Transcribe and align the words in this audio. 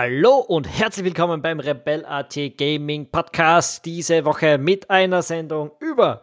Hallo 0.00 0.36
und 0.36 0.68
herzlich 0.68 1.04
willkommen 1.04 1.42
beim 1.42 1.58
Rebel 1.58 2.06
AT 2.06 2.36
Gaming 2.56 3.10
Podcast. 3.10 3.84
Diese 3.84 4.24
Woche 4.24 4.56
mit 4.56 4.88
einer 4.90 5.22
Sendung 5.22 5.72
über 5.80 6.22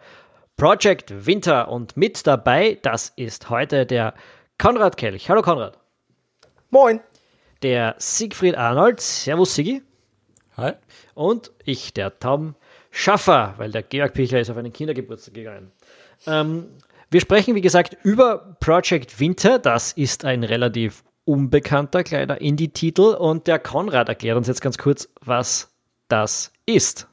Project 0.56 1.26
Winter 1.26 1.68
und 1.68 1.98
mit 1.98 2.26
dabei, 2.26 2.80
das 2.82 3.12
ist 3.18 3.50
heute 3.50 3.86
der 3.86 4.14
Konrad 4.58 4.96
Kelch. 4.96 5.30
Hallo 5.30 5.42
Konrad. 5.42 5.78
Moin. 6.70 7.02
Der 7.64 7.96
Siegfried 7.98 8.56
Arnold. 8.56 9.02
Servus 9.02 9.56
Sigi. 9.56 9.84
Hi. 10.56 10.72
Und 11.14 11.52
ich, 11.66 11.94
der 11.94 12.18
Tom 12.18 12.56
Schaffer, 12.92 13.56
weil 13.58 13.72
der 13.72 13.84
Georg 13.84 14.14
Pichler 14.14 14.40
ist 14.40 14.50
auf 14.50 14.56
einen 14.56 14.72
Kindergeburtstag 14.72 15.34
gegangen. 15.34 15.74
Ähm, 16.28 16.70
wir 17.12 17.20
sprechen, 17.20 17.56
wie 17.56 17.62
gesagt, 17.62 17.98
über 18.04 18.56
Project 18.62 19.20
Winter. 19.20 19.60
Das 19.60 19.92
ist 19.92 20.24
ein 20.24 20.46
relativ 20.46 21.04
unbekannter 21.26 22.04
kleiner 22.04 22.40
Indie-Titel 22.40 23.16
und 23.16 23.48
der 23.48 23.60
Konrad 23.60 24.10
erklärt 24.10 24.38
uns 24.38 24.48
jetzt 24.48 24.62
ganz 24.62 24.78
kurz, 24.78 25.10
was 25.22 25.70
das 26.08 26.52
ist. 26.66 27.08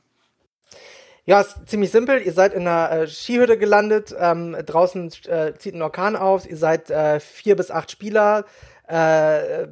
Ja, 1.25 1.41
ist 1.41 1.69
ziemlich 1.69 1.91
simpel. 1.91 2.21
Ihr 2.21 2.33
seid 2.33 2.53
in 2.53 2.67
einer 2.67 2.91
äh, 2.91 3.07
Skihütte 3.07 3.57
gelandet. 3.57 4.15
Ähm, 4.19 4.57
draußen 4.67 5.11
äh, 5.29 5.55
zieht 5.55 5.75
ein 5.75 5.83
Orkan 5.83 6.17
auf. 6.17 6.51
Ihr 6.51 6.57
seid 6.57 6.91
äh, 6.91 7.21
vier 7.21 7.55
bis 7.55 7.71
acht 7.71 7.93
Spieler. 7.93 8.45
Äh, 8.89 9.69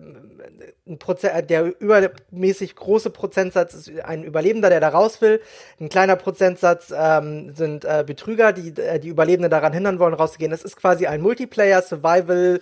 ein 0.86 0.98
Proze 1.00 1.30
der 1.42 1.80
übermäßig 1.80 2.76
große 2.76 3.10
Prozentsatz 3.10 3.74
ist 3.74 4.00
ein 4.04 4.22
Überlebender, 4.22 4.70
der 4.70 4.78
da 4.78 4.90
raus 4.90 5.20
will. 5.20 5.40
Ein 5.80 5.88
kleiner 5.88 6.14
Prozentsatz 6.14 6.94
ähm, 6.96 7.52
sind 7.56 7.84
äh, 7.84 8.04
Betrüger, 8.06 8.52
die 8.52 8.80
äh, 8.80 9.00
die 9.00 9.08
Überlebenden 9.08 9.50
daran 9.50 9.72
hindern 9.72 9.98
wollen, 9.98 10.14
rauszugehen. 10.14 10.52
Das 10.52 10.62
ist 10.62 10.76
quasi 10.76 11.08
ein 11.08 11.20
Multiplayer-Survival- 11.20 12.60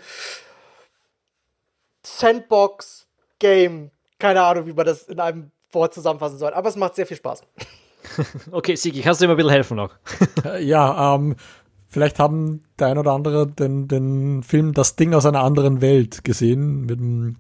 Sandbox-Game. 2.17 3.91
Keine 4.19 4.43
Ahnung, 4.43 4.67
wie 4.67 4.73
man 4.73 4.87
das 4.87 5.05
in 5.05 5.21
einem 5.21 5.51
Wort 5.73 5.95
zusammenfassen 5.95 6.39
soll, 6.39 6.55
aber 6.55 6.69
es 6.69 6.77
macht 6.77 6.95
sehr 6.95 7.07
viel 7.07 7.17
Spaß. 7.17 7.43
okay, 8.53 8.75
Sigi, 8.75 9.01
kannst 9.03 9.21
du 9.21 9.25
dir 9.25 9.29
mal 9.29 9.35
ein 9.35 9.37
bisschen 9.37 9.53
helfen 9.53 9.77
noch? 9.77 9.95
ja, 10.61 11.15
ähm, 11.15 11.37
vielleicht 11.89 12.19
haben 12.19 12.63
der 12.79 12.89
ein 12.89 12.99
oder 12.99 13.13
andere 13.13 13.47
den, 13.47 13.89
den 13.89 14.43
Film 14.43 14.73
Das 14.73 14.97
Ding 14.97 15.15
aus 15.15 15.27
einer 15.27 15.43
anderen 15.43 15.81
Welt 15.81 16.25
gesehen 16.25 16.87
mit 16.87 16.99
dem 16.99 17.37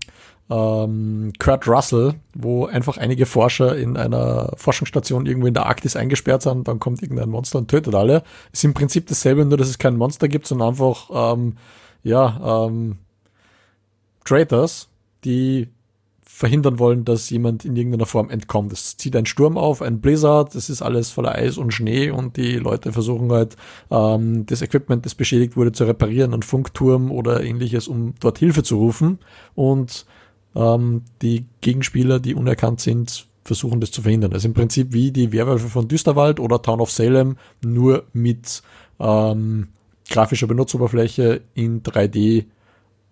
ähm, 0.50 1.33
Kurt 1.39 1.69
Russell, 1.69 2.14
wo 2.34 2.66
einfach 2.66 2.96
einige 2.96 3.27
Forscher 3.27 3.77
in 3.77 3.96
einer 3.96 4.52
Forschungsstation 4.56 5.27
irgendwo 5.27 5.46
in 5.46 5.55
der 5.55 5.66
Arktis 5.66 5.96
eingesperrt 5.96 6.42
sind, 6.42 6.69
dann 6.69 6.78
kommt 6.78 7.02
irgendein 7.02 7.28
Monster 7.28 7.58
und 7.58 7.69
tötet 7.69 7.94
alle. 7.94 8.22
Ist 8.52 8.64
im 8.64 8.74
Prinzip 8.74 9.06
dasselbe, 9.06 9.44
nur 9.44 9.58
dass 9.58 9.69
es 9.69 9.78
kein 9.78 9.96
Monster 9.96 10.28
gibt, 10.28 10.46
sondern 10.46 10.69
einfach, 10.69 11.11
ähm, 11.34 11.56
ja, 12.02 12.66
ähm, 12.66 12.98
Traitors, 14.29 14.89
die 15.25 15.69
verhindern 16.23 16.79
wollen, 16.79 17.05
dass 17.05 17.31
jemand 17.31 17.65
in 17.65 17.75
irgendeiner 17.75 18.07
Form 18.07 18.29
entkommt. 18.29 18.73
Es 18.73 18.97
zieht 18.98 19.17
ein 19.17 19.27
Sturm 19.27 19.57
auf, 19.57 19.81
ein 19.81 20.01
Blizzard, 20.01 20.55
es 20.55 20.69
ist 20.69 20.83
alles 20.83 21.11
voller 21.11 21.35
Eis 21.35 21.57
und 21.57 21.73
Schnee 21.73 22.11
und 22.11 22.37
die 22.37 22.57
Leute 22.57 22.93
versuchen 22.93 23.33
halt 23.33 23.57
ähm, 23.91 24.45
das 24.47 24.61
Equipment, 24.62 25.07
das 25.07 25.15
beschädigt 25.15 25.57
wurde, 25.57 25.73
zu 25.73 25.85
reparieren, 25.85 26.35
einen 26.35 26.43
Funkturm 26.43 27.11
oder 27.11 27.43
ähnliches, 27.43 27.89
um 27.89 28.15
dort 28.20 28.39
Hilfe 28.39 28.62
zu 28.62 28.77
rufen. 28.77 29.19
Und 29.55 30.05
ähm, 30.55 31.03
die 31.23 31.47
Gegenspieler, 31.63 32.20
die 32.20 32.35
unerkannt 32.35 32.81
sind, 32.81 33.27
versuchen 33.45 33.81
das 33.81 33.91
zu 33.91 34.03
verhindern. 34.03 34.35
Also 34.35 34.47
im 34.47 34.55
Prinzip 34.55 34.92
wie 34.92 35.11
die 35.11 35.33
Werwölfe 35.33 35.69
von 35.69 35.89
Düsterwald 35.89 36.39
oder 36.39 36.61
Town 36.61 36.81
of 36.81 36.91
Salem, 36.91 37.36
nur 37.64 38.05
mit 38.13 38.63
ähm, 39.01 39.69
grafischer 40.11 40.47
Benutzeroberfläche 40.47 41.41
in 41.55 41.83
3D 41.83 42.45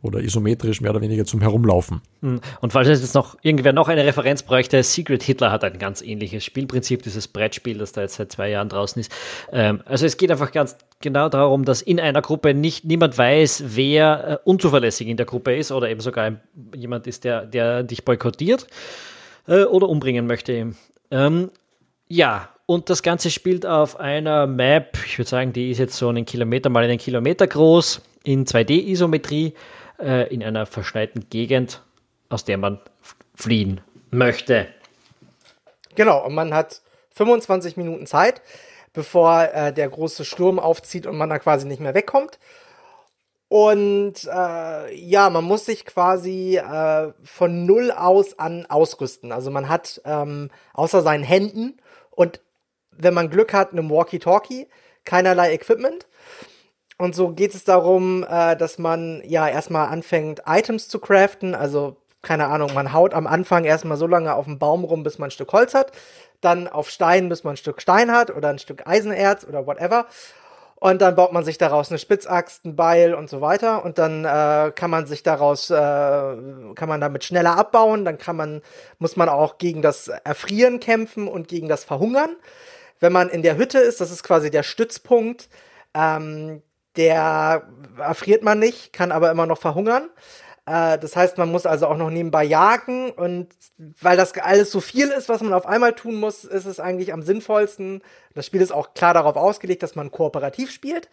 oder 0.07 0.21
isometrisch 0.21 0.81
mehr 0.81 0.91
oder 0.91 1.01
weniger 1.01 1.25
zum 1.25 1.41
Herumlaufen. 1.41 2.01
Hm. 2.23 2.41
Und 2.61 2.73
falls 2.73 2.89
es 2.89 3.01
jetzt 3.01 3.15
noch 3.15 3.37
irgendwer 3.43 3.73
noch 3.73 3.89
eine 3.89 4.05
Referenz 4.05 4.43
bräuchte, 4.43 4.83
Secret 4.83 5.23
Hitler 5.23 5.53
hat 5.53 5.65
ein 5.65 5.79
ganz 5.79 6.03
ähnliches 6.03 6.45
Spielprinzip, 6.45 7.03
dieses 7.03 7.29
Brettspiel, 7.29 7.79
das 7.79 7.93
da 7.93 8.03
jetzt 8.03 8.15
seit 8.15 8.33
zwei 8.33 8.51
Jahren 8.51 8.69
draußen 8.69 9.01
ist. 9.01 9.13
Ähm, 9.53 9.83
also 9.85 10.07
es 10.07 10.17
geht 10.17 10.31
einfach 10.31 10.53
ganz 10.53 10.77
genau 11.01 11.29
darum, 11.29 11.65
dass 11.65 11.83
in 11.83 12.01
einer 12.01 12.23
Gruppe 12.23 12.55
nicht 12.55 12.85
niemand 12.85 13.19
weiß, 13.19 13.65
wer 13.69 14.29
äh, 14.29 14.49
unzuverlässig 14.49 15.09
in 15.09 15.17
der 15.17 15.27
Gruppe 15.27 15.55
ist 15.57 15.73
oder 15.73 15.91
eben 15.91 16.01
sogar 16.01 16.33
jemand 16.75 17.07
ist, 17.07 17.25
der, 17.25 17.45
der 17.45 17.83
dich 17.83 18.05
boykottiert 18.05 18.67
äh, 19.47 19.65
oder 19.65 19.89
umbringen 19.89 20.27
möchte. 20.27 20.73
Ähm, 21.11 21.51
ja, 22.09 22.49
und 22.67 22.91
das 22.91 23.03
Ganze 23.03 23.31
spielt 23.31 23.65
auf 23.65 23.99
einer 24.01 24.47
Map, 24.47 24.99
ich 25.07 25.19
würde 25.19 25.29
sagen, 25.29 25.53
die 25.53 25.71
ist 25.71 25.79
jetzt 25.79 25.97
so 25.97 26.09
einen 26.09 26.25
Kilometer 26.25 26.69
mal 26.69 26.83
einen 26.83 26.99
Kilometer 26.99 27.47
groß, 27.47 28.01
in 28.25 28.45
2D-Isometrie 28.45 29.53
äh, 29.99 30.33
in 30.33 30.43
einer 30.43 30.67
verschneiten 30.67 31.29
Gegend, 31.31 31.83
aus 32.29 32.45
der 32.45 32.59
man 32.59 32.81
fliehen 33.35 33.81
möchte. 34.11 34.69
Genau, 35.95 36.25
und 36.25 36.35
man 36.35 36.53
hat 36.55 36.83
25 37.15 37.77
Minuten 37.77 38.07
Zeit, 38.07 38.43
bevor 38.93 39.45
äh, 39.53 39.73
der 39.73 39.89
große 39.89 40.25
Sturm 40.25 40.59
aufzieht 40.59 41.07
und 41.07 41.17
man 41.17 41.31
da 41.31 41.39
quasi 41.39 41.67
nicht 41.67 41.81
mehr 41.81 41.95
wegkommt. 41.95 42.39
Und 43.49 44.25
äh, 44.25 44.95
ja, 44.95 45.31
man 45.31 45.45
muss 45.45 45.67
sich 45.67 45.85
quasi 45.85 46.57
äh, 46.57 47.13
von 47.23 47.65
null 47.65 47.93
aus 47.93 48.39
an 48.39 48.67
ausrüsten. 48.67 49.31
Also 49.31 49.51
man 49.51 49.69
hat 49.69 50.01
ähm, 50.05 50.51
außer 50.73 51.03
seinen 51.03 51.23
Händen 51.23 51.79
und 52.11 52.41
wenn 52.91 53.15
man 53.15 53.31
Glück 53.31 53.53
hat, 53.53 53.73
einem 53.73 53.91
Walkie-Talkie, 53.91 54.67
keinerlei 55.05 55.53
Equipment. 55.53 56.07
Und 56.99 57.15
so 57.15 57.31
geht 57.31 57.55
es 57.55 57.65
darum, 57.65 58.25
äh, 58.29 58.57
dass 58.57 58.79
man 58.79 59.23
ja 59.25 59.49
erstmal 59.49 59.89
anfängt, 59.89 60.43
Items 60.47 60.89
zu 60.89 60.99
craften. 60.99 61.55
Also, 61.55 61.97
keine 62.23 62.47
Ahnung, 62.47 62.73
man 62.75 62.93
haut 62.93 63.13
am 63.13 63.27
Anfang 63.27 63.65
erstmal 63.65 63.99
so 63.99 64.07
lange 64.07 64.35
auf 64.35 64.47
dem 64.47 64.59
Baum 64.59 64.85
rum, 64.85 65.03
bis 65.03 65.19
man 65.19 65.29
ein 65.29 65.33
Stück 65.33 65.53
Holz 65.53 65.75
hat. 65.75 65.93
Dann 66.41 66.69
auf 66.69 66.91
Stein, 66.91 67.29
bis 67.29 67.45
man 67.45 67.55
ein 67.55 67.59
Stück 67.59 67.83
Stein 67.83 68.11
hat 68.11 68.35
oder 68.35 68.49
ein 68.49 68.59
Stück 68.59 68.87
Eisenerz 68.87 69.45
oder 69.45 69.67
whatever. 69.67 70.07
Und 70.79 71.01
dann 71.01 71.17
baut 71.17 71.33
man 71.33 71.45
sich 71.45 71.57
daraus 71.57 71.91
eine 71.91 71.99
Spitzaxt, 71.99 72.65
ein 72.67 72.77
Beil 72.77 73.15
und 73.15 73.31
so 73.31 73.41
weiter. 73.41 73.85
Und 73.85 73.99
dann 73.99 74.25
äh, 74.25 74.73
kann 74.73 74.91
man 74.91 75.07
sich 75.07 75.23
daraus, 75.23 75.71
äh, 75.71 75.75
kann 75.75 76.89
man 76.89 77.01
damit 77.01 77.25
schneller 77.25 77.57
abbauen. 77.57 78.05
Dann 78.05 78.19
kann 78.19 78.37
man, 78.37 78.63
muss 78.99 79.17
man 79.17 79.29
auch 79.29 79.59
gegen 79.59 79.81
das 79.83 80.09
Erfrieren 80.09 80.81
kämpfen 80.81 81.29
und 81.29 81.49
gegen 81.49 81.69
das 81.69 81.85
Verhungern. 81.85 82.37
Wenn 83.01 83.13
man 83.13 83.29
in 83.31 83.43
der 83.43 83.57
Hütte 83.57 83.79
ist, 83.79 84.01
das 84.01 84.11
ist 84.11 84.23
quasi 84.23 84.51
der 84.51 84.63
Stützpunkt, 84.63 85.49
ähm, 85.95 86.63
der 86.97 87.69
erfriert 87.99 88.43
man 88.43 88.59
nicht, 88.59 88.93
kann 88.93 89.13
aber 89.13 89.31
immer 89.31 89.47
noch 89.47 89.59
verhungern. 89.59 90.09
Äh, 90.67 90.99
das 90.99 91.17
heißt, 91.17 91.39
man 91.39 91.51
muss 91.51 91.67
also 91.67 91.87
auch 91.87 91.97
noch 91.97 92.11
nebenbei 92.11 92.45
jagen 92.45 93.11
und 93.11 93.49
weil 94.01 94.17
das 94.17 94.37
alles 94.39 94.71
so 94.71 94.81
viel 94.81 95.09
ist, 95.09 95.29
was 95.29 95.41
man 95.41 95.53
auf 95.53 95.67
einmal 95.67 95.95
tun 95.95 96.17
muss, 96.17 96.45
ist 96.45 96.67
es 96.67 96.81
eigentlich 96.81 97.13
am 97.13 97.23
sinnvollsten. 97.23 98.03
Das 98.35 98.47
Spiel 98.47 98.61
ist 98.61 98.73
auch 98.73 98.95
klar 98.95 99.15
darauf 99.15 99.37
ausgelegt, 99.37 99.83
dass 99.83 99.95
man 99.95 100.11
kooperativ 100.11 100.71
spielt. 100.71 101.09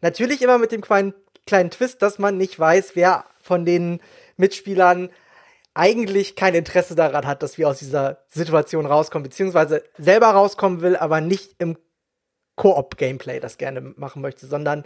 Natürlich 0.00 0.42
immer 0.42 0.58
mit 0.58 0.72
dem 0.72 0.82
kleinen, 0.82 1.14
kleinen 1.46 1.70
Twist, 1.70 2.02
dass 2.02 2.18
man 2.18 2.36
nicht 2.36 2.58
weiß, 2.58 2.94
wer 2.94 3.24
von 3.40 3.64
den 3.64 4.00
Mitspielern 4.36 5.10
eigentlich 5.74 6.34
kein 6.36 6.54
Interesse 6.54 6.94
daran 6.94 7.26
hat, 7.26 7.42
dass 7.42 7.56
wir 7.56 7.68
aus 7.68 7.78
dieser 7.78 8.18
Situation 8.28 8.84
rauskommen, 8.84 9.22
beziehungsweise 9.22 9.84
selber 9.96 10.28
rauskommen 10.28 10.80
will, 10.80 10.96
aber 10.96 11.20
nicht 11.20 11.54
im 11.58 11.78
Koop-Gameplay 12.56 13.38
das 13.38 13.58
gerne 13.58 13.80
machen 13.80 14.20
möchte, 14.20 14.46
sondern 14.46 14.84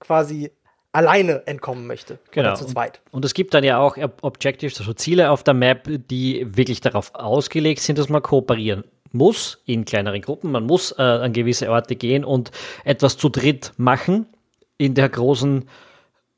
quasi 0.00 0.50
alleine 0.92 1.46
entkommen 1.46 1.86
möchte. 1.86 2.18
Genau. 2.32 2.48
Oder 2.48 2.56
zu 2.56 2.66
zweit. 2.66 3.00
Und 3.12 3.24
es 3.24 3.34
gibt 3.34 3.54
dann 3.54 3.62
ja 3.62 3.78
auch 3.78 3.96
Objectives, 4.22 4.80
also 4.80 4.92
Ziele 4.92 5.30
auf 5.30 5.44
der 5.44 5.54
Map, 5.54 5.88
die 5.88 6.46
wirklich 6.56 6.80
darauf 6.80 7.14
ausgelegt 7.14 7.80
sind, 7.80 7.98
dass 7.98 8.08
man 8.08 8.22
kooperieren 8.22 8.84
muss 9.12 9.62
in 9.66 9.84
kleineren 9.84 10.20
Gruppen. 10.20 10.50
Man 10.50 10.66
muss 10.66 10.92
äh, 10.98 11.02
an 11.02 11.32
gewisse 11.32 11.70
Orte 11.70 11.96
gehen 11.96 12.24
und 12.24 12.50
etwas 12.84 13.16
zu 13.16 13.28
dritt 13.28 13.72
machen 13.76 14.26
in 14.78 14.94
der 14.94 15.08
großen 15.08 15.68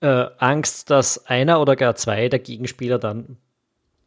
äh, 0.00 0.26
Angst, 0.38 0.90
dass 0.90 1.26
einer 1.26 1.60
oder 1.60 1.76
gar 1.76 1.94
zwei 1.94 2.28
der 2.28 2.38
Gegenspieler 2.38 2.98
dann 2.98 3.36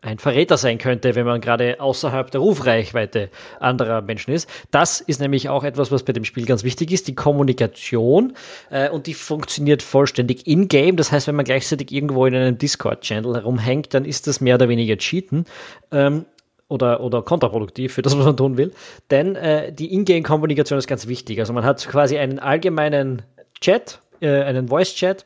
ein 0.05 0.19
Verräter 0.19 0.57
sein 0.57 0.77
könnte, 0.77 1.15
wenn 1.15 1.25
man 1.25 1.41
gerade 1.41 1.79
außerhalb 1.79 2.29
der 2.31 2.41
Rufreichweite 2.41 3.29
anderer 3.59 4.01
Menschen 4.01 4.33
ist. 4.33 4.49
Das 4.71 5.01
ist 5.01 5.19
nämlich 5.19 5.49
auch 5.49 5.63
etwas, 5.63 5.91
was 5.91 6.03
bei 6.03 6.13
dem 6.13 6.23
Spiel 6.23 6.45
ganz 6.45 6.63
wichtig 6.63 6.91
ist, 6.91 7.07
die 7.07 7.15
Kommunikation. 7.15 8.33
Äh, 8.69 8.89
und 8.89 9.07
die 9.07 9.13
funktioniert 9.13 9.81
vollständig 9.81 10.47
in-game. 10.47 10.95
Das 10.95 11.11
heißt, 11.11 11.27
wenn 11.27 11.35
man 11.35 11.45
gleichzeitig 11.45 11.91
irgendwo 11.91 12.25
in 12.25 12.35
einem 12.35 12.57
Discord-Channel 12.57 13.35
herumhängt, 13.35 13.93
dann 13.93 14.05
ist 14.05 14.27
das 14.27 14.41
mehr 14.41 14.55
oder 14.55 14.69
weniger 14.69 14.97
Cheaten. 14.97 15.45
Ähm, 15.91 16.25
oder, 16.67 17.01
oder 17.01 17.21
kontraproduktiv 17.21 17.93
für 17.93 18.01
das, 18.01 18.17
was 18.17 18.25
man 18.25 18.37
tun 18.37 18.57
will. 18.57 18.73
Denn 19.11 19.35
äh, 19.35 19.71
die 19.71 19.93
Ingame-Kommunikation 19.93 20.79
ist 20.79 20.87
ganz 20.87 21.07
wichtig. 21.07 21.39
Also 21.39 21.53
man 21.53 21.63
hat 21.63 21.87
quasi 21.87 22.17
einen 22.17 22.39
allgemeinen 22.39 23.21
Chat, 23.61 23.99
äh, 24.19 24.41
einen 24.41 24.67
Voice-Chat, 24.67 25.25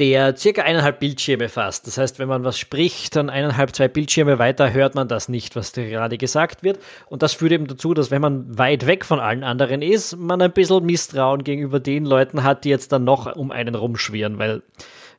der 0.00 0.34
circa 0.34 0.62
eineinhalb 0.62 0.98
Bildschirme 0.98 1.50
fasst. 1.50 1.86
Das 1.86 1.98
heißt, 1.98 2.18
wenn 2.18 2.28
man 2.28 2.42
was 2.42 2.58
spricht, 2.58 3.16
dann 3.16 3.28
eineinhalb, 3.28 3.74
zwei 3.76 3.86
Bildschirme 3.86 4.38
weiter 4.38 4.72
hört 4.72 4.94
man 4.94 5.08
das 5.08 5.28
nicht, 5.28 5.54
was 5.56 5.72
gerade 5.72 6.16
gesagt 6.16 6.62
wird. 6.62 6.78
Und 7.08 7.22
das 7.22 7.34
führt 7.34 7.52
eben 7.52 7.66
dazu, 7.66 7.92
dass 7.92 8.10
wenn 8.10 8.22
man 8.22 8.58
weit 8.58 8.86
weg 8.86 9.04
von 9.04 9.20
allen 9.20 9.44
anderen 9.44 9.82
ist, 9.82 10.16
man 10.16 10.40
ein 10.40 10.52
bisschen 10.52 10.86
Misstrauen 10.86 11.44
gegenüber 11.44 11.80
den 11.80 12.06
Leuten 12.06 12.42
hat, 12.42 12.64
die 12.64 12.70
jetzt 12.70 12.92
dann 12.92 13.04
noch 13.04 13.36
um 13.36 13.50
einen 13.50 13.74
rumschwirren, 13.74 14.38
weil 14.38 14.62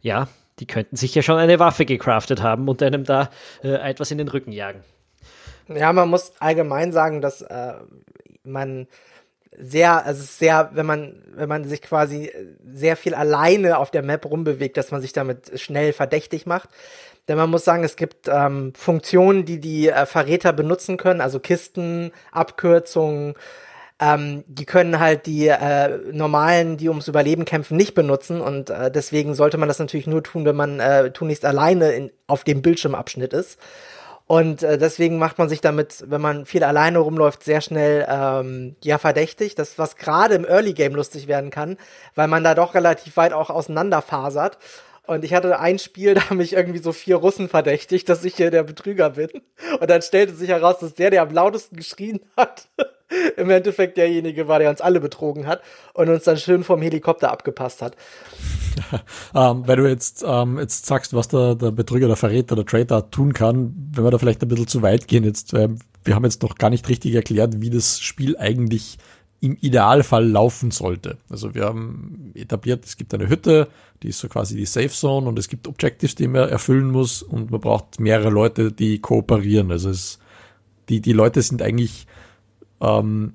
ja, 0.01 0.28
die 0.60 0.66
könnten 0.66 0.95
sich 0.95 1.13
ja 1.13 1.22
schon 1.22 1.38
eine 1.38 1.60
Waffe 1.60 1.86
gecraftet 1.86 2.42
haben 2.42 2.68
und 2.68 2.81
einem 2.81 3.04
da 3.04 3.30
äh, 3.63 3.69
etwas 3.69 4.10
in 4.10 4.18
den 4.18 4.28
Rücken 4.30 4.51
jagen. 4.51 4.83
Ja, 5.68 5.94
man 5.94 6.10
muss 6.10 6.33
allgemein 6.39 6.92
sagen, 6.92 7.22
dass 7.22 7.44
äh, 7.44 7.74
man 8.44 8.88
sehr, 9.57 10.06
also 10.06 10.24
sehr, 10.24 10.71
wenn 10.74 10.86
man, 10.86 11.21
wenn 11.33 11.50
man 11.50 11.65
sich 11.65 11.81
quasi 11.81 12.31
sehr 12.74 12.95
viel 12.95 13.13
alleine 13.13 13.77
auf 13.77 13.92
der 13.92 14.01
Map 14.01 14.25
rumbewegt, 14.25 14.77
dass 14.77 14.92
man 14.92 15.01
sich 15.01 15.13
damit 15.13 15.59
schnell 15.59 15.94
verdächtig 15.94 16.45
macht. 16.45 16.69
Denn 17.27 17.38
man 17.38 17.50
muss 17.50 17.65
sagen, 17.65 17.83
es 17.83 17.95
gibt 17.95 18.27
ähm, 18.27 18.74
Funktionen, 18.75 19.45
die 19.45 19.59
die 19.59 19.89
äh, 19.89 20.06
Verräter 20.06 20.53
benutzen 20.53 20.98
können, 20.98 21.21
also 21.21 21.39
Kisten, 21.39 22.12
Abkürzungen, 22.31 23.36
ähm, 24.01 24.44
die 24.48 24.65
können 24.65 25.00
halt 25.00 25.27
die 25.27 25.48
äh, 25.48 26.00
normalen, 26.12 26.77
die 26.77 26.89
ums 26.89 27.07
Überleben 27.07 27.45
kämpfen, 27.45 27.77
nicht 27.77 27.94
benutzen 27.94 28.42
und 28.42 28.71
äh, 28.71 28.89
deswegen 28.89 29.36
sollte 29.36 29.57
man 29.59 29.68
das 29.68 29.77
natürlich 29.77 30.07
nur 30.07 30.24
tun, 30.24 30.44
wenn 30.44 30.56
man 30.56 30.80
äh, 30.80 31.12
tunlichst 31.12 31.45
alleine 31.45 31.92
in, 31.92 32.12
auf 32.25 32.44
dem 32.44 32.63
Bildschirmabschnitt 32.63 33.33
ist. 33.33 33.59
Und 34.31 34.63
äh, 34.63 34.78
deswegen 34.78 35.18
macht 35.18 35.39
man 35.39 35.50
sich 35.50 35.60
damit, 35.60 36.06
wenn 36.07 36.22
man 36.22 36.45
viel 36.45 36.63
alleine 36.63 37.00
rumläuft, 37.00 37.44
sehr 37.44 37.60
schnell 37.60 38.07
ähm, 38.10 38.78
ja 38.81 38.98
verdächtig. 38.98 39.56
Das, 39.56 39.78
was 39.78 39.98
gerade 39.98 40.36
im 40.36 40.45
Early 40.45 40.72
Game 40.72 40.95
lustig 40.95 41.28
werden 41.28 41.50
kann, 41.50 41.75
weil 42.16 42.30
man 42.30 42.42
da 42.42 42.56
doch 42.56 42.74
relativ 42.74 43.18
weit 43.18 43.33
auch 43.33 43.50
auseinanderfasert. 43.50 44.57
Und 45.06 45.25
ich 45.25 45.33
hatte 45.33 45.60
ein 45.60 45.80
Spiel, 45.80 46.13
da 46.30 46.33
mich 46.33 46.54
irgendwie 46.54 46.80
so 46.80 46.94
vier 46.94 47.18
Russen 47.18 47.50
verdächtigt, 47.50 48.07
dass 48.07 48.24
ich 48.24 48.36
hier 48.36 48.51
der 48.51 48.63
Betrüger 48.63 49.10
bin. 49.10 49.30
Und 49.81 49.89
dann 49.89 50.01
stellte 50.01 50.33
sich 50.33 50.48
heraus, 50.48 50.80
dass 50.80 50.94
der, 50.94 51.10
der 51.10 51.24
am 51.24 51.33
lautesten 51.33 51.75
geschrien 51.75 52.22
hat, 52.38 52.69
im 53.38 53.50
Endeffekt 53.50 53.98
derjenige 53.98 54.48
war, 54.48 54.60
der 54.60 54.69
uns 54.69 54.81
alle 54.81 55.00
betrogen 55.00 55.48
hat 55.48 55.62
und 55.94 56.10
uns 56.10 56.24
dann 56.24 56.38
schön 56.38 56.63
vom 56.63 56.81
Helikopter 56.81 57.31
abgepasst 57.31 57.81
hat. 57.81 57.96
ähm, 59.36 59.63
weil 59.68 59.75
du 59.78 59.88
jetzt, 59.88 60.24
ähm, 60.28 60.60
jetzt 60.60 60.86
sagst, 60.86 61.13
was 61.13 61.28
der, 61.28 61.56
der 61.56 61.72
Betrüger, 61.72 62.08
der 62.08 62.16
Verräter, 62.16 62.56
der 62.56 62.66
Traitor 62.66 63.12
tun 63.12 63.34
kann, 63.34 63.92
wenn 63.94 64.04
wir 64.04 64.12
da 64.12 64.18
vielleicht 64.18 64.42
ein 64.42 64.48
bisschen 64.48 64.68
zu 64.68 64.81
weit 64.81 65.08
gehen 65.08 65.24
jetzt, 65.24 65.54
weil 65.54 65.75
wir 66.04 66.16
haben 66.16 66.24
jetzt 66.24 66.42
noch 66.42 66.56
gar 66.56 66.69
nicht 66.69 66.88
richtig 66.90 67.13
erklärt, 67.13 67.62
wie 67.62 67.69
das 67.69 68.00
Spiel 68.00 68.38
eigentlich 68.38 68.98
im 69.42 69.57
Idealfall 69.60 70.28
laufen 70.28 70.69
sollte. 70.69 71.18
Also 71.30 71.56
wir 71.56 71.66
haben 71.66 72.31
etabliert, 72.36 72.86
es 72.86 72.96
gibt 72.96 73.14
eine 73.14 73.28
Hütte, 73.28 73.68
die 74.04 74.10
ist 74.10 74.19
so 74.19 74.30
quasi 74.30 74.56
die 74.56 74.68
Safe 74.68 74.90
Zone 74.90 75.28
und 75.28 75.38
es 75.40 75.50
gibt 75.50 75.68
Objectives, 75.68 76.14
die 76.16 76.28
man 76.28 76.48
erfüllen 76.48 76.92
muss 76.92 77.24
und 77.24 77.50
man 77.50 77.60
braucht 77.60 78.00
mehrere 78.00 78.30
Leute, 78.30 78.72
die 78.72 79.00
kooperieren. 79.00 79.72
Also 79.72 79.90
es, 79.90 80.19
die, 80.90 81.02
die 81.02 81.14
Leute 81.14 81.42
sind 81.42 81.64
eigentlich, 81.64 82.06
ähm, 82.81 83.33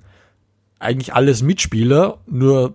eigentlich 0.78 1.14
alles 1.14 1.42
Mitspieler, 1.42 2.18
nur 2.26 2.74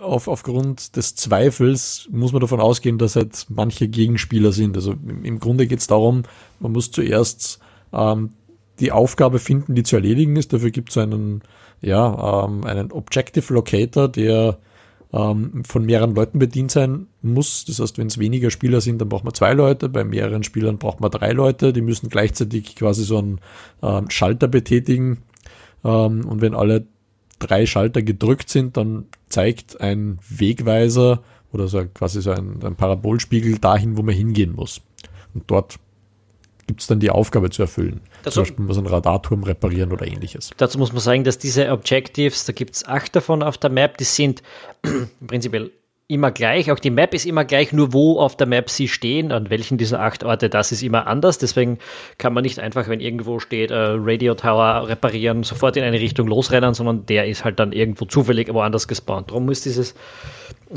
auf, 0.00 0.28
aufgrund 0.28 0.96
des 0.96 1.14
Zweifels 1.14 2.08
muss 2.10 2.32
man 2.32 2.40
davon 2.40 2.60
ausgehen, 2.60 2.98
dass 2.98 3.16
halt 3.16 3.46
manche 3.48 3.88
Gegenspieler 3.88 4.52
sind. 4.52 4.76
Also 4.76 4.92
im, 4.92 5.24
im 5.24 5.38
Grunde 5.38 5.66
geht 5.66 5.80
es 5.80 5.86
darum, 5.86 6.22
man 6.60 6.72
muss 6.72 6.90
zuerst 6.90 7.60
ähm, 7.92 8.30
die 8.80 8.92
Aufgabe 8.92 9.38
finden, 9.38 9.74
die 9.74 9.82
zu 9.82 9.96
erledigen 9.96 10.36
ist. 10.36 10.52
Dafür 10.52 10.70
gibt 10.70 10.90
es 10.90 10.98
einen, 10.98 11.42
ja, 11.80 12.44
ähm, 12.44 12.64
einen 12.64 12.90
Objective 12.90 13.52
Locator, 13.52 14.08
der 14.08 14.58
ähm, 15.12 15.62
von 15.64 15.84
mehreren 15.84 16.14
Leuten 16.14 16.38
bedient 16.38 16.70
sein 16.70 17.06
muss. 17.20 17.64
Das 17.66 17.78
heißt, 17.78 17.98
wenn 17.98 18.06
es 18.06 18.18
weniger 18.18 18.50
Spieler 18.50 18.80
sind, 18.80 19.00
dann 19.00 19.08
braucht 19.08 19.24
man 19.24 19.34
zwei 19.34 19.52
Leute. 19.52 19.88
Bei 19.88 20.04
mehreren 20.04 20.42
Spielern 20.42 20.78
braucht 20.78 21.00
man 21.00 21.10
drei 21.10 21.32
Leute. 21.32 21.72
Die 21.72 21.82
müssen 21.82 22.08
gleichzeitig 22.08 22.76
quasi 22.76 23.04
so 23.04 23.18
einen 23.18 23.40
ähm, 23.82 24.08
Schalter 24.08 24.48
betätigen. 24.48 25.18
Ähm, 25.84 26.24
und 26.26 26.40
wenn 26.40 26.54
alle 26.54 26.86
drei 27.38 27.66
Schalter 27.66 28.02
gedrückt 28.02 28.48
sind, 28.48 28.76
dann 28.76 29.06
zeigt 29.28 29.80
ein 29.80 30.18
Wegweiser 30.28 31.22
oder 31.52 31.68
so 31.68 31.84
quasi 31.86 32.22
so 32.22 32.30
ein, 32.30 32.62
ein 32.62 32.76
Parabolspiegel 32.76 33.58
dahin, 33.58 33.96
wo 33.96 34.02
man 34.02 34.14
hingehen 34.14 34.54
muss. 34.54 34.80
Und 35.34 35.50
dort 35.50 35.78
gibt 36.66 36.80
es 36.80 36.86
dann 36.86 37.00
die 37.00 37.10
Aufgabe 37.10 37.50
zu 37.50 37.62
erfüllen. 37.62 38.00
Dazu, 38.22 38.36
Zum 38.36 38.42
Beispiel 38.42 38.64
muss 38.64 38.78
ein 38.78 38.86
Radarturm 38.86 39.42
reparieren 39.42 39.92
oder 39.92 40.06
ähnliches. 40.06 40.50
Dazu 40.56 40.78
muss 40.78 40.92
man 40.92 41.00
sagen, 41.00 41.24
dass 41.24 41.38
diese 41.38 41.70
Objectives, 41.70 42.44
da 42.44 42.52
gibt 42.52 42.76
es 42.76 42.86
acht 42.86 43.14
davon 43.16 43.42
auf 43.42 43.58
der 43.58 43.70
Map, 43.70 43.98
die 43.98 44.04
sind 44.04 44.42
prinzipiell 45.26 45.72
immer 46.12 46.30
gleich. 46.30 46.70
Auch 46.70 46.78
die 46.78 46.90
Map 46.90 47.14
ist 47.14 47.26
immer 47.26 47.44
gleich, 47.44 47.72
nur 47.72 47.92
wo 47.92 48.20
auf 48.20 48.36
der 48.36 48.46
Map 48.46 48.70
sie 48.70 48.88
stehen, 48.88 49.32
an 49.32 49.50
welchen 49.50 49.78
dieser 49.78 50.00
acht 50.00 50.24
Orte, 50.24 50.48
das 50.48 50.72
ist 50.72 50.82
immer 50.82 51.06
anders. 51.06 51.38
Deswegen 51.38 51.78
kann 52.18 52.34
man 52.34 52.42
nicht 52.42 52.58
einfach, 52.58 52.88
wenn 52.88 53.00
irgendwo 53.00 53.40
steht, 53.40 53.70
äh, 53.70 53.74
Radio 53.76 54.34
Tower 54.34 54.88
reparieren, 54.88 55.42
sofort 55.42 55.76
in 55.76 55.84
eine 55.84 55.98
Richtung 55.98 56.28
losrennen, 56.28 56.74
sondern 56.74 57.06
der 57.06 57.26
ist 57.26 57.44
halt 57.44 57.58
dann 57.58 57.72
irgendwo 57.72 58.04
zufällig 58.04 58.52
woanders 58.52 58.86
gespawnt. 58.88 59.30
Darum 59.30 59.50
ist 59.50 59.64
dieses 59.64 59.94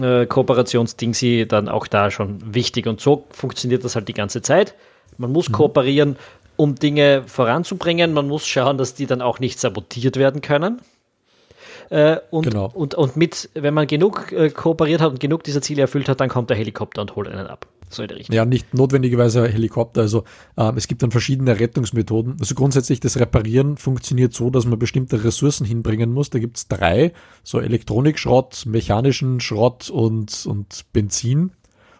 äh, 0.01 0.25
Kooperationsding 0.25 1.13
sie 1.13 1.47
dann 1.47 1.69
auch 1.69 1.87
da 1.87 2.11
schon 2.11 2.39
wichtig. 2.53 2.87
Und 2.87 3.01
so 3.01 3.25
funktioniert 3.31 3.83
das 3.83 3.95
halt 3.95 4.07
die 4.07 4.13
ganze 4.13 4.41
Zeit. 4.41 4.75
Man 5.17 5.31
muss 5.31 5.49
mhm. 5.49 5.53
kooperieren, 5.53 6.15
um 6.55 6.75
Dinge 6.75 7.23
voranzubringen. 7.25 8.13
Man 8.13 8.27
muss 8.27 8.47
schauen, 8.47 8.77
dass 8.77 8.93
die 8.93 9.05
dann 9.05 9.21
auch 9.21 9.39
nicht 9.39 9.59
sabotiert 9.59 10.17
werden 10.17 10.41
können. 10.41 10.81
Äh, 11.89 12.17
und, 12.31 12.43
genau. 12.43 12.71
und, 12.73 12.95
und 12.95 13.15
mit, 13.15 13.49
wenn 13.53 13.73
man 13.73 13.87
genug 13.87 14.31
äh, 14.31 14.49
kooperiert 14.49 15.01
hat 15.01 15.11
und 15.11 15.19
genug 15.19 15.43
dieser 15.43 15.61
Ziele 15.61 15.81
erfüllt 15.81 16.09
hat, 16.09 16.19
dann 16.19 16.29
kommt 16.29 16.49
der 16.49 16.57
Helikopter 16.57 17.01
und 17.01 17.15
holt 17.15 17.27
einen 17.27 17.47
ab. 17.47 17.67
So 17.89 18.01
in 18.01 18.07
der 18.07 18.17
Richtung. 18.17 18.35
Ja, 18.35 18.45
nicht 18.45 18.73
notwendigerweise 18.73 19.47
Helikopter. 19.47 20.01
Also 20.01 20.23
ähm, 20.57 20.75
es 20.75 20.87
gibt 20.87 21.03
dann 21.03 21.11
verschiedene 21.11 21.59
Rettungsmethoden. 21.59 22.37
Also 22.39 22.55
grundsätzlich 22.55 22.99
das 22.99 23.19
Reparieren 23.19 23.77
funktioniert 23.77 24.33
so, 24.33 24.49
dass 24.49 24.65
man 24.65 24.79
bestimmte 24.79 25.23
Ressourcen 25.23 25.65
hinbringen 25.65 26.11
muss. 26.11 26.31
Da 26.31 26.39
gibt 26.39 26.57
es 26.57 26.67
drei, 26.67 27.13
so 27.43 27.59
Elektronikschrott, 27.59 28.65
mechanischen 28.65 29.39
Schrott 29.39 29.89
und, 29.89 30.45
und 30.47 30.85
Benzin. 30.93 31.51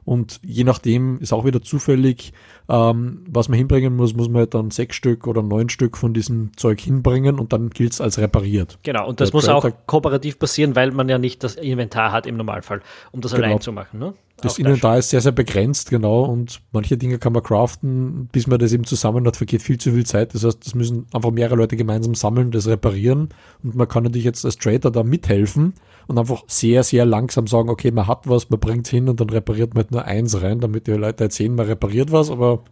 Und 0.05 0.39
je 0.43 0.63
nachdem 0.63 1.19
ist 1.19 1.33
auch 1.33 1.45
wieder 1.45 1.63
zufällig, 1.63 2.31
ähm, 2.69 3.25
was 3.27 3.49
man 3.49 3.57
hinbringen 3.57 3.95
muss, 3.95 4.15
muss 4.15 4.29
man 4.29 4.41
halt 4.41 4.53
dann 4.53 4.69
sechs 4.69 4.95
Stück 4.95 5.25
oder 5.25 5.41
neun 5.41 5.69
Stück 5.69 5.97
von 5.97 6.13
diesem 6.13 6.55
Zeug 6.55 6.79
hinbringen 6.79 7.39
und 7.39 7.53
dann 7.53 7.71
gilt 7.71 7.93
es 7.93 8.01
als 8.01 8.19
repariert. 8.19 8.77
Genau, 8.83 9.09
und 9.09 9.19
das 9.19 9.31
Der 9.31 9.37
muss 9.37 9.49
auch 9.49 9.67
kooperativ 9.87 10.37
passieren, 10.37 10.75
weil 10.75 10.91
man 10.91 11.09
ja 11.09 11.17
nicht 11.17 11.43
das 11.43 11.55
Inventar 11.55 12.11
hat 12.11 12.27
im 12.27 12.37
Normalfall, 12.37 12.81
um 13.11 13.21
das 13.21 13.33
genau. 13.33 13.47
allein 13.47 13.61
zu 13.61 13.71
machen. 13.71 13.99
Ne? 13.99 14.13
Das 14.41 14.59
Inventar 14.59 14.99
ist 14.99 15.09
sehr, 15.09 15.21
sehr 15.21 15.31
begrenzt, 15.31 15.89
genau, 15.89 16.23
und 16.25 16.61
manche 16.71 16.97
Dinge 16.97 17.17
kann 17.17 17.33
man 17.33 17.41
craften, 17.41 18.27
bis 18.31 18.45
man 18.45 18.59
das 18.59 18.73
eben 18.73 18.83
zusammen 18.83 19.25
hat, 19.25 19.37
vergeht 19.37 19.63
viel 19.63 19.79
zu 19.79 19.91
viel 19.91 20.05
Zeit. 20.05 20.35
Das 20.35 20.43
heißt, 20.43 20.63
das 20.63 20.75
müssen 20.75 21.07
einfach 21.13 21.31
mehrere 21.31 21.55
Leute 21.55 21.77
gemeinsam 21.77 22.13
sammeln, 22.13 22.51
das 22.51 22.67
reparieren 22.67 23.29
und 23.63 23.75
man 23.75 23.87
kann 23.87 24.03
natürlich 24.03 24.25
jetzt 24.25 24.45
als 24.45 24.57
Trader 24.57 24.91
da 24.91 25.03
mithelfen 25.03 25.73
und 26.07 26.17
einfach 26.17 26.43
sehr, 26.47 26.83
sehr 26.83 27.05
langsam 27.05 27.47
sagen, 27.47 27.69
okay, 27.69 27.91
man 27.91 28.07
hat 28.07 28.27
was, 28.27 28.49
man 28.49 28.59
bringt 28.59 28.87
hin 28.87 29.09
und 29.09 29.19
dann 29.19 29.29
repariert 29.29 29.73
man 29.73 29.83
halt 29.83 29.91
nur 29.91 30.05
eins 30.05 30.41
rein, 30.41 30.59
damit 30.59 30.87
die 30.87 30.91
Leute 30.91 31.25
erzählen, 31.25 31.55
man 31.55 31.67
repariert 31.67 32.11
was, 32.11 32.29
aber 32.29 32.63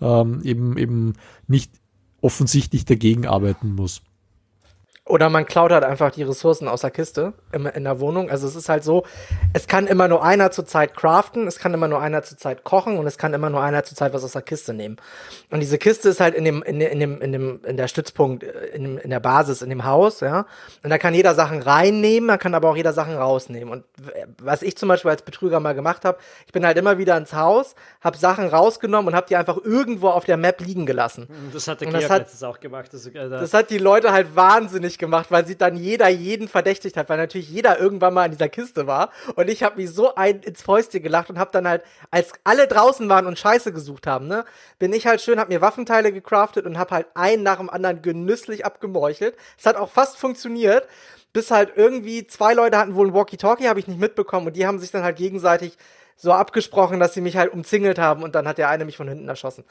ähm, 0.00 0.40
eben, 0.42 0.76
eben 0.76 1.14
nicht 1.46 1.72
offensichtlich 2.20 2.84
dagegen 2.84 3.26
arbeiten 3.26 3.74
muss. 3.74 4.02
Oder 5.14 5.30
man 5.30 5.46
klaut 5.46 5.70
halt 5.70 5.84
einfach 5.84 6.10
die 6.10 6.24
Ressourcen 6.24 6.66
aus 6.66 6.80
der 6.80 6.90
Kiste 6.90 7.34
in, 7.52 7.66
in 7.66 7.84
der 7.84 8.00
Wohnung. 8.00 8.30
Also 8.30 8.48
es 8.48 8.56
ist 8.56 8.68
halt 8.68 8.82
so, 8.82 9.04
es 9.52 9.68
kann 9.68 9.86
immer 9.86 10.08
nur 10.08 10.24
einer 10.24 10.50
zur 10.50 10.66
Zeit 10.66 10.96
craften, 10.96 11.46
es 11.46 11.60
kann 11.60 11.72
immer 11.72 11.86
nur 11.86 12.00
einer 12.00 12.24
zur 12.24 12.36
Zeit 12.36 12.64
kochen 12.64 12.98
und 12.98 13.06
es 13.06 13.16
kann 13.16 13.32
immer 13.32 13.48
nur 13.48 13.62
einer 13.62 13.84
zur 13.84 13.96
Zeit 13.96 14.12
was 14.12 14.24
aus 14.24 14.32
der 14.32 14.42
Kiste 14.42 14.74
nehmen. 14.74 14.96
Und 15.50 15.60
diese 15.60 15.78
Kiste 15.78 16.08
ist 16.08 16.18
halt 16.18 16.34
in 16.34 16.44
dem, 16.44 16.64
in, 16.64 16.80
in 16.80 16.98
dem, 16.98 17.20
in 17.20 17.30
dem, 17.30 17.60
in 17.64 17.76
der 17.76 17.86
Stützpunkt, 17.86 18.42
in, 18.42 18.82
dem, 18.82 18.98
in 18.98 19.10
der 19.10 19.20
Basis, 19.20 19.62
in 19.62 19.70
dem 19.70 19.84
Haus, 19.84 20.18
ja. 20.18 20.46
Und 20.82 20.90
da 20.90 20.98
kann 20.98 21.14
jeder 21.14 21.36
Sachen 21.36 21.62
reinnehmen, 21.62 22.26
man 22.26 22.40
kann 22.40 22.52
aber 22.56 22.68
auch 22.70 22.76
jeder 22.76 22.92
Sachen 22.92 23.14
rausnehmen. 23.14 23.68
Und 23.68 23.84
was 24.42 24.62
ich 24.62 24.76
zum 24.76 24.88
Beispiel 24.88 25.12
als 25.12 25.22
Betrüger 25.22 25.60
mal 25.60 25.76
gemacht 25.76 26.04
habe, 26.04 26.18
ich 26.44 26.52
bin 26.52 26.66
halt 26.66 26.76
immer 26.76 26.98
wieder 26.98 27.16
ins 27.16 27.34
Haus, 27.34 27.76
habe 28.00 28.18
Sachen 28.18 28.48
rausgenommen 28.48 29.12
und 29.12 29.14
habe 29.14 29.28
die 29.28 29.36
einfach 29.36 29.58
irgendwo 29.62 30.08
auf 30.08 30.24
der 30.24 30.38
Map 30.38 30.60
liegen 30.60 30.86
gelassen. 30.86 31.28
Das 31.52 31.68
hat 31.68 31.82
der 31.82 31.88
Georg 31.90 32.08
letztens 32.08 32.42
auch 32.42 32.58
gemacht. 32.58 32.88
Das, 32.92 33.06
äh, 33.06 33.28
das 33.28 33.54
hat 33.54 33.70
die 33.70 33.78
Leute 33.78 34.10
halt 34.10 34.34
wahnsinnig 34.34 34.98
lustig 34.98 35.03
gemacht, 35.04 35.30
weil 35.30 35.46
sie 35.46 35.56
dann 35.56 35.76
jeder 35.76 36.08
jeden 36.08 36.48
verdächtigt 36.48 36.96
hat, 36.96 37.08
weil 37.08 37.18
natürlich 37.18 37.48
jeder 37.48 37.78
irgendwann 37.78 38.14
mal 38.14 38.24
in 38.24 38.32
dieser 38.32 38.48
Kiste 38.48 38.86
war. 38.86 39.10
Und 39.36 39.48
ich 39.48 39.62
habe 39.62 39.76
mich 39.76 39.90
so 39.90 40.14
ein 40.14 40.40
ins 40.40 40.62
Fäustchen 40.62 41.02
gelacht 41.02 41.30
und 41.30 41.38
habe 41.38 41.50
dann 41.52 41.68
halt, 41.68 41.82
als 42.10 42.32
alle 42.44 42.66
draußen 42.66 43.08
waren 43.08 43.26
und 43.26 43.38
Scheiße 43.38 43.72
gesucht 43.72 44.06
haben, 44.06 44.26
ne, 44.26 44.44
bin 44.78 44.92
ich 44.92 45.06
halt 45.06 45.20
schön, 45.20 45.38
habe 45.38 45.52
mir 45.52 45.60
Waffenteile 45.60 46.12
gecraftet 46.12 46.66
und 46.66 46.78
habe 46.78 46.94
halt 46.94 47.06
einen 47.14 47.42
nach 47.42 47.58
dem 47.58 47.70
anderen 47.70 48.02
genüsslich 48.02 48.64
abgemeuchelt. 48.64 49.36
Es 49.58 49.66
hat 49.66 49.76
auch 49.76 49.90
fast 49.90 50.16
funktioniert, 50.16 50.88
bis 51.32 51.50
halt 51.50 51.72
irgendwie 51.76 52.26
zwei 52.26 52.54
Leute 52.54 52.78
hatten 52.78 52.94
wohl 52.94 53.08
ein 53.08 53.14
Walkie-Talkie, 53.14 53.68
habe 53.68 53.80
ich 53.80 53.88
nicht 53.88 54.00
mitbekommen 54.00 54.46
und 54.46 54.56
die 54.56 54.66
haben 54.66 54.78
sich 54.78 54.90
dann 54.90 55.02
halt 55.02 55.16
gegenseitig 55.16 55.76
so 56.16 56.32
abgesprochen, 56.32 57.00
dass 57.00 57.14
sie 57.14 57.20
mich 57.20 57.36
halt 57.36 57.52
umzingelt 57.52 57.98
haben 57.98 58.22
und 58.22 58.34
dann 58.34 58.46
hat 58.46 58.58
der 58.58 58.68
eine 58.68 58.84
mich 58.84 58.96
von 58.96 59.08
hinten 59.08 59.28
erschossen. 59.28 59.64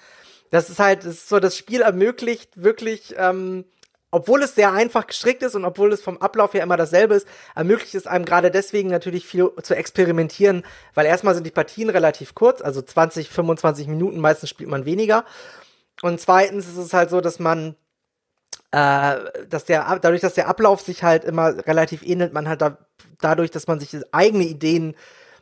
Das 0.52 0.70
ist 0.70 0.80
halt, 0.80 1.00
das 1.00 1.13
ist 1.13 1.30
so, 1.30 1.40
das 1.40 1.58
Spiel 1.58 1.82
ermöglicht 1.82 2.62
wirklich 2.62 3.16
ähm, 3.18 3.66
obwohl 4.13 4.43
es 4.43 4.53
sehr 4.53 4.72
einfach 4.72 5.08
gestrickt 5.08 5.41
ist 5.41 5.55
und 5.55 5.65
obwohl 5.65 5.91
es 5.91 6.01
vom 6.01 6.17
Ablauf 6.17 6.53
her 6.53 6.62
immer 6.62 6.77
dasselbe 6.77 7.15
ist, 7.15 7.27
ermöglicht 7.55 7.96
es 7.96 8.05
einem 8.05 8.25
gerade 8.25 8.51
deswegen 8.51 8.89
natürlich 8.89 9.25
viel 9.25 9.50
zu 9.63 9.75
experimentieren, 9.75 10.63
weil 10.93 11.08
erstmal 11.08 11.34
sind 11.34 11.46
die 11.46 11.51
Partien 11.51 11.89
relativ 11.89 12.36
kurz, 12.36 12.62
also 12.62 12.82
20, 12.82 13.29
25 13.29 13.88
Minuten, 13.88 14.20
meistens 14.20 14.50
spielt 14.50 14.70
man 14.70 14.86
weniger. 14.86 15.25
Und 16.03 16.22
zweitens 16.22 16.67
ist 16.67 16.77
es 16.77 16.93
halt 16.93 17.10
so, 17.10 17.22
dass 17.22 17.39
man 17.39 17.75
äh, 18.72 19.17
dass 19.50 19.65
der 19.65 20.00
dadurch, 20.00 20.22
dass 20.22 20.36
der 20.36 20.48
Ablauf 20.48 20.82
sich 20.82 21.03
halt 21.03 21.24
immer 21.24 21.65
relativ 21.65 22.03
ähnelt, 22.03 22.34
man 22.34 22.48
halt 22.48 22.62
da, 22.62 22.77
dadurch, 23.20 23.50
dass 23.50 23.67
man 23.67 23.79
sich 23.79 23.96
eigene 24.12 24.43
Ideen 24.43 24.96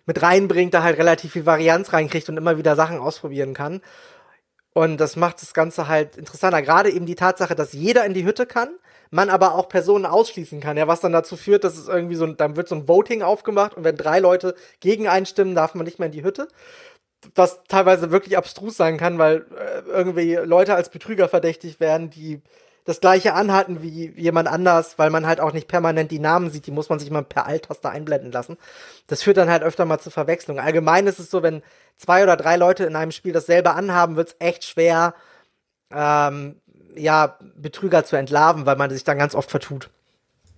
mit 0.06 0.22
reinbringt, 0.22 0.74
da 0.74 0.84
halt 0.84 0.98
relativ 0.98 1.34
viel 1.34 1.46
Varianz 1.46 1.94
reinkriegt 1.94 2.30
und 2.30 2.38
immer 2.38 2.58
wieder 2.58 2.76
Sachen 2.76 3.00
ausprobieren 3.00 3.54
kann. 3.54 3.82
Und 4.74 4.98
das 4.98 5.16
macht 5.16 5.42
das 5.42 5.54
Ganze 5.54 5.88
halt 5.88 6.16
interessanter. 6.18 6.62
Gerade 6.62 6.92
eben 6.92 7.06
die 7.06 7.16
Tatsache, 7.16 7.56
dass 7.56 7.74
jeder 7.74 8.06
in 8.06 8.14
die 8.14 8.26
Hütte 8.26 8.46
kann, 8.46 8.70
man 9.10 9.30
aber 9.30 9.56
auch 9.56 9.68
Personen 9.68 10.06
ausschließen 10.06 10.62
kann, 10.62 10.78
ja, 10.78 10.88
was 10.88 11.02
dann 11.02 11.12
dazu 11.12 11.36
führt, 11.36 11.66
dass 11.66 11.78
es 11.78 11.90
irgendwie 11.90 12.16
so, 12.16 12.26
dann 12.28 12.56
wird 12.56 12.70
so 12.70 12.76
ein 12.76 12.88
Voting 12.88 13.22
aufgemacht 13.22 13.76
und 13.76 13.84
wenn 13.84 13.98
drei 13.98 14.20
Leute 14.20 14.56
gegen 14.80 15.10
einstimmen, 15.10 15.54
darf 15.54 15.76
man 15.76 15.86
nicht 15.86 16.00
mehr 16.00 16.06
in 16.06 16.14
die 16.14 16.24
Hütte. 16.24 16.48
Was 17.36 17.64
teilweise 17.68 18.12
wirklich 18.12 18.38
abstrus 18.38 18.78
sein 18.78 18.98
kann, 18.98 19.18
weil 19.20 19.46
äh, 19.58 19.82
irgendwie 19.90 20.36
Leute 20.36 20.74
als 20.76 20.90
Betrüger 20.90 21.28
verdächtigt 21.28 21.80
werden, 21.80 22.10
die 22.10 22.42
das 22.86 23.00
gleiche 23.00 23.34
anhatten 23.34 23.82
wie 23.82 24.12
jemand 24.18 24.48
anders, 24.48 24.98
weil 24.98 25.10
man 25.10 25.28
halt 25.28 25.40
auch 25.40 25.54
nicht 25.54 25.68
permanent 25.68 26.12
die 26.12 26.20
Namen 26.20 26.50
sieht, 26.50 26.66
die 26.66 26.72
muss 26.72 26.90
man 26.90 27.00
sich 27.00 27.12
mal 27.12 27.24
per 27.24 27.46
Alt-Taste 27.46 27.90
einblenden 27.90 28.32
lassen. 28.32 28.58
Das 29.08 29.22
führt 29.22 29.38
dann 29.38 29.50
halt 29.50 29.64
öfter 29.64 29.86
mal 29.86 30.00
zu 30.00 30.10
Verwechslungen. 30.10 30.64
Allgemein 30.64 31.08
ist 31.08 31.20
es 31.20 31.30
so, 31.30 31.44
wenn 31.44 31.62
zwei 31.98 32.24
oder 32.24 32.38
drei 32.38 32.58
Leute 32.58 32.86
in 32.86 32.96
einem 32.96 33.12
Spiel 33.12 33.34
dasselbe 33.34 33.74
anhaben, 33.74 34.16
wird 34.16 34.30
es 34.30 34.36
echt 34.40 34.66
schwer, 34.66 35.14
ähm, 35.92 36.56
ja, 36.96 37.38
Betrüger 37.56 38.04
zu 38.04 38.16
entlarven, 38.16 38.66
weil 38.66 38.76
man 38.76 38.90
sich 38.90 39.04
dann 39.04 39.18
ganz 39.18 39.36
oft 39.36 39.52
vertut. 39.52 39.90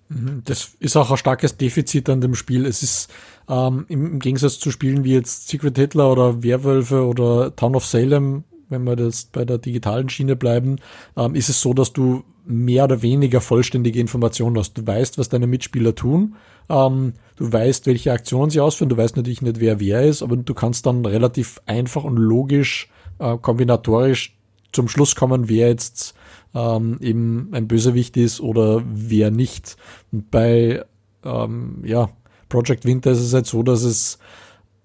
Mhm, 0.10 0.44
das 0.46 0.72
ist 0.80 0.96
auch 0.96 1.12
ein 1.12 1.18
starkes 1.18 1.58
Defizit 1.58 2.10
an 2.10 2.22
dem 2.22 2.36
Spiel. 2.36 2.66
Es 2.66 2.84
ist 2.84 3.12
ähm, 3.50 3.86
im, 3.90 4.20
Gegensatz 4.20 4.60
zu 4.60 4.72
Spielen 4.72 5.04
wie 5.04 5.14
jetzt 5.14 5.48
Secret 5.48 5.78
Hitler 5.78 6.12
oder 6.12 6.44
Werwölfe 6.44 7.06
oder 7.06 7.56
Town 7.56 7.76
of 7.76 7.86
Salem, 7.86 8.44
wenn 8.74 8.84
wir 8.84 8.96
das 8.96 9.26
bei 9.26 9.46
der 9.46 9.58
digitalen 9.58 10.10
Schiene 10.10 10.36
bleiben, 10.36 10.78
ähm, 11.16 11.36
ist 11.36 11.50
es 11.50 11.62
so, 11.62 11.74
dass 11.74 11.94
du 11.94 12.24
mehr 12.46 12.84
oder 12.84 13.02
weniger 13.02 13.40
vollständige 13.40 14.00
Informationen 14.00 14.58
hast. 14.58 14.78
Du 14.78 14.86
weißt, 14.86 15.18
was 15.18 15.30
deine 15.30 15.48
Mitspieler 15.48 15.96
tun. 15.96 16.36
Ähm, 16.70 17.14
du 17.38 17.52
weißt, 17.52 17.86
welche 17.86 18.12
Aktionen 18.12 18.50
sie 18.50 18.60
ausführen. 18.60 18.90
Du 18.90 18.98
weißt 18.98 19.16
natürlich 19.16 19.42
nicht, 19.42 19.60
wer 19.60 19.80
wer 19.80 20.04
ist, 20.04 20.22
aber 20.22 20.36
du 20.36 20.54
kannst 20.54 20.86
dann 20.86 21.06
relativ 21.06 21.62
einfach 21.66 22.04
und 22.04 22.18
logisch, 22.18 22.90
äh, 23.20 23.38
kombinatorisch 23.38 24.38
zum 24.74 24.90
Schluss 24.90 25.16
kommen, 25.16 25.48
wer 25.48 25.70
jetzt 25.70 26.16
ähm, 26.54 26.98
eben 27.00 27.50
ein 27.54 27.68
Bösewicht 27.68 28.18
ist 28.18 28.42
oder 28.42 28.84
wer 28.86 29.32
nicht. 29.32 29.78
Und 30.12 30.30
bei 30.32 30.84
ähm, 31.24 31.82
ja, 31.86 32.10
Project 32.50 32.86
Winter 32.86 33.12
ist 33.12 33.22
es 33.22 33.34
halt 33.34 33.46
so, 33.46 33.64
dass 33.64 33.84
es 33.84 34.20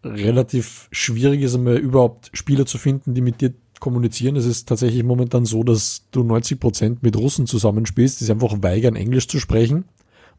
relativ 0.05 0.89
schwierig 0.93 1.43
ist, 1.43 1.55
einmal 1.55 1.77
überhaupt 1.77 2.31
Spieler 2.33 2.67
zu 2.67 2.79
finden, 2.79 3.15
die 3.15 3.21
mit 3.21 3.41
dir 3.41 3.53
kommunizieren. 3.81 4.37
Es 4.37 4.47
ist 4.47 4.69
tatsächlich 4.69 5.03
momentan 5.05 5.45
so, 5.45 5.63
dass 5.63 6.03
du 6.11 6.23
90 6.23 6.61
Prozent 6.61 7.03
mit 7.03 7.17
Russen 7.17 7.47
zusammenspielst, 7.47 8.21
die 8.21 8.25
sich 8.25 8.33
einfach 8.33 8.55
weigern, 8.63 8.97
Englisch 8.97 9.29
zu 9.29 9.39
sprechen. 9.39 9.85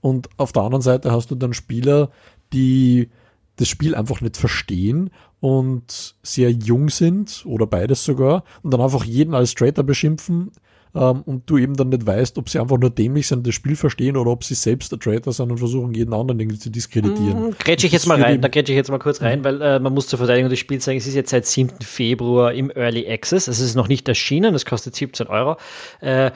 Und 0.02 0.30
auf 0.38 0.52
der 0.52 0.64
anderen 0.64 0.82
Seite 0.82 1.12
hast 1.12 1.32
du 1.32 1.36
dann 1.36 1.54
Spieler, 1.54 2.10
die 2.54 3.10
das 3.58 3.68
Spiel 3.68 3.94
einfach 3.96 4.22
nicht 4.22 4.38
verstehen 4.38 5.10
und 5.42 6.16
sehr 6.24 6.52
jung 6.52 6.90
sind 6.90 7.44
oder 7.46 7.68
beides 7.68 8.04
sogar 8.04 8.44
und 8.64 8.72
dann 8.72 8.82
einfach 8.82 9.04
jeden 9.04 9.34
als 9.34 9.54
Traitor 9.54 9.84
beschimpfen 9.84 10.52
ähm, 10.96 11.22
und 11.22 11.50
du 11.50 11.58
eben 11.58 11.76
dann 11.76 11.90
nicht 11.90 12.06
weißt, 12.06 12.38
ob 12.38 12.50
sie 12.50 12.60
einfach 12.60 12.78
nur 12.78 12.90
dämlich 12.90 13.28
sind, 13.28 13.46
das 13.46 13.54
Spiel 13.54 13.76
verstehen 13.76 14.18
oder 14.18 14.32
ob 14.32 14.44
sie 14.44 14.56
selbst 14.56 14.92
der 14.92 15.00
Traitor 15.00 15.34
sind 15.34 15.52
und 15.52 15.58
versuchen, 15.58 15.94
jeden 15.94 16.14
anderen 16.14 16.40
irgendwie 16.40 16.60
zu 16.60 16.70
diskreditieren. 16.70 17.50
Mm, 17.50 17.56
grätsche 17.60 17.88
ich 17.88 17.94
jetzt 17.94 18.08
mal 18.08 18.22
rein, 18.22 18.42
da 18.42 18.48
grätsche 18.48 18.72
ich 18.72 18.78
jetzt 18.78 18.90
mal 18.90 19.00
kurz 19.00 19.22
rein, 19.22 19.40
mhm. 19.40 19.44
weil 19.44 19.62
äh, 19.62 19.80
man 19.80 19.94
muss 19.94 20.08
zur 20.08 20.18
Verteidigung 20.18 20.50
des 20.50 20.60
Spiels 20.60 20.86
sagen, 20.86 20.98
es 20.98 21.08
ist 21.08 21.16
jetzt 21.16 21.30
seit 21.30 21.46
7. 21.46 21.82
Februar 21.82 22.54
im 22.54 22.72
Early 22.72 23.10
Access, 23.10 23.48
es 23.48 23.60
ist 23.60 23.76
noch 23.76 23.88
nicht 23.88 24.08
erschienen, 24.08 24.56
es 24.56 24.66
kostet 24.66 24.96
17 24.96 25.28
Euro. 25.28 25.58
Äh, 26.02 26.32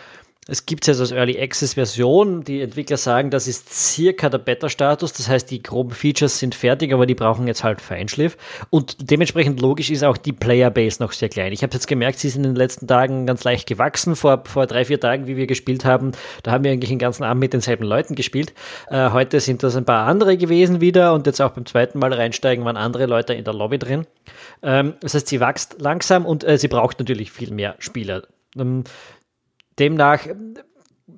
es 0.48 0.66
gibt 0.66 0.84
es 0.84 0.88
jetzt 0.88 1.00
als 1.00 1.12
Early 1.12 1.40
Access 1.40 1.76
Version. 1.76 2.44
Die 2.44 2.62
Entwickler 2.62 2.98
sagen, 2.98 3.30
das 3.30 3.48
ist 3.48 3.74
circa 3.74 4.30
der 4.30 4.40
Beta-Status. 4.40 5.14
Das 5.14 5.30
heißt, 5.30 5.50
die 5.50 5.64
groben 5.64 5.92
Features 5.92 6.38
sind 6.38 6.54
fertig, 6.54 6.94
aber 6.94 7.06
die 7.06 7.16
brauchen 7.16 7.48
jetzt 7.48 7.64
halt 7.64 7.80
Feinschliff. 7.80 8.38
Und 8.70 9.10
dementsprechend 9.10 9.62
logisch 9.62 9.90
ist 9.90 10.04
auch 10.04 10.18
die 10.18 10.34
Playerbase 10.34 11.02
noch 11.02 11.14
sehr 11.14 11.30
klein. 11.30 11.54
Ich 11.54 11.64
habe 11.64 11.74
jetzt 11.74 11.88
gemerkt, 11.88 12.20
sie 12.20 12.30
sind 12.30 12.44
in 12.44 12.52
den 12.52 12.58
letzten 12.58 12.88
Tagen 12.88 13.26
ganz 13.26 13.44
leicht 13.46 13.68
gewachsen. 13.68 14.16
Vor, 14.18 14.44
vor 14.46 14.68
drei, 14.68 14.84
vier 14.84 15.00
Tagen, 15.00 15.28
wie 15.28 15.38
wir 15.38 15.48
gespielt 15.48 15.86
haben, 15.86 16.12
da 16.44 16.52
haben 16.52 16.66
wir 16.66 16.72
eigentlich 16.72 16.90
den 16.90 17.00
ganzen 17.00 17.24
Abend 17.24 17.40
mit 17.40 17.54
denselben 17.54 17.86
Leuten 17.86 18.16
gespielt. 18.16 18.54
Äh, 18.90 19.12
heute 19.12 19.40
sind 19.40 19.64
das 19.64 19.78
ein 19.78 19.86
paar 19.86 20.08
andere 20.08 20.36
gewesen 20.36 20.82
wieder 20.82 21.14
und 21.14 21.26
jetzt 21.26 21.42
auch 21.42 21.52
beim 21.52 21.66
zweiten 21.66 22.00
Mal 22.00 22.12
reinsteigen 22.12 22.66
waren 22.66 22.78
andere 22.78 23.06
Leute 23.06 23.34
in 23.34 23.46
der 23.46 23.54
Lobby 23.54 23.80
drin. 23.80 24.06
Ähm, 24.62 24.96
das 25.00 25.14
heißt, 25.14 25.28
sie 25.28 25.40
wächst 25.40 25.78
langsam 25.80 26.26
und 26.26 26.44
äh, 26.44 26.58
sie 26.58 26.68
braucht 26.68 27.00
natürlich 27.00 27.32
viel 27.32 27.52
mehr 27.52 27.76
Spieler. 27.80 28.24
Ähm, 28.58 28.84
demnach, 29.80 30.28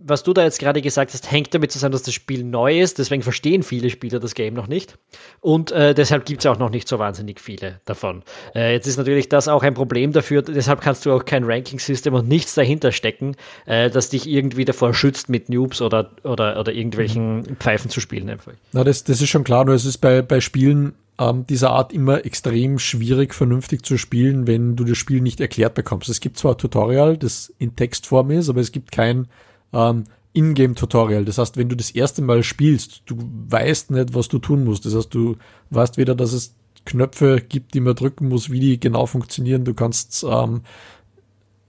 was 0.03 0.23
du 0.23 0.33
da 0.33 0.43
jetzt 0.43 0.59
gerade 0.59 0.81
gesagt 0.81 1.13
hast, 1.13 1.31
hängt 1.31 1.53
damit 1.53 1.71
zusammen, 1.71 1.93
dass 1.93 2.03
das 2.03 2.13
Spiel 2.13 2.43
neu 2.43 2.79
ist. 2.79 2.99
Deswegen 2.99 3.23
verstehen 3.23 3.63
viele 3.63 3.89
Spieler 3.89 4.19
das 4.19 4.35
Game 4.35 4.53
noch 4.53 4.67
nicht. 4.67 4.97
Und 5.41 5.71
äh, 5.71 5.93
deshalb 5.93 6.25
gibt 6.25 6.41
es 6.41 6.45
auch 6.45 6.57
noch 6.57 6.69
nicht 6.69 6.87
so 6.87 6.99
wahnsinnig 6.99 7.39
viele 7.39 7.79
davon. 7.85 8.23
Äh, 8.53 8.73
jetzt 8.73 8.87
ist 8.87 8.97
natürlich 8.97 9.29
das 9.29 9.47
auch 9.47 9.63
ein 9.63 9.73
Problem 9.73 10.11
dafür. 10.11 10.41
Deshalb 10.41 10.81
kannst 10.81 11.05
du 11.05 11.11
auch 11.11 11.25
kein 11.25 11.43
Ranking-System 11.43 12.13
und 12.13 12.27
nichts 12.27 12.55
dahinter 12.55 12.91
stecken, 12.91 13.35
äh, 13.65 13.89
das 13.89 14.09
dich 14.09 14.27
irgendwie 14.27 14.65
davor 14.65 14.93
schützt, 14.93 15.29
mit 15.29 15.49
Noobs 15.49 15.81
oder, 15.81 16.11
oder, 16.23 16.59
oder 16.59 16.73
irgendwelchen. 16.73 17.57
Pfeifen 17.59 17.89
zu 17.89 17.99
spielen. 17.99 18.29
Einfach. 18.29 18.53
Na, 18.71 18.83
das, 18.83 19.03
das 19.03 19.21
ist 19.21 19.29
schon 19.29 19.43
klar. 19.43 19.65
Nur 19.65 19.75
es 19.75 19.85
ist 19.85 19.97
bei, 19.99 20.21
bei 20.21 20.39
Spielen 20.39 20.93
ähm, 21.19 21.45
dieser 21.47 21.71
Art 21.71 21.93
immer 21.93 22.25
extrem 22.25 22.79
schwierig, 22.79 23.33
vernünftig 23.33 23.83
zu 23.83 23.97
spielen, 23.97 24.47
wenn 24.47 24.75
du 24.75 24.83
das 24.83 24.97
Spiel 24.97 25.21
nicht 25.21 25.39
erklärt 25.39 25.73
bekommst. 25.73 26.09
Es 26.09 26.19
gibt 26.19 26.37
zwar 26.37 26.53
ein 26.53 26.57
Tutorial, 26.57 27.17
das 27.17 27.53
in 27.57 27.75
Textform 27.75 28.31
ist, 28.31 28.49
aber 28.49 28.61
es 28.61 28.71
gibt 28.71 28.91
kein 28.91 29.27
ähm, 29.73 30.05
Ingame-Tutorial. 30.33 31.25
Das 31.25 31.37
heißt, 31.37 31.57
wenn 31.57 31.69
du 31.69 31.75
das 31.75 31.91
erste 31.91 32.21
Mal 32.21 32.43
spielst, 32.43 33.03
du 33.05 33.17
weißt 33.49 33.91
nicht, 33.91 34.13
was 34.13 34.27
du 34.27 34.39
tun 34.39 34.65
musst. 34.65 34.85
Das 34.85 34.95
heißt, 34.95 35.13
du 35.13 35.37
weißt 35.69 35.97
weder, 35.97 36.15
dass 36.15 36.33
es 36.33 36.55
Knöpfe 36.85 37.41
gibt, 37.47 37.73
die 37.73 37.79
man 37.79 37.95
drücken 37.95 38.27
muss, 38.27 38.51
wie 38.51 38.59
die 38.59 38.79
genau 38.79 39.05
funktionieren. 39.05 39.65
Du 39.65 39.73
kannst 39.73 40.25
ähm, 40.29 40.61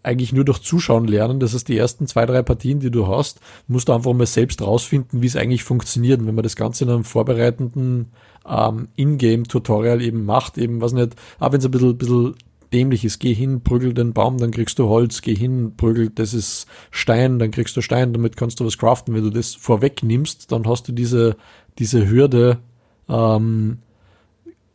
eigentlich 0.03 0.33
nur 0.33 0.45
durch 0.45 0.61
Zuschauen 0.61 1.07
lernen. 1.07 1.41
Das 1.41 1.55
heißt, 1.55 1.69
die 1.69 1.77
ersten 1.77 2.07
zwei, 2.07 2.27
drei 2.27 2.43
Partien, 2.43 2.81
die 2.81 2.91
du 2.91 3.09
hast, 3.09 3.41
musst 3.67 3.89
du 3.89 3.93
einfach 3.93 4.13
mal 4.13 4.27
selbst 4.27 4.63
rausfinden, 4.63 5.23
wie 5.23 5.27
es 5.27 5.37
eigentlich 5.37 5.65
funktioniert. 5.65 6.21
Und 6.21 6.27
wenn 6.27 6.35
man 6.35 6.45
das 6.45 6.57
Ganze 6.57 6.85
in 6.85 6.91
einem 6.91 7.05
vorbereitenden 7.05 8.13
ähm, 8.47 8.89
Ingame-Tutorial 8.97 10.01
eben 10.03 10.25
macht, 10.25 10.59
eben, 10.59 10.81
was 10.81 10.93
nicht, 10.93 11.17
auch 11.41 11.53
wenn 11.53 11.59
es 11.59 11.65
ein 11.65 11.71
bisschen, 11.73 11.99
bisschen 11.99 12.35
dämlich 12.73 13.05
ist, 13.05 13.19
geh 13.19 13.35
hin, 13.35 13.63
prügel 13.63 13.95
den 13.95 14.13
Baum, 14.13 14.39
dann 14.39 14.51
kriegst 14.51 14.79
du 14.79 14.89
Holz, 14.89 15.23
geh 15.23 15.35
hin, 15.35 15.75
prügel, 15.77 16.11
das 16.11 16.35
ist 16.35 16.67
Stein, 16.91 17.39
dann 17.39 17.51
kriegst 17.51 17.77
du 17.77 17.81
Stein, 17.81 18.13
damit 18.13 18.37
kannst 18.37 18.61
du 18.61 18.67
was 18.67 18.79
craften. 18.79 19.15
Wenn 19.15 19.25
du 19.25 19.31
das 19.31 19.55
vorweg 19.55 20.03
nimmst, 20.03 20.53
dann 20.53 20.67
hast 20.67 20.89
du 20.89 20.93
diese, 20.93 21.37
diese 21.79 22.09
Hürde 22.09 22.59
ähm, 23.09 23.79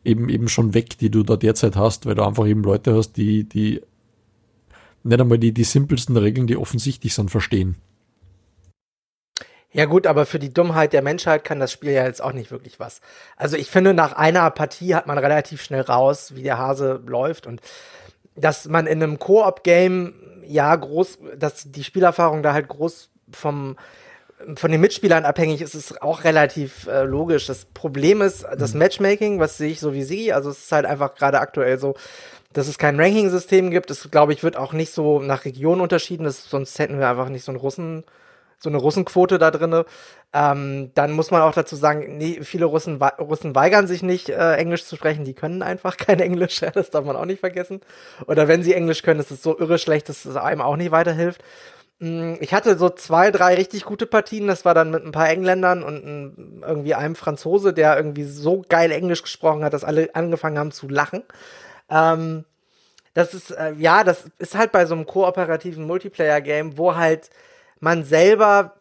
eben, 0.03 0.29
eben 0.29 0.47
schon 0.47 0.73
weg, 0.73 0.97
die 0.97 1.09
du 1.09 1.23
da 1.23 1.35
derzeit 1.35 1.75
hast, 1.75 2.05
weil 2.05 2.15
du 2.15 2.23
einfach 2.23 2.47
eben 2.47 2.63
Leute 2.63 2.95
hast, 2.95 3.13
die, 3.13 3.43
die 3.43 3.81
nicht 5.03 5.19
einmal 5.19 5.39
die, 5.39 5.53
die 5.53 5.63
simpelsten 5.63 6.17
Regeln, 6.17 6.47
die 6.47 6.57
offensichtlich 6.57 7.13
sind, 7.13 7.31
verstehen. 7.31 7.75
Ja 9.73 9.85
gut, 9.85 10.05
aber 10.05 10.25
für 10.25 10.39
die 10.39 10.53
Dummheit 10.53 10.91
der 10.91 11.01
Menschheit 11.01 11.45
kann 11.45 11.59
das 11.59 11.71
Spiel 11.71 11.91
ja 11.91 12.05
jetzt 12.05 12.21
auch 12.21 12.33
nicht 12.33 12.51
wirklich 12.51 12.79
was. 12.79 12.99
Also 13.37 13.55
ich 13.55 13.69
finde, 13.71 13.93
nach 13.93 14.13
einer 14.13 14.49
Partie 14.51 14.95
hat 14.95 15.07
man 15.07 15.17
relativ 15.17 15.61
schnell 15.61 15.81
raus, 15.81 16.35
wie 16.35 16.43
der 16.43 16.57
Hase 16.57 17.01
läuft 17.05 17.47
und 17.47 17.61
dass 18.35 18.67
man 18.67 18.87
in 18.87 19.01
einem 19.01 19.19
Koop-Game 19.19 20.13
ja 20.45 20.75
groß, 20.75 21.19
dass 21.37 21.71
die 21.71 21.83
Spielerfahrung 21.83 22.43
da 22.43 22.53
halt 22.53 22.67
groß 22.67 23.09
vom 23.31 23.77
von 24.55 24.71
den 24.71 24.81
Mitspielern 24.81 25.25
abhängig 25.25 25.61
ist, 25.61 25.75
ist 25.75 26.01
auch 26.01 26.23
relativ 26.23 26.87
äh, 26.87 27.03
logisch. 27.03 27.45
Das 27.45 27.65
Problem 27.65 28.21
ist 28.21 28.43
das 28.57 28.73
mhm. 28.73 28.79
Matchmaking, 28.79 29.39
was 29.39 29.57
sehe 29.57 29.69
ich 29.69 29.79
so 29.79 29.93
wie 29.93 30.03
sie. 30.03 30.33
Also 30.33 30.49
es 30.49 30.63
ist 30.63 30.71
halt 30.71 30.85
einfach 30.85 31.13
gerade 31.13 31.39
aktuell 31.39 31.77
so, 31.77 31.95
dass 32.53 32.67
es 32.67 32.77
kein 32.77 32.99
Ranking-System 32.99 33.71
gibt. 33.71 33.91
Es, 33.91 34.09
glaube 34.09 34.33
ich, 34.33 34.43
wird 34.43 34.57
auch 34.57 34.73
nicht 34.73 34.93
so 34.93 35.21
nach 35.21 35.45
Region 35.45 35.79
unterschieden. 35.79 36.23
Das, 36.23 36.49
sonst 36.49 36.79
hätten 36.79 36.99
wir 36.99 37.07
einfach 37.07 37.29
nicht 37.29 37.45
so 37.45 37.51
einen 37.51 37.59
Russen, 37.59 38.03
so 38.61 38.69
eine 38.69 38.77
Russenquote 38.77 39.39
da 39.39 39.51
drinne. 39.51 39.85
Ähm, 40.33 40.91
dann 40.93 41.11
muss 41.11 41.31
man 41.31 41.41
auch 41.41 41.53
dazu 41.53 41.75
sagen, 41.75 42.17
nee, 42.17 42.39
viele 42.43 42.65
Russen, 42.65 43.01
Russen 43.01 43.55
weigern 43.55 43.87
sich 43.87 44.03
nicht, 44.03 44.29
äh, 44.29 44.55
Englisch 44.55 44.85
zu 44.85 44.95
sprechen. 44.95 45.25
Die 45.25 45.33
können 45.33 45.63
einfach 45.63 45.97
kein 45.97 46.19
Englisch. 46.21 46.61
das 46.73 46.91
darf 46.91 47.03
man 47.03 47.15
auch 47.15 47.25
nicht 47.25 47.39
vergessen. 47.39 47.81
Oder 48.27 48.47
wenn 48.47 48.63
sie 48.63 48.73
Englisch 48.73 49.01
können, 49.01 49.19
ist 49.19 49.31
es 49.31 49.41
so 49.41 49.57
irre 49.57 49.79
schlecht, 49.79 50.09
dass 50.09 50.25
es 50.25 50.35
einem 50.35 50.61
auch 50.61 50.75
nicht 50.75 50.91
weiterhilft. 50.91 51.43
Mm, 51.99 52.35
ich 52.39 52.53
hatte 52.53 52.77
so 52.77 52.89
zwei, 52.89 53.31
drei 53.31 53.55
richtig 53.55 53.83
gute 53.83 54.05
Partien. 54.05 54.47
Das 54.47 54.63
war 54.63 54.75
dann 54.75 54.91
mit 54.91 55.03
ein 55.03 55.11
paar 55.11 55.29
Engländern 55.29 55.83
und 55.83 56.05
ein, 56.05 56.63
irgendwie 56.65 56.93
einem 56.93 57.15
Franzose, 57.15 57.73
der 57.73 57.97
irgendwie 57.97 58.25
so 58.25 58.63
geil 58.69 58.91
Englisch 58.91 59.23
gesprochen 59.23 59.63
hat, 59.63 59.73
dass 59.73 59.83
alle 59.83 60.09
angefangen 60.13 60.59
haben 60.59 60.71
zu 60.71 60.87
lachen. 60.87 61.23
Ähm, 61.89 62.45
das 63.13 63.33
ist, 63.33 63.51
äh, 63.51 63.73
ja, 63.73 64.03
das 64.03 64.25
ist 64.37 64.55
halt 64.55 64.71
bei 64.71 64.85
so 64.85 64.93
einem 64.93 65.05
kooperativen 65.05 65.85
Multiplayer-Game, 65.85 66.77
wo 66.77 66.95
halt 66.95 67.29
man 67.81 68.05
selber, 68.05 68.75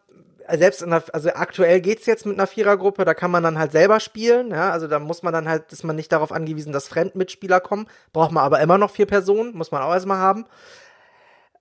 selbst 0.49 0.81
in 0.81 0.91
der, 0.91 1.03
also 1.11 1.29
aktuell 1.33 1.81
geht's 1.81 2.05
jetzt 2.05 2.25
mit 2.25 2.37
einer 2.37 2.47
Vierergruppe, 2.47 3.03
da 3.03 3.13
kann 3.13 3.31
man 3.31 3.43
dann 3.43 3.59
halt 3.59 3.71
selber 3.71 3.99
spielen, 3.99 4.51
ja, 4.51 4.71
also 4.71 4.87
da 4.87 4.99
muss 4.99 5.23
man 5.23 5.33
dann 5.33 5.49
halt, 5.49 5.71
ist 5.73 5.83
man 5.83 5.95
nicht 5.95 6.11
darauf 6.11 6.31
angewiesen, 6.31 6.71
dass 6.71 6.87
Fremdmitspieler 6.87 7.59
kommen, 7.59 7.87
braucht 8.13 8.31
man 8.31 8.43
aber 8.43 8.61
immer 8.61 8.77
noch 8.77 8.91
vier 8.91 9.05
Personen, 9.07 9.55
muss 9.55 9.71
man 9.71 9.81
auch 9.81 9.93
erstmal 9.93 10.19
haben. 10.19 10.45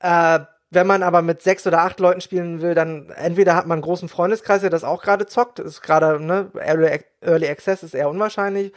Äh, 0.00 0.40
wenn 0.72 0.86
man 0.86 1.02
aber 1.02 1.20
mit 1.22 1.42
sechs 1.42 1.66
oder 1.66 1.80
acht 1.80 1.98
Leuten 1.98 2.20
spielen 2.20 2.62
will, 2.62 2.74
dann 2.74 3.10
entweder 3.10 3.56
hat 3.56 3.66
man 3.66 3.76
einen 3.76 3.82
großen 3.82 4.08
Freundeskreis, 4.08 4.60
der 4.60 4.70
das 4.70 4.84
auch 4.84 5.02
gerade 5.02 5.26
zockt, 5.26 5.58
ist 5.58 5.82
gerade, 5.82 6.24
ne, 6.24 6.50
Early, 6.54 7.48
Access 7.48 7.82
ist 7.82 7.94
eher 7.94 8.08
unwahrscheinlich, 8.08 8.72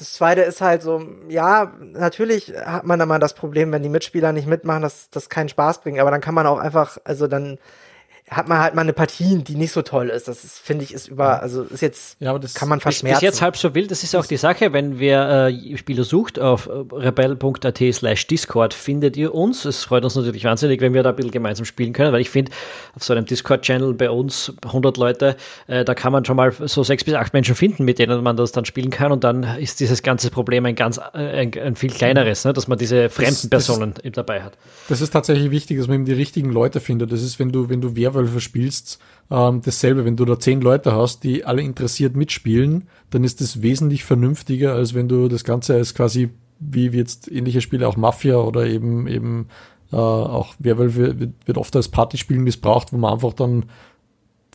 das 0.00 0.14
zweite 0.14 0.40
ist 0.40 0.62
halt 0.62 0.82
so, 0.82 1.02
ja, 1.28 1.74
natürlich 1.78 2.54
hat 2.56 2.84
man 2.84 2.98
da 2.98 3.04
mal 3.04 3.18
das 3.18 3.34
Problem, 3.34 3.70
wenn 3.70 3.82
die 3.82 3.90
Mitspieler 3.90 4.32
nicht 4.32 4.46
mitmachen, 4.48 4.82
dass 4.82 5.10
das 5.10 5.28
keinen 5.28 5.50
Spaß 5.50 5.82
bringt, 5.82 6.00
aber 6.00 6.10
dann 6.10 6.22
kann 6.22 6.34
man 6.34 6.46
auch 6.46 6.58
einfach, 6.58 6.96
also 7.04 7.26
dann 7.26 7.58
hat 8.30 8.48
man 8.48 8.58
halt 8.60 8.76
mal 8.76 8.82
eine 8.82 8.92
Partie, 8.92 9.38
die 9.38 9.56
nicht 9.56 9.72
so 9.72 9.82
toll 9.82 10.08
ist. 10.08 10.28
Das 10.28 10.44
ist, 10.44 10.58
finde 10.58 10.84
ich, 10.84 10.94
ist 10.94 11.08
über, 11.08 11.42
also 11.42 11.62
ist 11.64 11.80
jetzt, 11.80 12.16
ja, 12.20 12.30
aber 12.30 12.38
das 12.38 12.54
kann 12.54 12.68
man 12.68 12.78
verschmerzen. 12.78 13.16
Bis 13.16 13.22
jetzt 13.22 13.42
halb 13.42 13.56
so 13.56 13.74
wild, 13.74 13.90
das 13.90 14.04
ist 14.04 14.14
auch 14.14 14.24
die 14.24 14.36
Sache, 14.36 14.72
wenn 14.72 15.00
wer 15.00 15.48
äh, 15.48 15.76
Spieler 15.76 16.04
sucht 16.04 16.38
auf 16.38 16.68
äh, 16.68 16.94
rebell.at 16.94 17.82
slash 17.92 18.28
Discord, 18.28 18.72
findet 18.72 19.16
ihr 19.16 19.34
uns. 19.34 19.64
Es 19.64 19.82
freut 19.82 20.04
uns 20.04 20.14
natürlich 20.14 20.44
wahnsinnig, 20.44 20.80
wenn 20.80 20.94
wir 20.94 21.02
da 21.02 21.10
ein 21.10 21.16
bisschen 21.16 21.32
gemeinsam 21.32 21.64
spielen 21.64 21.92
können, 21.92 22.12
weil 22.12 22.20
ich 22.20 22.30
finde, 22.30 22.52
auf 22.94 23.02
so 23.02 23.12
einem 23.12 23.24
Discord-Channel 23.24 23.94
bei 23.94 24.10
uns 24.10 24.52
100 24.64 24.96
Leute, 24.96 25.36
äh, 25.66 25.84
da 25.84 25.94
kann 25.94 26.12
man 26.12 26.24
schon 26.24 26.36
mal 26.36 26.52
so 26.52 26.84
sechs 26.84 27.02
bis 27.02 27.14
acht 27.14 27.32
Menschen 27.32 27.56
finden, 27.56 27.84
mit 27.84 27.98
denen 27.98 28.22
man 28.22 28.36
das 28.36 28.52
dann 28.52 28.64
spielen 28.64 28.90
kann 28.90 29.10
und 29.10 29.24
dann 29.24 29.42
ist 29.42 29.80
dieses 29.80 30.04
ganze 30.04 30.30
Problem 30.30 30.66
ein 30.66 30.76
ganz, 30.76 30.98
äh, 30.98 31.18
ein, 31.18 31.52
ein, 31.58 31.74
viel 31.74 31.90
kleineres, 31.90 32.44
ne, 32.44 32.52
dass 32.52 32.68
man 32.68 32.78
diese 32.78 33.08
fremden 33.08 33.30
das, 33.32 33.40
das 33.42 33.66
Personen 33.66 33.94
ist, 34.04 34.16
dabei 34.16 34.42
hat. 34.42 34.52
Das 34.88 35.00
ist 35.00 35.10
tatsächlich 35.10 35.50
wichtig, 35.50 35.78
dass 35.78 35.88
man 35.88 35.96
eben 35.96 36.04
die 36.04 36.12
richtigen 36.12 36.52
Leute 36.52 36.78
findet. 36.78 37.10
Das 37.10 37.22
ist, 37.22 37.40
wenn 37.40 37.50
du, 37.50 37.68
wenn 37.68 37.80
du 37.80 37.96
Werwolf 37.96 38.19
Werwölfe 38.20 38.40
spielst, 38.40 39.00
ähm, 39.30 39.60
dasselbe. 39.64 40.04
Wenn 40.04 40.16
du 40.16 40.24
da 40.24 40.38
zehn 40.38 40.60
Leute 40.60 40.94
hast, 40.94 41.24
die 41.24 41.44
alle 41.44 41.62
interessiert 41.62 42.16
mitspielen, 42.16 42.88
dann 43.10 43.24
ist 43.24 43.40
das 43.40 43.62
wesentlich 43.62 44.04
vernünftiger, 44.04 44.74
als 44.74 44.94
wenn 44.94 45.08
du 45.08 45.28
das 45.28 45.44
Ganze 45.44 45.74
als 45.74 45.94
quasi, 45.94 46.30
wie 46.58 46.88
jetzt 46.88 47.30
ähnliche 47.30 47.60
Spiele, 47.60 47.88
auch 47.88 47.96
Mafia 47.96 48.36
oder 48.36 48.66
eben, 48.66 49.06
eben 49.06 49.48
äh, 49.92 49.96
auch 49.96 50.54
Werwölfe 50.58 51.18
wird, 51.18 51.32
wird 51.44 51.58
oft 51.58 51.74
als 51.76 51.88
Partyspiel 51.88 52.38
missbraucht, 52.38 52.92
wo 52.92 52.96
man 52.96 53.12
einfach 53.12 53.32
dann 53.32 53.64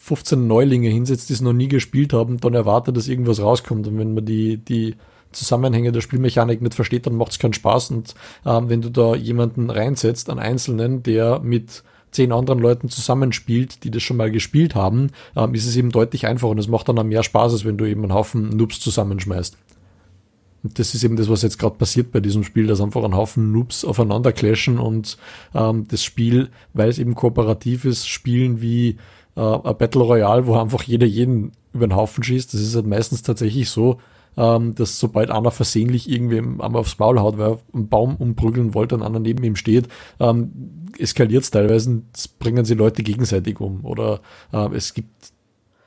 15 0.02 0.46
Neulinge 0.46 0.90
hinsetzt, 0.90 1.30
die 1.30 1.34
es 1.34 1.42
noch 1.42 1.54
nie 1.54 1.68
gespielt 1.68 2.14
haben, 2.14 2.40
dann 2.40 2.54
erwartet, 2.54 2.96
dass 2.96 3.08
irgendwas 3.08 3.42
rauskommt. 3.42 3.88
Und 3.88 3.98
wenn 3.98 4.14
man 4.14 4.26
die, 4.26 4.58
die 4.58 4.96
Zusammenhänge 5.32 5.92
der 5.92 6.02
Spielmechanik 6.02 6.62
nicht 6.62 6.76
versteht, 6.76 7.08
dann 7.08 7.16
macht 7.16 7.32
es 7.32 7.40
keinen 7.40 7.54
Spaß. 7.54 7.90
Und 7.92 8.14
ähm, 8.46 8.70
wenn 8.70 8.82
du 8.82 8.90
da 8.90 9.16
jemanden 9.16 9.72
reinsetzt, 9.72 10.30
einen 10.30 10.40
Einzelnen, 10.40 11.02
der 11.02 11.40
mit 11.40 11.84
zehn 12.16 12.32
anderen 12.32 12.60
Leuten 12.60 12.90
zusammenspielt, 12.90 13.84
die 13.84 13.92
das 13.92 14.02
schon 14.02 14.18
mal 14.18 14.32
gespielt 14.32 14.74
haben, 14.74 15.12
ähm, 15.36 15.54
ist 15.54 15.68
es 15.68 15.76
eben 15.76 15.92
deutlich 15.92 16.26
einfacher 16.26 16.52
und 16.52 16.58
es 16.58 16.68
macht 16.68 16.90
dann 16.90 16.98
auch 16.98 17.04
mehr 17.04 17.24
Spaß, 17.24 17.54
als 17.54 17.66
wenn 17.66 17.78
du 17.78 17.86
eben 17.86 18.04
einen 18.04 18.14
Haufen 18.14 18.50
Noobs 18.50 18.80
zusammenschmeißt. 18.80 19.58
Und 20.64 20.80
das 20.80 20.96
ist 20.96 21.04
eben 21.04 21.16
das, 21.16 21.30
was 21.30 21.44
jetzt 21.44 21.60
gerade 21.60 21.76
passiert 21.76 22.12
bei 22.12 22.20
diesem 22.20 22.44
Spiel, 22.44 22.66
dass 22.66 22.82
einfach 22.82 23.04
ein 23.04 23.16
Haufen 23.16 23.52
Noobs 23.52 23.86
aufeinander 23.86 24.32
clashen 24.32 24.80
und 24.80 25.18
ähm, 25.54 25.88
das 25.88 26.04
Spiel, 26.04 26.50
weil 26.74 26.90
es 26.90 26.98
eben 26.98 27.14
kooperativ 27.14 27.86
ist, 27.86 28.08
spielen 28.08 28.62
wie 28.62 28.98
äh, 29.36 29.42
ein 29.42 29.78
Battle 29.78 30.02
Royale, 30.02 30.48
wo 30.48 30.56
einfach 30.58 30.82
jeder 30.84 31.06
jeden 31.06 31.52
über 31.74 31.88
den 31.88 31.96
Haufen 31.96 32.24
schießt. 32.24 32.54
Das 32.54 32.62
ist 32.62 32.76
halt 32.76 32.88
meistens 32.88 33.22
tatsächlich 33.22 33.70
so, 33.70 34.00
ähm, 34.38 34.76
dass 34.76 35.00
sobald 35.00 35.32
einer 35.32 35.52
versehentlich 35.52 36.10
irgendwie 36.10 36.40
einmal 36.40 36.76
aufs 36.76 37.00
Maul 37.00 37.20
haut, 37.20 37.38
weil 37.38 37.52
er 37.52 37.60
einen 37.74 37.88
Baum 37.88 38.16
umprügeln 38.16 38.74
wollte 38.74 38.96
und 38.96 39.04
einer 39.04 39.20
neben 39.20 39.44
ihm 39.44 39.56
steht, 39.56 39.88
ähm, 40.20 40.52
eskaliert 40.98 41.44
es 41.44 41.52
teilweise 41.52 41.90
und 41.90 42.06
bringen 42.40 42.66
sie 42.66 42.74
Leute 42.74 43.04
gegenseitig 43.04 43.60
um. 43.60 43.84
Oder 43.86 44.22
äh, 44.54 44.70
es 44.76 44.94
gibt 44.94 45.34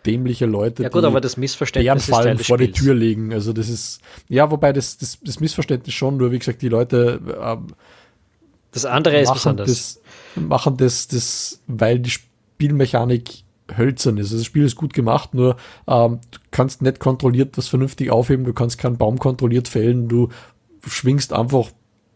dämliche 0.07 0.47
Leute, 0.47 0.83
ja 0.85 0.89
gut, 0.89 1.03
die 1.03 1.07
aber 1.07 1.21
das 1.21 1.37
Missverständnis 1.37 2.05
ist 2.05 2.15
Fallen 2.15 2.39
vor 2.39 2.57
Spiels. 2.57 2.79
die 2.79 2.85
Tür 2.85 2.95
legen. 2.95 3.33
Also 3.33 3.53
das 3.53 3.69
ist, 3.69 4.01
ja, 4.29 4.51
wobei 4.51 4.73
das, 4.73 4.97
das, 4.99 5.19
das 5.23 5.41
Missverständnis 5.41 5.95
schon, 5.95 6.17
nur 6.17 6.33
wie 6.33 6.39
gesagt, 6.39 6.63
die 6.63 6.69
Leute 6.69 7.21
ähm, 7.41 7.67
das 8.71 8.85
andere 8.85 9.21
ist 9.21 9.33
besonders. 9.33 9.67
Das, 9.67 10.01
machen 10.43 10.77
das, 10.77 11.09
das, 11.09 11.61
weil 11.67 11.99
die 11.99 12.11
Spielmechanik 12.11 13.45
hölzern 13.77 14.19
ist. 14.19 14.33
Das 14.33 14.45
Spiel 14.45 14.65
ist 14.65 14.77
gut 14.77 14.95
gemacht, 14.95 15.35
nur 15.35 15.57
ähm, 15.87 16.21
du 16.31 16.39
kannst 16.51 16.83
nicht 16.83 17.01
kontrolliert 17.01 17.59
was 17.59 17.69
vernünftig 17.69 18.11
aufheben, 18.11 18.45
du 18.45 18.53
kannst 18.53 18.79
keinen 18.79 18.97
Baum 18.97 19.19
kontrolliert 19.19 19.69
fällen, 19.69 20.09
du 20.09 20.29
schwingst 20.87 21.33
einfach 21.33 21.71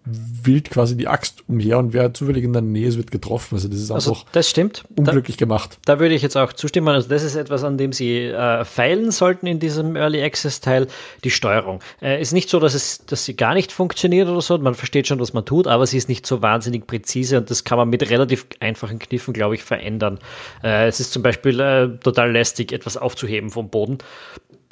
wild 0.04 0.70
quasi 0.70 0.96
die 0.96 1.06
Axt 1.06 1.44
umher 1.48 1.78
und 1.78 1.92
wer 1.92 2.12
zufällig 2.12 2.42
in 2.42 2.52
der 2.52 2.62
Nähe 2.62 2.88
ist, 2.88 2.96
wird 2.96 3.12
getroffen. 3.12 3.54
Also 3.54 3.68
das 3.68 3.78
ist 3.78 3.90
also 3.90 4.12
einfach 4.12 4.24
das 4.32 4.50
stimmt. 4.50 4.84
unglücklich 4.96 5.36
da, 5.36 5.44
gemacht. 5.44 5.78
Da 5.84 6.00
würde 6.00 6.14
ich 6.14 6.22
jetzt 6.22 6.36
auch 6.36 6.52
zustimmen. 6.52 6.88
Also 6.88 7.08
das 7.08 7.22
ist 7.22 7.36
etwas, 7.36 7.62
an 7.62 7.78
dem 7.78 7.92
Sie 7.92 8.18
äh, 8.18 8.64
feilen 8.64 9.12
sollten 9.12 9.46
in 9.46 9.60
diesem 9.60 9.94
Early 9.94 10.22
Access 10.22 10.60
Teil. 10.60 10.88
Die 11.22 11.30
Steuerung 11.30 11.80
äh, 12.00 12.20
ist 12.20 12.32
nicht 12.32 12.50
so, 12.50 12.58
dass 12.58 12.74
es, 12.74 13.06
dass 13.06 13.24
sie 13.24 13.36
gar 13.36 13.54
nicht 13.54 13.70
funktioniert 13.70 14.28
oder 14.28 14.40
so. 14.40 14.58
Man 14.58 14.74
versteht 14.74 15.06
schon, 15.06 15.20
was 15.20 15.32
man 15.32 15.44
tut, 15.44 15.68
aber 15.68 15.86
sie 15.86 15.98
ist 15.98 16.08
nicht 16.08 16.26
so 16.26 16.42
wahnsinnig 16.42 16.86
präzise 16.86 17.38
und 17.38 17.50
das 17.50 17.62
kann 17.62 17.78
man 17.78 17.88
mit 17.88 18.08
relativ 18.10 18.46
einfachen 18.58 18.98
Kniffen, 18.98 19.32
glaube 19.32 19.54
ich, 19.54 19.62
verändern. 19.62 20.18
Äh, 20.64 20.88
es 20.88 20.98
ist 20.98 21.12
zum 21.12 21.22
Beispiel 21.22 21.60
äh, 21.60 21.88
total 21.98 22.32
lästig, 22.32 22.72
etwas 22.72 22.96
aufzuheben 22.96 23.50
vom 23.50 23.68
Boden 23.68 23.98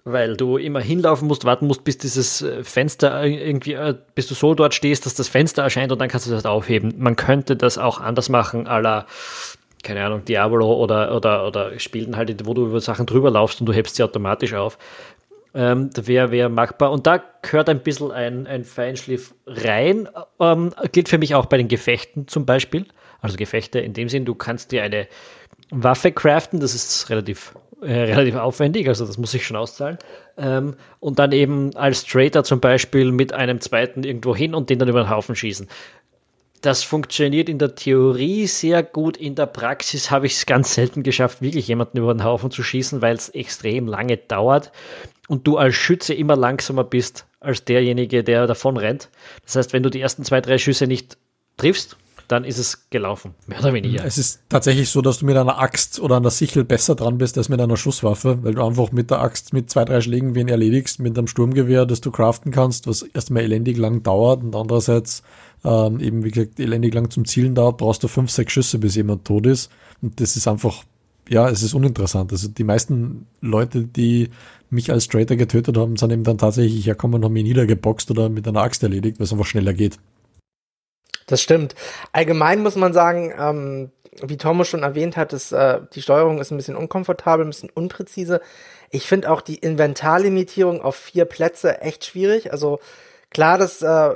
weil 0.04 0.36
du 0.36 0.56
immer 0.56 0.80
hinlaufen 0.80 1.28
musst, 1.28 1.44
warten 1.44 1.66
musst, 1.66 1.84
bis 1.84 1.98
dieses 1.98 2.42
äh, 2.42 2.64
Fenster 2.64 3.24
irgendwie, 3.24 3.74
äh, 3.74 3.94
bis 4.14 4.26
du 4.26 4.34
so 4.34 4.54
dort 4.54 4.74
stehst, 4.74 5.06
dass 5.06 5.14
das 5.14 5.28
Fenster 5.28 5.62
erscheint 5.62 5.92
und 5.92 6.00
dann 6.00 6.08
kannst 6.08 6.26
du 6.26 6.30
das 6.30 6.46
aufheben. 6.46 6.94
Man 6.98 7.16
könnte 7.16 7.56
das 7.56 7.78
auch 7.78 8.00
anders 8.00 8.28
machen, 8.28 8.66
à 8.66 8.80
la, 8.80 9.06
keine 9.82 10.04
Ahnung, 10.04 10.24
Diablo 10.24 10.72
oder, 10.74 11.14
oder, 11.14 11.46
oder 11.46 11.78
Spielen 11.78 12.16
halt, 12.16 12.46
wo 12.46 12.54
du 12.54 12.66
über 12.66 12.80
Sachen 12.80 13.06
drüber 13.06 13.30
laufst 13.30 13.60
und 13.60 13.66
du 13.66 13.72
hebst 13.72 13.96
sie 13.96 14.02
automatisch 14.02 14.54
auf. 14.54 14.78
Ähm, 15.52 15.90
wäre 15.96 16.30
wär 16.30 16.48
machbar. 16.48 16.92
Und 16.92 17.06
da 17.08 17.20
gehört 17.42 17.68
ein 17.68 17.80
bisschen 17.80 18.12
ein, 18.12 18.46
ein 18.46 18.64
Feinschliff 18.64 19.34
rein. 19.46 20.08
Ähm, 20.38 20.72
gilt 20.92 21.08
für 21.08 21.18
mich 21.18 21.34
auch 21.34 21.46
bei 21.46 21.56
den 21.56 21.66
Gefechten 21.66 22.28
zum 22.28 22.46
Beispiel. 22.46 22.86
Also 23.20 23.36
Gefechte 23.36 23.80
in 23.80 23.92
dem 23.92 24.08
Sinn, 24.08 24.24
du 24.24 24.34
kannst 24.34 24.70
dir 24.70 24.84
eine 24.84 25.08
Waffe 25.70 26.12
craften, 26.12 26.60
das 26.60 26.74
ist 26.74 27.10
relativ 27.10 27.54
äh, 27.82 27.92
relativ 27.92 28.36
aufwendig, 28.36 28.88
also 28.88 29.06
das 29.06 29.18
muss 29.18 29.34
ich 29.34 29.46
schon 29.46 29.56
auszahlen. 29.56 29.98
Ähm, 30.36 30.74
und 30.98 31.18
dann 31.18 31.32
eben 31.32 31.74
als 31.76 32.04
Trader 32.04 32.44
zum 32.44 32.60
Beispiel 32.60 33.12
mit 33.12 33.32
einem 33.32 33.60
zweiten 33.60 34.04
irgendwo 34.04 34.34
hin 34.34 34.54
und 34.54 34.70
den 34.70 34.78
dann 34.78 34.88
über 34.88 35.02
den 35.02 35.10
Haufen 35.10 35.34
schießen. 35.34 35.68
Das 36.62 36.82
funktioniert 36.82 37.48
in 37.48 37.58
der 37.58 37.74
Theorie 37.74 38.46
sehr 38.46 38.82
gut. 38.82 39.16
In 39.16 39.34
der 39.34 39.46
Praxis 39.46 40.10
habe 40.10 40.26
ich 40.26 40.34
es 40.34 40.44
ganz 40.44 40.74
selten 40.74 41.02
geschafft, 41.02 41.40
wirklich 41.40 41.68
jemanden 41.68 41.98
über 41.98 42.12
den 42.12 42.22
Haufen 42.22 42.50
zu 42.50 42.62
schießen, 42.62 43.00
weil 43.00 43.16
es 43.16 43.30
extrem 43.30 43.86
lange 43.86 44.18
dauert 44.18 44.70
und 45.28 45.46
du 45.46 45.56
als 45.56 45.74
Schütze 45.74 46.12
immer 46.12 46.36
langsamer 46.36 46.84
bist 46.84 47.24
als 47.40 47.64
derjenige, 47.64 48.22
der 48.22 48.46
davon 48.46 48.76
rennt. 48.76 49.08
Das 49.44 49.56
heißt, 49.56 49.72
wenn 49.72 49.82
du 49.82 49.88
die 49.88 50.00
ersten 50.00 50.24
zwei, 50.24 50.42
drei 50.42 50.58
Schüsse 50.58 50.86
nicht 50.86 51.16
triffst, 51.56 51.96
dann 52.30 52.44
ist 52.44 52.58
es 52.58 52.88
gelaufen, 52.90 53.34
mehr 53.48 53.58
oder 53.58 53.74
weniger. 53.74 54.04
Es 54.04 54.16
ist 54.16 54.42
tatsächlich 54.48 54.88
so, 54.88 55.02
dass 55.02 55.18
du 55.18 55.26
mit 55.26 55.36
einer 55.36 55.58
Axt 55.58 55.98
oder 55.98 56.16
einer 56.16 56.30
Sichel 56.30 56.62
besser 56.62 56.94
dran 56.94 57.18
bist 57.18 57.36
als 57.36 57.48
mit 57.48 57.60
einer 57.60 57.76
Schusswaffe, 57.76 58.38
weil 58.44 58.54
du 58.54 58.64
einfach 58.64 58.92
mit 58.92 59.10
der 59.10 59.20
Axt 59.20 59.52
mit 59.52 59.68
zwei, 59.68 59.84
drei 59.84 60.00
Schlägen 60.00 60.36
wen 60.36 60.46
erledigst, 60.46 61.00
mit 61.00 61.18
einem 61.18 61.26
Sturmgewehr, 61.26 61.86
das 61.86 62.00
du 62.00 62.12
craften 62.12 62.52
kannst, 62.52 62.86
was 62.86 63.02
erstmal 63.02 63.42
elendig 63.42 63.78
lang 63.78 64.04
dauert 64.04 64.44
und 64.44 64.54
andererseits 64.54 65.24
ähm, 65.64 65.98
eben, 65.98 66.22
wie 66.22 66.30
gesagt, 66.30 66.60
elendig 66.60 66.94
lang 66.94 67.10
zum 67.10 67.24
Zielen 67.24 67.56
dauert, 67.56 67.78
brauchst 67.78 68.04
du 68.04 68.08
fünf, 68.08 68.30
sechs 68.30 68.52
Schüsse, 68.52 68.78
bis 68.78 68.94
jemand 68.94 69.24
tot 69.24 69.46
ist. 69.46 69.68
Und 70.00 70.20
das 70.20 70.36
ist 70.36 70.46
einfach, 70.46 70.84
ja, 71.28 71.48
es 71.48 71.64
ist 71.64 71.74
uninteressant. 71.74 72.30
Also 72.30 72.46
die 72.46 72.64
meisten 72.64 73.26
Leute, 73.40 73.84
die 73.84 74.30
mich 74.70 74.92
als 74.92 75.04
Straighter 75.04 75.34
getötet 75.34 75.76
haben, 75.76 75.96
sind 75.96 76.12
eben 76.12 76.22
dann 76.22 76.38
tatsächlich 76.38 76.86
herkommen 76.86 77.16
und 77.16 77.24
haben 77.24 77.32
mich 77.32 77.42
niedergeboxt 77.42 78.08
oder 78.12 78.28
mit 78.28 78.46
einer 78.46 78.62
Axt 78.62 78.84
erledigt, 78.84 79.18
weil 79.18 79.24
es 79.24 79.32
einfach 79.32 79.46
schneller 79.46 79.74
geht. 79.74 79.98
Das 81.30 81.40
stimmt. 81.40 81.76
Allgemein 82.12 82.60
muss 82.60 82.74
man 82.74 82.92
sagen, 82.92 83.32
ähm, 83.38 83.92
wie 84.20 84.36
Thomas 84.36 84.66
schon 84.66 84.82
erwähnt 84.82 85.16
hat, 85.16 85.32
ist, 85.32 85.52
äh, 85.52 85.80
die 85.94 86.02
Steuerung 86.02 86.40
ist 86.40 86.50
ein 86.50 86.56
bisschen 86.56 86.76
unkomfortabel, 86.76 87.46
ein 87.46 87.50
bisschen 87.50 87.70
unpräzise. 87.70 88.40
Ich 88.90 89.06
finde 89.06 89.30
auch 89.30 89.40
die 89.40 89.54
Inventarlimitierung 89.54 90.82
auf 90.82 90.96
vier 90.96 91.24
Plätze 91.24 91.80
echt 91.82 92.04
schwierig. 92.04 92.52
Also 92.52 92.80
klar, 93.30 93.58
das 93.58 93.80
äh, 93.80 94.10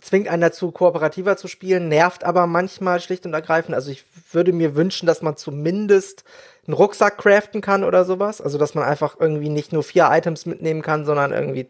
zwingt 0.00 0.28
einen 0.28 0.40
dazu, 0.40 0.72
kooperativer 0.72 1.36
zu 1.36 1.48
spielen, 1.48 1.88
nervt 1.88 2.24
aber 2.24 2.46
manchmal 2.46 2.98
schlicht 3.00 3.26
und 3.26 3.34
ergreifend. 3.34 3.74
Also 3.74 3.90
ich 3.90 4.04
würde 4.32 4.54
mir 4.54 4.74
wünschen, 4.74 5.06
dass 5.06 5.20
man 5.20 5.36
zumindest 5.36 6.24
einen 6.66 6.74
Rucksack 6.74 7.18
craften 7.18 7.60
kann 7.60 7.84
oder 7.84 8.06
sowas. 8.06 8.40
Also 8.40 8.56
dass 8.56 8.74
man 8.74 8.84
einfach 8.84 9.16
irgendwie 9.20 9.50
nicht 9.50 9.74
nur 9.74 9.82
vier 9.82 10.08
Items 10.10 10.46
mitnehmen 10.46 10.80
kann, 10.80 11.04
sondern 11.04 11.32
irgendwie 11.32 11.68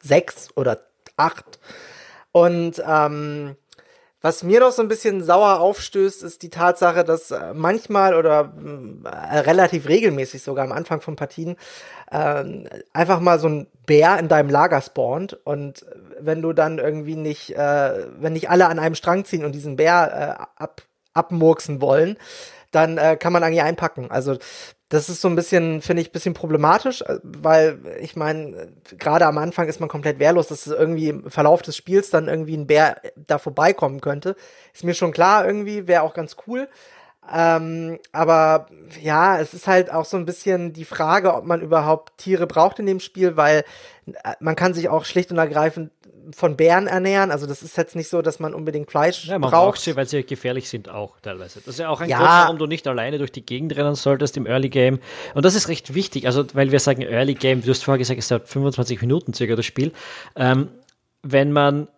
sechs 0.00 0.50
oder 0.56 0.78
acht. 1.16 1.58
Und 2.30 2.82
ähm, 2.86 3.56
was 4.22 4.44
mir 4.44 4.60
doch 4.60 4.70
so 4.70 4.82
ein 4.82 4.88
bisschen 4.88 5.22
sauer 5.22 5.60
aufstößt, 5.60 6.22
ist 6.22 6.42
die 6.42 6.48
Tatsache, 6.48 7.02
dass 7.02 7.32
äh, 7.32 7.52
manchmal 7.54 8.14
oder 8.14 8.52
äh, 9.04 9.38
relativ 9.40 9.88
regelmäßig 9.88 10.42
sogar 10.42 10.64
am 10.64 10.72
Anfang 10.72 11.00
von 11.00 11.16
Partien 11.16 11.56
äh, 12.10 12.44
einfach 12.92 13.20
mal 13.20 13.40
so 13.40 13.48
ein 13.48 13.66
Bär 13.84 14.18
in 14.18 14.28
deinem 14.28 14.48
Lager 14.48 14.80
spawnt 14.80 15.34
und 15.44 15.84
wenn 16.20 16.40
du 16.40 16.52
dann 16.52 16.78
irgendwie 16.78 17.16
nicht, 17.16 17.56
äh, 17.56 18.06
wenn 18.18 18.32
nicht 18.32 18.48
alle 18.48 18.68
an 18.68 18.78
einem 18.78 18.94
Strang 18.94 19.24
ziehen 19.24 19.44
und 19.44 19.52
diesen 19.52 19.74
Bär 19.76 20.38
äh, 20.38 20.62
ab, 20.62 20.82
abmurksen 21.14 21.80
wollen, 21.80 22.16
dann 22.70 22.96
kann 23.18 23.34
man 23.34 23.42
eigentlich 23.42 23.62
einpacken. 23.62 24.10
Also 24.10 24.38
das 24.92 25.08
ist 25.08 25.22
so 25.22 25.28
ein 25.28 25.36
bisschen, 25.36 25.80
finde 25.80 26.02
ich, 26.02 26.10
ein 26.10 26.12
bisschen 26.12 26.34
problematisch, 26.34 27.00
äh, 27.00 27.18
weil 27.22 27.78
ich 28.00 28.14
meine, 28.14 28.68
gerade 28.98 29.24
am 29.24 29.38
Anfang 29.38 29.66
ist 29.66 29.80
man 29.80 29.88
komplett 29.88 30.18
wehrlos, 30.18 30.48
dass 30.48 30.66
irgendwie 30.66 31.08
im 31.08 31.30
Verlauf 31.30 31.62
des 31.62 31.78
Spiels 31.78 32.10
dann 32.10 32.28
irgendwie 32.28 32.56
ein 32.56 32.66
Bär 32.66 33.00
da 33.16 33.38
vorbeikommen 33.38 34.02
könnte. 34.02 34.36
Ist 34.74 34.84
mir 34.84 34.92
schon 34.92 35.12
klar, 35.12 35.46
irgendwie, 35.46 35.88
wäre 35.88 36.02
auch 36.02 36.12
ganz 36.12 36.36
cool. 36.46 36.68
Ähm, 37.30 37.98
aber 38.12 38.66
ja, 39.00 39.38
es 39.38 39.54
ist 39.54 39.66
halt 39.68 39.92
auch 39.92 40.04
so 40.04 40.16
ein 40.16 40.26
bisschen 40.26 40.72
die 40.72 40.84
Frage, 40.84 41.34
ob 41.34 41.44
man 41.44 41.60
überhaupt 41.60 42.18
Tiere 42.18 42.46
braucht 42.46 42.78
in 42.78 42.86
dem 42.86 43.00
Spiel, 43.00 43.36
weil 43.36 43.64
äh, 44.06 44.32
man 44.40 44.56
kann 44.56 44.74
sich 44.74 44.88
auch 44.88 45.04
schlicht 45.04 45.30
und 45.30 45.38
ergreifend 45.38 45.92
von 46.34 46.56
Bären 46.56 46.86
ernähren. 46.88 47.30
Also 47.30 47.46
das 47.46 47.62
ist 47.62 47.76
jetzt 47.76 47.96
nicht 47.96 48.08
so, 48.08 48.22
dass 48.22 48.38
man 48.40 48.54
unbedingt 48.54 48.90
Fleisch 48.90 49.26
ja, 49.26 49.38
man 49.38 49.50
braucht. 49.50 49.52
braucht 49.74 49.80
sie, 49.80 49.96
weil 49.96 50.06
sie 50.06 50.24
gefährlich 50.24 50.68
sind 50.68 50.88
auch 50.88 51.18
teilweise. 51.20 51.60
Das 51.60 51.74
ist 51.74 51.78
ja 51.80 51.88
auch 51.88 52.00
ein 52.00 52.08
Ja. 52.08 52.18
Grund, 52.18 52.30
warum 52.30 52.58
du 52.58 52.66
nicht 52.66 52.86
alleine 52.86 53.18
durch 53.18 53.32
die 53.32 53.44
Gegend 53.46 53.74
rennen 53.76 53.94
solltest 53.94 54.36
im 54.36 54.46
Early 54.46 54.68
Game. 54.68 54.98
Und 55.34 55.44
das 55.44 55.54
ist 55.54 55.68
recht 55.68 55.94
wichtig, 55.94 56.26
also 56.26 56.44
weil 56.54 56.70
wir 56.72 56.80
sagen 56.80 57.02
Early 57.02 57.34
Game, 57.34 57.62
du 57.62 57.70
hast 57.70 57.84
vorher 57.84 57.98
gesagt, 57.98 58.18
es 58.18 58.28
dauert 58.28 58.48
25 58.48 59.00
Minuten 59.00 59.32
circa 59.32 59.56
das 59.56 59.66
Spiel. 59.66 59.92
Ähm, 60.36 60.68
wenn 61.22 61.52
man 61.52 61.88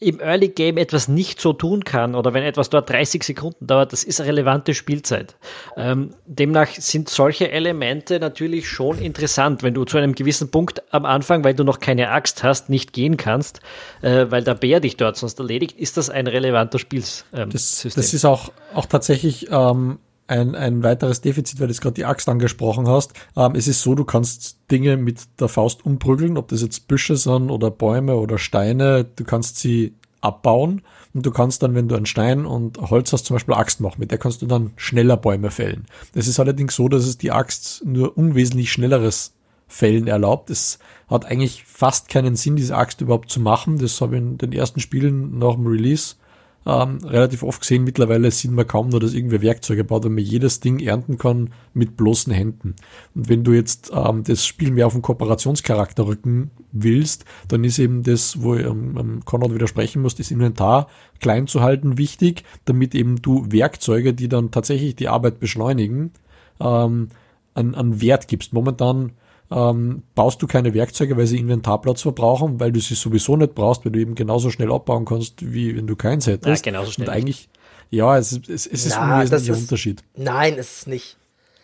im 0.00 0.20
Early 0.20 0.48
Game 0.48 0.76
etwas 0.76 1.08
nicht 1.08 1.40
so 1.40 1.52
tun 1.52 1.84
kann 1.84 2.14
oder 2.14 2.34
wenn 2.34 2.42
etwas 2.42 2.68
dort 2.68 2.90
30 2.90 3.22
Sekunden 3.22 3.66
dauert, 3.66 3.92
das 3.92 4.04
ist 4.04 4.20
relevante 4.20 4.74
Spielzeit. 4.74 5.36
Ähm, 5.76 6.10
demnach 6.26 6.68
sind 6.68 7.08
solche 7.08 7.50
Elemente 7.50 8.18
natürlich 8.18 8.68
schon 8.68 8.98
interessant, 8.98 9.62
wenn 9.62 9.72
du 9.72 9.84
zu 9.84 9.96
einem 9.96 10.14
gewissen 10.14 10.50
Punkt 10.50 10.82
am 10.92 11.04
Anfang, 11.04 11.44
weil 11.44 11.54
du 11.54 11.64
noch 11.64 11.78
keine 11.78 12.10
Axt 12.10 12.42
hast, 12.42 12.68
nicht 12.68 12.92
gehen 12.92 13.16
kannst, 13.16 13.60
äh, 14.02 14.26
weil 14.30 14.42
der 14.42 14.54
Bär 14.54 14.80
dich 14.80 14.96
dort 14.96 15.16
sonst 15.16 15.38
erledigt, 15.38 15.78
ist 15.78 15.96
das 15.96 16.10
ein 16.10 16.26
relevanter 16.26 16.78
Spielsystem. 16.78 17.40
Ähm, 17.42 17.50
Das, 17.50 17.86
das 17.94 18.12
ist 18.12 18.24
auch, 18.24 18.52
auch 18.74 18.86
tatsächlich 18.86 19.48
ähm, 19.50 19.98
ein, 20.26 20.54
ein 20.54 20.82
weiteres 20.82 21.20
Defizit, 21.20 21.60
weil 21.60 21.66
du 21.66 21.72
jetzt 21.72 21.80
gerade 21.80 21.94
die 21.94 22.04
Axt 22.04 22.28
angesprochen 22.28 22.88
hast. 22.88 23.12
Ähm, 23.36 23.54
es 23.54 23.68
ist 23.68 23.82
so, 23.82 23.94
du 23.94 24.04
kannst 24.04 24.58
Dinge 24.70 24.96
mit 24.96 25.20
der 25.40 25.48
Faust 25.48 25.84
umprügeln, 25.84 26.38
ob 26.38 26.48
das 26.48 26.62
jetzt 26.62 26.88
Büsche 26.88 27.16
sind 27.16 27.50
oder 27.50 27.70
Bäume 27.70 28.16
oder 28.16 28.38
Steine, 28.38 29.04
du 29.04 29.24
kannst 29.24 29.58
sie 29.58 29.94
abbauen 30.20 30.82
und 31.12 31.26
du 31.26 31.30
kannst 31.30 31.62
dann, 31.62 31.74
wenn 31.74 31.88
du 31.88 31.94
einen 31.94 32.06
Stein 32.06 32.46
und 32.46 32.78
Holz 32.78 33.12
hast, 33.12 33.26
zum 33.26 33.34
Beispiel 33.34 33.54
Axt 33.54 33.80
machen, 33.80 34.00
mit 34.00 34.10
der 34.10 34.18
kannst 34.18 34.40
du 34.40 34.46
dann 34.46 34.72
schneller 34.76 35.18
Bäume 35.18 35.50
fällen. 35.50 35.86
Das 36.14 36.26
ist 36.26 36.40
allerdings 36.40 36.74
so, 36.74 36.88
dass 36.88 37.04
es 37.04 37.18
die 37.18 37.30
Axt 37.30 37.82
nur 37.84 38.16
unwesentlich 38.16 38.72
schnelleres 38.72 39.34
Fällen 39.68 40.06
erlaubt. 40.06 40.50
Es 40.50 40.78
hat 41.08 41.26
eigentlich 41.26 41.64
fast 41.64 42.08
keinen 42.08 42.36
Sinn, 42.36 42.56
diese 42.56 42.76
Axt 42.76 43.00
überhaupt 43.00 43.30
zu 43.30 43.40
machen. 43.40 43.78
Das 43.78 44.00
habe 44.00 44.16
ich 44.16 44.22
in 44.22 44.38
den 44.38 44.52
ersten 44.52 44.80
Spielen 44.80 45.38
nach 45.38 45.54
dem 45.54 45.66
Release 45.66 46.16
ähm, 46.66 46.98
relativ 47.04 47.42
oft 47.42 47.60
gesehen. 47.60 47.84
Mittlerweile 47.84 48.30
sieht 48.30 48.50
man 48.50 48.66
kaum 48.66 48.88
noch, 48.88 48.98
dass 48.98 49.14
irgendwer 49.14 49.42
Werkzeuge 49.42 49.84
baut, 49.84 50.04
weil 50.04 50.10
man 50.10 50.24
jedes 50.24 50.60
Ding 50.60 50.80
ernten 50.80 51.18
kann 51.18 51.50
mit 51.74 51.96
bloßen 51.96 52.32
Händen. 52.32 52.74
Und 53.14 53.28
wenn 53.28 53.44
du 53.44 53.52
jetzt 53.52 53.92
ähm, 53.94 54.24
das 54.24 54.46
Spiel 54.46 54.70
mehr 54.70 54.86
auf 54.86 54.94
den 54.94 55.02
Kooperationscharakter 55.02 56.06
rücken 56.06 56.50
willst, 56.72 57.24
dann 57.48 57.64
ist 57.64 57.78
eben 57.78 58.02
das, 58.02 58.42
wo 58.42 58.54
ähm, 58.54 58.96
ähm, 58.98 59.24
Konrad 59.24 59.54
widersprechen 59.54 60.02
muss, 60.02 60.14
das 60.14 60.30
Inventar 60.30 60.88
klein 61.20 61.46
zu 61.46 61.60
halten 61.60 61.98
wichtig, 61.98 62.44
damit 62.64 62.94
eben 62.94 63.20
du 63.20 63.46
Werkzeuge, 63.50 64.14
die 64.14 64.28
dann 64.28 64.50
tatsächlich 64.50 64.96
die 64.96 65.08
Arbeit 65.08 65.40
beschleunigen, 65.40 66.12
ähm, 66.60 67.08
an, 67.54 67.74
an 67.74 68.00
Wert 68.00 68.26
gibst. 68.28 68.52
Momentan 68.52 69.12
ähm, 69.54 70.02
baust 70.14 70.42
du 70.42 70.46
keine 70.48 70.74
Werkzeuge, 70.74 71.16
weil 71.16 71.26
sie 71.26 71.38
Inventarplatz 71.38 72.02
verbrauchen, 72.02 72.58
weil 72.58 72.72
du 72.72 72.80
sie 72.80 72.94
sowieso 72.94 73.36
nicht 73.36 73.54
brauchst, 73.54 73.84
weil 73.84 73.92
du 73.92 74.00
eben 74.00 74.14
genauso 74.16 74.50
schnell 74.50 74.72
abbauen 74.72 75.04
kannst, 75.04 75.52
wie 75.52 75.76
wenn 75.76 75.86
du 75.86 75.94
keins 75.96 76.26
hättest. 76.26 76.66
Ja, 76.66 76.72
genauso 76.72 76.90
schnell 76.90 77.08
Und 77.08 77.14
eigentlich, 77.14 77.48
ja, 77.90 78.18
es, 78.18 78.32
ist- 78.32 78.48
es, 78.48 78.66
es 78.66 78.86
ist 78.86 78.92
Ja, 78.94 79.02
ein 79.16 79.22
wesentlicher 79.22 79.52
ist- 79.54 79.60
Unterschied. 79.60 80.02
Nein, 80.16 80.54
ist 80.54 80.78
es 80.78 80.86
nicht. 80.86 81.16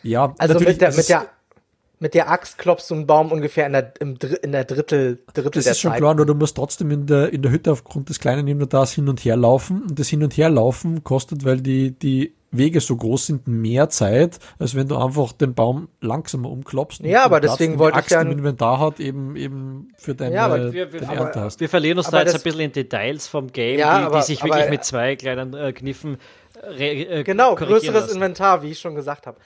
Ja, 0.03 0.35
Also 0.38 0.55
natürlich, 0.55 0.74
mit 0.74 0.81
der, 0.83 0.88
mit 0.90 0.98
ist- 0.98 1.09
der 1.11 1.26
mit 2.03 2.14
der 2.14 2.31
Axt 2.31 2.57
klopfst 2.57 2.87
du 2.88 2.94
einen 2.94 3.07
Baum 3.07 3.31
ungefähr 3.31 3.66
in 3.66 3.72
der, 3.74 3.92
im 4.00 4.18
Dr 4.18 4.42
in 4.42 4.53
der 4.53 4.64
Drittel, 4.64 5.18
Drittel 5.35 5.50
Das 5.50 5.64
der 5.64 5.72
ist 5.72 5.81
schon 5.81 5.90
Zeit. 5.90 5.98
klar, 5.98 6.14
nur 6.14 6.24
du 6.24 6.35
musst 6.35 6.57
trotzdem 6.57 6.90
in 6.92 7.05
der, 7.07 7.31
in 7.31 7.42
der 7.42 7.50
Hütte 7.53 7.70
aufgrund 7.72 8.09
des 8.09 8.18
kleinen 8.18 8.48
Inventars 8.48 8.92
hin 8.92 9.07
und 9.11 9.20
her 9.22 9.37
laufen. 9.37 9.83
Und 9.83 9.98
das 9.98 10.09
Hin- 10.09 10.22
und 10.22 10.35
Herlaufen 10.35 11.05
kostet, 11.05 11.44
weil 11.44 11.61
die, 11.61 11.90
die 11.90 12.33
Wege 12.52 12.80
so 12.80 12.96
groß 12.96 13.26
sind, 13.26 13.46
mehr 13.48 13.88
Zeit, 13.90 14.38
als 14.58 14.74
wenn 14.74 14.88
du 14.88 14.96
einfach 14.96 15.32
den 15.32 15.54
Baum 15.54 15.88
langsamer 16.00 16.50
umklopfst. 16.50 17.00
und 17.00 17.06
Ja, 17.06 17.24
aber 17.24 17.38
Platz, 17.40 17.58
deswegen 17.58 17.78
wollte 17.78 17.94
die 17.94 17.98
ich 17.98 18.04
Axt 18.04 18.10
ja- 18.10 18.22
im 18.22 18.32
Inventar 18.32 18.80
hat, 18.80 18.98
eben, 19.00 19.36
eben 19.36 19.88
für 19.96 20.14
deine, 20.14 20.34
Ja, 20.34 20.46
aber 20.46 20.72
wir, 20.72 20.92
wir, 20.92 21.08
aber, 21.08 21.16
Ernte 21.26 21.40
hast. 21.40 21.60
wir 21.60 21.68
verlieren 21.68 21.98
uns 21.98 22.08
Aber 22.08 22.18
da 22.18 22.24
jetzt 22.24 22.34
ein 22.34 22.42
bisschen 22.42 22.60
in 22.60 22.72
Details 22.72 23.28
vom 23.28 23.52
Game, 23.52 23.78
Ja, 23.78 23.98
die, 24.00 24.04
aber- 24.06 24.18
die 24.18 24.24
sich 24.24 24.42
aber- 24.42 24.54
wirklich 24.54 24.70
mit 24.70 24.84
zwei 24.84 25.14
kleinen 25.16 25.54
äh, 25.54 25.72
Kniffen 25.72 26.16
re, 26.62 26.84
äh, 26.90 27.22
Genau, 27.22 27.54
größeres 27.54 27.94
lassen. 28.02 28.14
Inventar, 28.16 28.62
wie 28.62 28.70
ich 28.72 28.78
schon 28.80 28.94
gesagt 28.96 29.26
habe. 29.26 29.38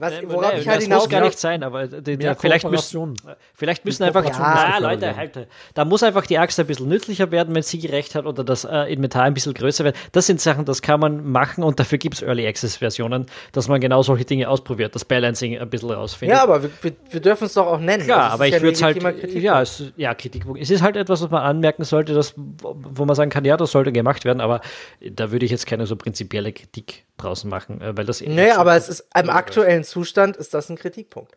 Was, 0.00 0.12
Nee, 0.12 0.28
worauf 0.28 0.52
nee, 0.52 0.60
ich 0.60 0.68
halt 0.68 0.76
das 0.78 0.84
hinaus 0.84 1.02
muss 1.02 1.08
gar 1.10 1.20
nicht 1.22 1.38
sein, 1.38 1.62
aber 1.64 1.86
die, 1.88 2.16
die, 2.16 2.34
vielleicht, 2.38 2.68
müssen, 2.70 3.14
vielleicht 3.54 3.84
müssen 3.84 4.04
einfach, 4.04 4.24
na, 4.38 4.78
Leute, 4.78 5.16
halt, 5.16 5.48
da 5.74 5.84
muss 5.84 6.02
einfach 6.04 6.24
die 6.24 6.38
Axt 6.38 6.60
ein 6.60 6.66
bisschen 6.66 6.88
nützlicher 6.88 7.30
werden, 7.32 7.54
wenn 7.54 7.62
sie 7.62 7.84
recht 7.86 8.14
hat 8.14 8.24
oder 8.24 8.44
das 8.44 8.64
äh, 8.64 8.92
Inventar 8.92 9.24
ein 9.24 9.34
bisschen 9.34 9.54
größer 9.54 9.84
wird. 9.84 9.96
Das 10.12 10.26
sind 10.26 10.40
Sachen, 10.40 10.64
das 10.64 10.82
kann 10.82 11.00
man 11.00 11.28
machen 11.28 11.64
und 11.64 11.80
dafür 11.80 11.98
gibt 11.98 12.14
es 12.14 12.22
Early 12.22 12.46
Access 12.46 12.76
Versionen, 12.76 13.26
dass 13.52 13.66
man 13.66 13.80
genau 13.80 14.02
solche 14.02 14.24
Dinge 14.24 14.48
ausprobiert, 14.48 14.94
das 14.94 15.04
Balancing 15.04 15.58
ein 15.58 15.68
bisschen 15.68 15.90
rausfindet. 15.90 16.36
Ja, 16.36 16.44
aber 16.44 16.62
wir, 16.62 16.70
wir, 16.80 16.92
wir 17.10 17.20
dürfen 17.20 17.44
es 17.46 17.54
doch 17.54 17.66
auch 17.66 17.80
nennen. 17.80 18.04
Klar, 18.04 18.24
Also 18.24 18.34
aber 18.34 18.46
ich 18.46 18.54
ja 18.54 18.62
würde 18.62 18.74
es 18.74 18.82
halt, 18.82 19.34
ja, 19.34 19.62
es, 19.62 19.82
ja, 19.96 20.14
Kritikpunkt. 20.14 20.60
Es 20.60 20.70
ist 20.70 20.82
halt 20.82 20.96
etwas, 20.96 21.22
was 21.22 21.30
man 21.30 21.42
anmerken 21.42 21.82
sollte, 21.82 22.14
dass, 22.14 22.34
wo 22.36 23.04
man 23.04 23.16
sagen 23.16 23.30
kann, 23.30 23.44
ja, 23.44 23.56
das 23.56 23.72
sollte 23.72 23.90
gemacht 23.90 24.24
werden, 24.24 24.40
aber 24.40 24.60
da 25.00 25.32
würde 25.32 25.44
ich 25.44 25.50
jetzt 25.50 25.66
keine 25.66 25.86
so 25.86 25.96
prinzipielle 25.96 26.52
Kritik 26.52 27.04
draußen 27.18 27.50
machen, 27.50 27.80
äh, 27.80 27.96
weil 27.96 28.04
das 28.04 28.20
eh 28.20 28.28
Naja, 28.28 28.58
aber 28.58 28.76
es 28.76 28.88
ist 28.88 29.08
im 29.18 29.28
aktuellen 29.28 29.84
Zustand 29.88 30.36
ist 30.36 30.54
das 30.54 30.68
ein 30.70 30.76
Kritikpunkt. 30.76 31.32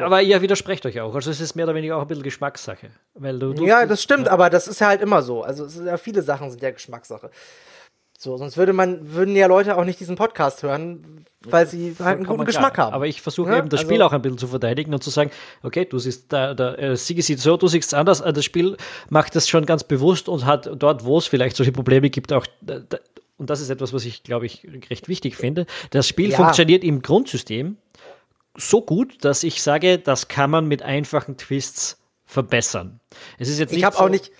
Aber 0.00 0.20
ihr 0.20 0.42
widersprecht 0.42 0.84
euch 0.84 1.00
auch. 1.00 1.14
Also 1.14 1.30
es 1.30 1.40
ist 1.40 1.54
mehr 1.54 1.64
oder 1.64 1.74
weniger 1.74 1.96
auch 1.96 2.02
ein 2.02 2.08
bisschen 2.08 2.22
Geschmackssache. 2.24 2.88
Weil 3.14 3.38
du, 3.38 3.52
du, 3.54 3.64
Ja, 3.64 3.86
das 3.86 4.02
stimmt, 4.02 4.28
aber 4.28 4.50
das 4.50 4.68
ist 4.68 4.80
ja 4.80 4.88
halt 4.88 5.00
immer 5.00 5.22
so. 5.22 5.42
Also 5.42 5.64
es 5.64 5.76
ja 5.76 5.96
viele 5.96 6.22
Sachen 6.22 6.50
sind 6.50 6.62
ja 6.62 6.70
Geschmackssache. 6.70 7.30
So, 8.18 8.36
sonst 8.38 8.56
würde 8.56 8.72
man, 8.72 9.12
würden 9.14 9.36
ja 9.36 9.46
Leute 9.46 9.76
auch 9.76 9.84
nicht 9.84 10.00
diesen 10.00 10.16
Podcast 10.16 10.62
hören, 10.62 11.26
weil 11.44 11.66
sie 11.66 11.94
halt 11.98 12.16
einen 12.16 12.24
guten 12.26 12.38
klar. 12.38 12.46
Geschmack 12.46 12.78
haben. 12.78 12.94
Aber 12.94 13.06
ich 13.06 13.20
versuche 13.22 13.50
Ja, 13.50 13.58
eben 13.58 13.68
das 13.68 13.80
also- 13.80 13.90
Spiel 13.90 14.02
auch 14.02 14.12
ein 14.12 14.22
bisschen 14.22 14.38
zu 14.38 14.48
verteidigen 14.48 14.92
und 14.94 15.04
zu 15.04 15.10
sagen, 15.10 15.30
okay, 15.62 15.84
du 15.84 15.98
siehst, 15.98 16.32
da, 16.32 16.54
da, 16.54 16.74
äh, 16.76 16.96
Sigi 16.96 17.20
sieht 17.22 17.40
so, 17.40 17.56
du 17.58 17.68
siehst 17.68 17.92
anders. 17.94 18.22
Äh, 18.22 18.32
Das 18.32 18.44
Spiel 18.44 18.76
macht 19.10 19.36
das 19.36 19.48
schon 19.48 19.66
ganz 19.66 19.84
bewusst 19.84 20.28
und 20.30 20.46
hat 20.46 20.68
dort, 20.76 21.04
wo 21.04 21.18
es 21.18 21.26
vielleicht 21.26 21.56
solche 21.56 21.72
Probleme 21.72 22.08
gibt, 22.10 22.32
auch 22.32 22.46
und 23.38 23.50
das 23.50 23.60
ist 23.60 23.70
etwas, 23.70 23.92
was 23.92 24.04
ich, 24.04 24.22
glaube 24.22 24.46
ich, 24.46 24.66
recht 24.90 25.08
wichtig 25.08 25.36
finde. 25.36 25.66
Das 25.90 26.08
Spiel 26.08 26.30
Ja. 26.30 26.36
funktioniert 26.36 26.84
im 26.84 27.02
Grundsystem 27.02 27.76
so 28.56 28.80
gut, 28.80 29.24
dass 29.24 29.42
ich 29.42 29.62
sage, 29.62 29.98
das 29.98 30.28
kann 30.28 30.50
man 30.50 30.66
mit 30.66 30.82
einfachen 30.82 31.36
Twists 31.36 31.98
verbessern. 32.24 33.00
Es 33.38 33.48
ist 33.48 33.58
jetzt 33.58 33.70
ich 33.70 33.76
nicht 33.76 33.84
habe 33.84 33.96
so, 33.96 34.02
auch 34.04 34.08
nicht, 34.08 34.30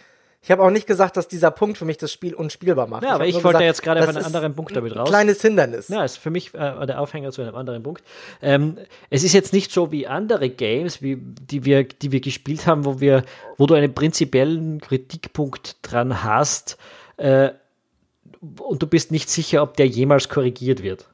ich 0.43 0.51
habe 0.51 0.63
auch 0.63 0.71
nicht 0.71 0.87
gesagt, 0.87 1.17
dass 1.17 1.29
dieser 1.29 1.51
Punkt 1.51 1.77
für 1.77 1.85
mich 1.85 1.99
das 1.99 2.13
Spiel 2.13 2.35
unspielbar 2.35 2.87
macht. 2.87 3.03
Ja, 3.03 3.15
aber 3.15 3.27
ich 3.27 3.35
wollte 3.35 3.49
gesagt, 3.49 3.65
jetzt 3.65 3.83
gerade 3.83 4.01
auf 4.03 4.09
einen 4.09 4.25
anderen 4.25 4.55
Punkt 4.55 4.75
damit 4.75 4.93
ein 4.93 4.99
raus. 4.99 5.09
Kleines 5.09 5.43
Hindernis. 5.43 5.89
Ja, 5.89 6.05
ist 6.05 6.17
für 6.17 6.31
mich 6.31 6.55
äh, 6.55 6.87
der 6.87 7.01
Aufhänger 7.01 7.31
zu 7.33 7.43
einem 7.43 7.55
anderen 7.55 7.83
Punkt. 7.83 8.03
Ähm, 8.41 8.79
es 9.11 9.23
ist 9.23 9.35
jetzt 9.35 9.53
nicht 9.53 9.71
so 9.71 9.93
wie 9.93 10.07
andere 10.07 10.49
Games, 10.49 11.03
wie, 11.03 11.17
die, 11.21 11.65
wir, 11.65 11.85
die 11.85 12.13
wir 12.13 12.21
gespielt 12.21 12.67
haben, 12.67 12.85
wo, 12.85 13.01
wir, 13.01 13.25
wo 13.59 13.67
du 13.67 13.75
einen 13.75 13.93
prinzipiellen 13.93 14.81
Kritikpunkt 14.81 15.77
dran 15.83 16.25
hast 16.25 16.79
äh, 17.19 17.51
und 18.61 18.83
du 18.83 18.87
bist 18.87 19.11
nicht 19.11 19.31
sicher, 19.31 19.63
ob 19.63 19.77
der 19.77 19.87
jemals 19.87 20.29
korrigiert 20.29 20.83
wird. 20.83 21.07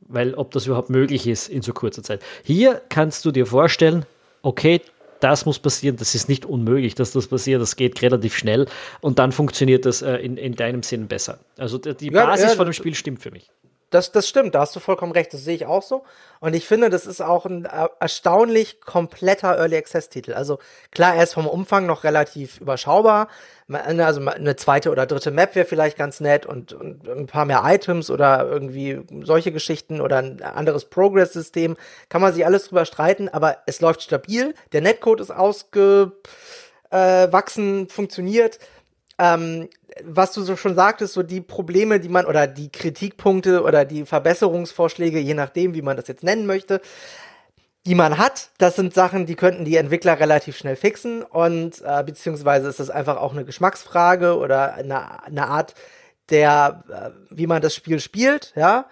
Weil 0.00 0.34
ob 0.34 0.50
das 0.52 0.66
überhaupt 0.66 0.90
möglich 0.90 1.26
ist 1.26 1.48
in 1.48 1.62
so 1.62 1.72
kurzer 1.72 2.02
Zeit. 2.02 2.22
Hier 2.42 2.80
kannst 2.88 3.24
du 3.24 3.30
dir 3.30 3.46
vorstellen, 3.46 4.06
okay, 4.42 4.80
das 5.20 5.44
muss 5.46 5.58
passieren, 5.58 5.96
das 5.96 6.14
ist 6.14 6.28
nicht 6.28 6.46
unmöglich, 6.46 6.94
dass 6.94 7.12
das 7.12 7.26
passiert, 7.26 7.60
das 7.60 7.76
geht 7.76 8.00
relativ 8.02 8.36
schnell 8.36 8.66
und 9.00 9.18
dann 9.18 9.32
funktioniert 9.32 9.84
das 9.84 10.00
äh, 10.02 10.16
in, 10.16 10.36
in 10.36 10.54
deinem 10.54 10.82
Sinn 10.82 11.08
besser. 11.08 11.40
Also 11.56 11.78
die 11.78 11.94
die 11.94 12.06
Ja, 12.12 12.26
Basis 12.26 12.50
ja, 12.50 12.56
von 12.56 12.66
dem 12.66 12.72
Spiel 12.72 12.94
stimmt 12.94 13.20
für 13.20 13.30
mich. 13.30 13.50
Das, 13.90 14.12
das 14.12 14.28
stimmt, 14.28 14.54
da 14.54 14.60
hast 14.60 14.76
du 14.76 14.80
vollkommen 14.80 15.12
recht, 15.12 15.32
das 15.32 15.44
sehe 15.44 15.54
ich 15.54 15.64
auch 15.64 15.82
so. 15.82 16.04
Und 16.40 16.54
ich 16.54 16.66
finde, 16.66 16.90
das 16.90 17.06
ist 17.06 17.22
auch 17.22 17.46
ein 17.46 17.64
äh, 17.64 17.88
erstaunlich 18.00 18.82
kompletter 18.82 19.56
Early 19.56 19.76
Access 19.76 20.10
Titel. 20.10 20.34
Also 20.34 20.58
klar, 20.90 21.14
er 21.14 21.22
ist 21.22 21.32
vom 21.32 21.46
Umfang 21.46 21.86
noch 21.86 22.04
relativ 22.04 22.60
überschaubar. 22.60 23.28
Ma- 23.66 23.78
Also 23.80 24.20
eine 24.26 24.56
zweite 24.56 24.90
oder 24.90 25.06
dritte 25.06 25.30
Map 25.30 25.54
wäre 25.54 25.64
vielleicht 25.66 25.96
ganz 25.96 26.20
nett 26.20 26.44
und, 26.44 26.74
und 26.74 27.08
ein 27.08 27.26
paar 27.26 27.46
mehr 27.46 27.62
Items 27.64 28.10
oder 28.10 28.46
irgendwie 28.46 29.00
solche 29.22 29.52
Geschichten 29.52 30.02
oder 30.02 30.18
ein 30.18 30.42
anderes 30.42 30.84
Progress-System. 30.84 31.76
Kann 32.10 32.20
man 32.20 32.34
sich 32.34 32.44
alles 32.44 32.68
drüber 32.68 32.84
streiten, 32.84 33.30
aber 33.30 33.58
es 33.66 33.80
läuft 33.80 34.02
stabil. 34.02 34.54
Der 34.72 34.82
Netcode 34.82 35.20
ist 35.20 35.30
ausgewachsen, 35.30 36.12
äh, 36.90 37.88
funktioniert 37.88 38.58
ähm, 39.18 39.68
was 40.04 40.32
du 40.32 40.42
so 40.42 40.56
schon 40.56 40.74
sagtest, 40.74 41.14
so 41.14 41.22
die 41.22 41.40
Probleme, 41.40 42.00
die 42.00 42.08
man 42.08 42.26
oder 42.26 42.46
die 42.46 42.70
Kritikpunkte 42.70 43.62
oder 43.62 43.84
die 43.84 44.06
Verbesserungsvorschläge, 44.06 45.18
je 45.18 45.34
nachdem, 45.34 45.74
wie 45.74 45.82
man 45.82 45.96
das 45.96 46.08
jetzt 46.08 46.22
nennen 46.22 46.46
möchte, 46.46 46.80
die 47.86 47.94
man 47.94 48.18
hat, 48.18 48.50
das 48.58 48.76
sind 48.76 48.94
Sachen, 48.94 49.26
die 49.26 49.34
könnten 49.34 49.64
die 49.64 49.76
Entwickler 49.76 50.20
relativ 50.20 50.56
schnell 50.56 50.76
fixen 50.76 51.22
und 51.22 51.82
äh, 51.84 52.04
beziehungsweise 52.04 52.68
ist 52.68 52.80
das 52.80 52.90
einfach 52.90 53.16
auch 53.16 53.32
eine 53.32 53.44
Geschmacksfrage 53.44 54.36
oder 54.36 54.74
eine, 54.74 55.24
eine 55.24 55.48
Art 55.48 55.74
der, 56.28 56.84
äh, 56.90 57.10
wie 57.30 57.46
man 57.46 57.62
das 57.62 57.74
Spiel 57.74 58.00
spielt, 58.00 58.52
ja. 58.56 58.86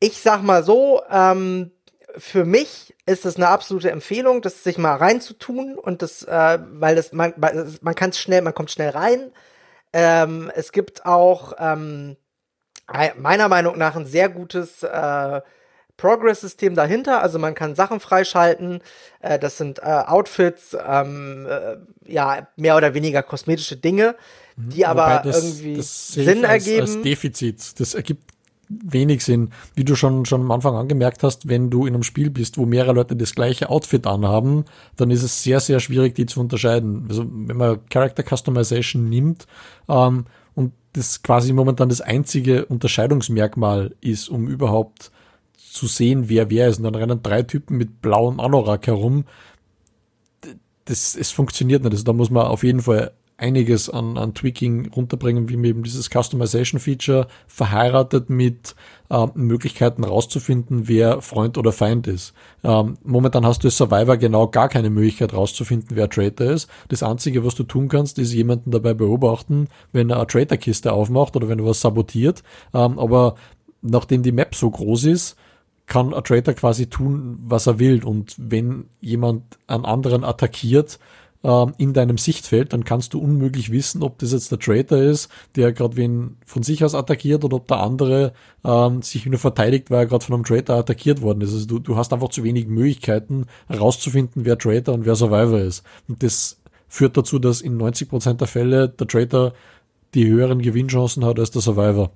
Ich 0.00 0.20
sag 0.20 0.42
mal 0.42 0.62
so, 0.62 1.02
ähm, 1.10 1.72
für 2.16 2.44
mich 2.44 2.94
ist 3.06 3.26
es 3.26 3.36
eine 3.36 3.48
absolute 3.48 3.90
Empfehlung, 3.90 4.42
das 4.42 4.64
sich 4.64 4.78
mal 4.78 4.96
reinzutun 4.96 5.76
und 5.76 6.02
das, 6.02 6.22
äh, 6.22 6.58
weil 6.72 6.96
das 6.96 7.12
man, 7.12 7.34
man 7.36 7.94
kann 7.94 8.10
es 8.10 8.18
schnell, 8.18 8.42
man 8.42 8.54
kommt 8.54 8.70
schnell 8.70 8.90
rein. 8.90 9.32
Ähm, 9.92 10.50
es 10.54 10.72
gibt 10.72 11.06
auch 11.06 11.54
ähm, 11.58 12.16
meiner 13.16 13.48
Meinung 13.48 13.78
nach 13.78 13.96
ein 13.96 14.06
sehr 14.06 14.28
gutes 14.28 14.82
äh, 14.82 15.40
Progress-System 15.96 16.74
dahinter. 16.74 17.22
Also 17.22 17.38
man 17.38 17.54
kann 17.54 17.74
Sachen 17.74 18.00
freischalten. 18.00 18.80
Äh, 19.20 19.38
das 19.38 19.58
sind 19.58 19.80
äh, 19.80 19.82
Outfits, 19.82 20.76
ähm, 20.86 21.46
äh, 21.46 21.76
ja, 22.10 22.48
mehr 22.56 22.76
oder 22.76 22.94
weniger 22.94 23.22
kosmetische 23.22 23.76
Dinge, 23.76 24.14
mhm. 24.56 24.70
die 24.70 24.86
aber 24.86 25.22
das, 25.24 25.42
irgendwie 25.42 25.76
das 25.76 26.08
Sinn 26.08 26.44
als, 26.44 26.66
ergeben. 26.66 26.86
Als 26.86 27.02
Defizit. 27.02 27.80
Das 27.80 27.94
ergibt 27.94 28.32
wenig 28.68 29.24
Sinn. 29.24 29.50
Wie 29.74 29.84
du 29.84 29.94
schon, 29.94 30.24
schon 30.24 30.42
am 30.42 30.50
Anfang 30.50 30.74
angemerkt 30.74 31.22
hast, 31.22 31.48
wenn 31.48 31.70
du 31.70 31.86
in 31.86 31.94
einem 31.94 32.02
Spiel 32.02 32.30
bist, 32.30 32.58
wo 32.58 32.66
mehrere 32.66 32.92
Leute 32.92 33.16
das 33.16 33.34
gleiche 33.34 33.70
Outfit 33.70 34.06
anhaben, 34.06 34.64
dann 34.96 35.10
ist 35.10 35.22
es 35.22 35.42
sehr, 35.42 35.60
sehr 35.60 35.80
schwierig, 35.80 36.14
die 36.14 36.26
zu 36.26 36.40
unterscheiden. 36.40 37.06
Also 37.08 37.24
wenn 37.28 37.56
man 37.56 37.80
Character 37.88 38.22
Customization 38.22 39.08
nimmt 39.08 39.46
ähm, 39.88 40.26
und 40.54 40.72
das 40.92 41.22
quasi 41.22 41.52
momentan 41.52 41.88
das 41.88 42.00
einzige 42.00 42.66
Unterscheidungsmerkmal 42.66 43.94
ist, 44.00 44.28
um 44.28 44.48
überhaupt 44.48 45.10
zu 45.56 45.86
sehen, 45.86 46.28
wer 46.28 46.50
wer 46.50 46.68
ist. 46.68 46.78
Und 46.78 46.84
dann 46.84 46.94
rennen 46.94 47.22
drei 47.22 47.42
Typen 47.42 47.76
mit 47.76 48.00
blauen 48.00 48.40
Anorak 48.40 48.86
herum. 48.86 49.24
Das, 50.84 51.14
es 51.14 51.30
funktioniert 51.30 51.82
nicht. 51.82 51.92
Also 51.92 52.04
da 52.04 52.12
muss 52.12 52.30
man 52.30 52.46
auf 52.46 52.64
jeden 52.64 52.80
Fall 52.80 53.12
einiges 53.38 53.88
an, 53.88 54.18
an 54.18 54.34
Tweaking 54.34 54.90
runterbringen, 54.90 55.48
wie 55.48 55.56
man 55.56 55.64
eben 55.64 55.82
dieses 55.84 56.10
Customization-Feature 56.10 57.28
verheiratet 57.46 58.28
mit 58.28 58.74
äh, 59.10 59.26
Möglichkeiten 59.34 60.04
rauszufinden, 60.04 60.88
wer 60.88 61.22
Freund 61.22 61.56
oder 61.56 61.72
Feind 61.72 62.08
ist. 62.08 62.34
Ähm, 62.64 62.98
momentan 63.04 63.46
hast 63.46 63.62
du 63.62 63.68
als 63.68 63.76
Survivor 63.76 64.16
genau 64.16 64.48
gar 64.48 64.68
keine 64.68 64.90
Möglichkeit 64.90 65.32
rauszufinden, 65.32 65.96
wer 65.96 66.10
Traitor 66.10 66.48
ist. 66.48 66.68
Das 66.88 67.04
Einzige, 67.04 67.44
was 67.44 67.54
du 67.54 67.62
tun 67.62 67.88
kannst, 67.88 68.18
ist 68.18 68.32
jemanden 68.32 68.72
dabei 68.72 68.92
beobachten, 68.92 69.68
wenn 69.92 70.10
er 70.10 70.16
eine 70.16 70.26
Traitor-Kiste 70.26 70.92
aufmacht 70.92 71.36
oder 71.36 71.48
wenn 71.48 71.60
er 71.60 71.66
was 71.66 71.80
sabotiert. 71.80 72.42
Ähm, 72.74 72.98
aber 72.98 73.36
nachdem 73.82 74.24
die 74.24 74.32
Map 74.32 74.56
so 74.56 74.68
groß 74.68 75.04
ist, 75.04 75.36
kann 75.86 76.12
ein 76.12 76.24
Traitor 76.24 76.54
quasi 76.54 76.88
tun, 76.88 77.38
was 77.40 77.68
er 77.68 77.78
will. 77.78 78.04
Und 78.04 78.34
wenn 78.36 78.86
jemand 79.00 79.58
einen 79.68 79.84
anderen 79.84 80.24
attackiert 80.24 80.98
in 81.40 81.92
deinem 81.92 82.18
Sichtfeld, 82.18 82.72
dann 82.72 82.82
kannst 82.82 83.14
du 83.14 83.20
unmöglich 83.20 83.70
wissen, 83.70 84.02
ob 84.02 84.18
das 84.18 84.32
jetzt 84.32 84.50
der 84.50 84.58
Traitor 84.58 84.98
ist, 84.98 85.28
der 85.54 85.72
gerade 85.72 85.96
wen 85.96 86.36
von 86.44 86.64
sich 86.64 86.84
aus 86.84 86.96
attackiert 86.96 87.44
oder 87.44 87.56
ob 87.56 87.68
der 87.68 87.78
andere 87.78 88.32
ähm, 88.64 89.02
sich 89.02 89.24
nur 89.24 89.38
verteidigt, 89.38 89.88
weil 89.88 90.00
er 90.00 90.06
gerade 90.06 90.24
von 90.24 90.34
einem 90.34 90.44
Traitor 90.44 90.76
attackiert 90.76 91.22
worden 91.22 91.42
ist. 91.42 91.52
Also 91.52 91.66
du, 91.66 91.78
du 91.78 91.96
hast 91.96 92.12
einfach 92.12 92.30
zu 92.30 92.42
wenig 92.42 92.66
Möglichkeiten 92.66 93.46
herauszufinden, 93.68 94.44
wer 94.44 94.58
Traitor 94.58 94.94
und 94.94 95.06
wer 95.06 95.14
Survivor 95.14 95.60
ist. 95.60 95.84
Und 96.08 96.24
das 96.24 96.60
führt 96.88 97.16
dazu, 97.16 97.38
dass 97.38 97.60
in 97.60 97.80
90% 97.80 98.34
der 98.34 98.48
Fälle 98.48 98.88
der 98.88 99.06
Traitor 99.06 99.52
die 100.14 100.26
höheren 100.26 100.60
Gewinnchancen 100.60 101.24
hat 101.24 101.38
als 101.38 101.52
der 101.52 101.62
Survivor. 101.62 102.10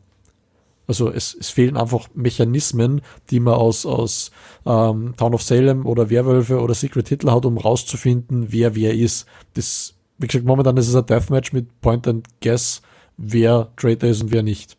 Also 0.87 1.11
es, 1.11 1.35
es 1.35 1.51
fehlen 1.51 1.77
einfach 1.77 2.09
Mechanismen, 2.14 3.03
die 3.31 3.40
man 3.40 3.55
aus, 3.55 3.87
aus 3.87 4.31
ähm, 4.66 5.14
Town 5.16 5.35
of 5.35 5.42
Salem 5.42 5.87
oder 5.87 6.11
Werwölfe 6.11 6.61
oder 6.61 6.75
Secret 6.75 7.09
Hitler 7.09 7.35
hat, 7.35 7.47
um 7.47 7.57
rauszufinden, 7.57 8.49
wer 8.51 8.75
wer 8.75 8.95
ist. 8.95 9.27
Das, 9.55 9.95
wie 10.18 10.27
gesagt, 10.27 10.45
momentan 10.45 10.77
ist 10.77 10.88
es 10.88 10.97
ein 10.97 11.07
Deathmatch 11.07 11.53
mit 11.53 11.81
Point 11.81 12.09
and 12.09 12.27
Guess, 12.40 12.83
wer 13.16 13.71
Traitor 13.77 14.11
ist 14.11 14.23
und 14.23 14.33
wer 14.33 14.42
nicht. 14.42 14.77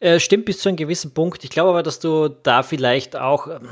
Äh, 0.00 0.20
stimmt 0.20 0.44
bis 0.44 0.58
zu 0.58 0.68
einem 0.68 0.76
gewissen 0.76 1.12
Punkt. 1.12 1.44
Ich 1.44 1.50
glaube 1.50 1.70
aber, 1.70 1.82
dass 1.82 1.98
du 1.98 2.28
da 2.28 2.62
vielleicht 2.62 3.16
auch, 3.16 3.48
ähm, 3.48 3.68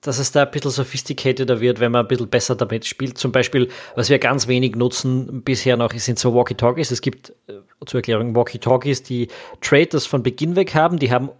dass 0.00 0.18
es 0.18 0.32
da 0.32 0.44
ein 0.44 0.50
bisschen 0.50 0.70
sophisticateder 0.70 1.60
wird, 1.60 1.80
wenn 1.80 1.92
man 1.92 2.04
ein 2.04 2.08
bisschen 2.08 2.28
besser 2.28 2.56
damit 2.56 2.86
spielt. 2.86 3.18
Zum 3.18 3.32
Beispiel, 3.32 3.68
was 3.94 4.08
wir 4.10 4.18
ganz 4.18 4.48
wenig 4.48 4.76
nutzen 4.76 5.42
bisher 5.42 5.76
noch, 5.76 5.92
sind 5.92 6.18
so 6.18 6.34
Walkie-Talkies. 6.34 6.90
Es 6.90 7.00
gibt 7.00 7.30
äh, 7.48 7.54
zur 7.86 7.98
Erklärung 7.98 8.34
Walkie-Talkies, 8.34 9.02
die 9.02 9.28
Traders 9.60 10.06
von 10.06 10.22
Beginn 10.22 10.56
weg 10.56 10.74
haben. 10.74 10.98
Die 10.98 11.10
haben 11.10 11.30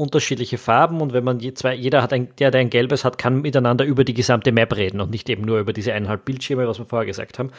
unterschiedliche 0.00 0.56
Farben 0.56 1.02
und 1.02 1.12
wenn 1.12 1.24
man 1.24 1.40
je 1.40 1.52
zwei, 1.52 1.74
jeder 1.74 2.02
hat 2.02 2.14
ein, 2.14 2.28
der, 2.38 2.50
der 2.50 2.62
ein 2.62 2.70
gelbes 2.70 3.04
hat, 3.04 3.18
kann 3.18 3.42
miteinander 3.42 3.84
über 3.84 4.02
die 4.02 4.14
gesamte 4.14 4.50
Map 4.50 4.74
reden 4.74 4.98
und 5.00 5.10
nicht 5.10 5.28
eben 5.28 5.42
nur 5.42 5.58
über 5.58 5.74
diese 5.74 5.92
eineinhalb 5.92 6.24
Bildschirme, 6.24 6.66
was 6.66 6.78
wir 6.78 6.86
vorher 6.86 7.04
gesagt 7.04 7.38
haben. 7.38 7.50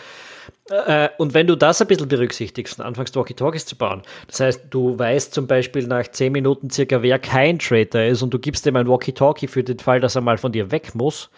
Äh, 0.72 1.10
und 1.18 1.34
wenn 1.34 1.48
du 1.48 1.56
das 1.56 1.82
ein 1.82 1.88
bisschen 1.88 2.08
berücksichtigst 2.08 2.80
und 2.80 2.86
anfängst 2.86 3.16
Walkie-Talkies 3.16 3.66
zu 3.66 3.76
bauen, 3.76 4.04
das 4.28 4.40
heißt, 4.40 4.62
du 4.70 4.98
weißt 4.98 5.34
zum 5.34 5.48
Beispiel 5.48 5.88
nach 5.88 6.08
zehn 6.08 6.32
Minuten 6.32 6.70
circa, 6.70 7.02
wer 7.02 7.20
kein 7.20 7.60
Traitor 7.60 8.02
ist 8.02 8.22
und 8.22 8.34
du 8.34 8.40
gibst 8.40 8.66
ihm 8.66 8.76
ein 8.76 8.88
Walkie-Talkie 8.88 9.48
für 9.48 9.64
den 9.64 9.80
Fall, 9.80 10.00
dass 10.00 10.16
er 10.16 10.22
mal 10.22 10.38
von 10.38 10.52
dir 10.52 10.72
weg 10.72 10.96
muss, 10.96 11.30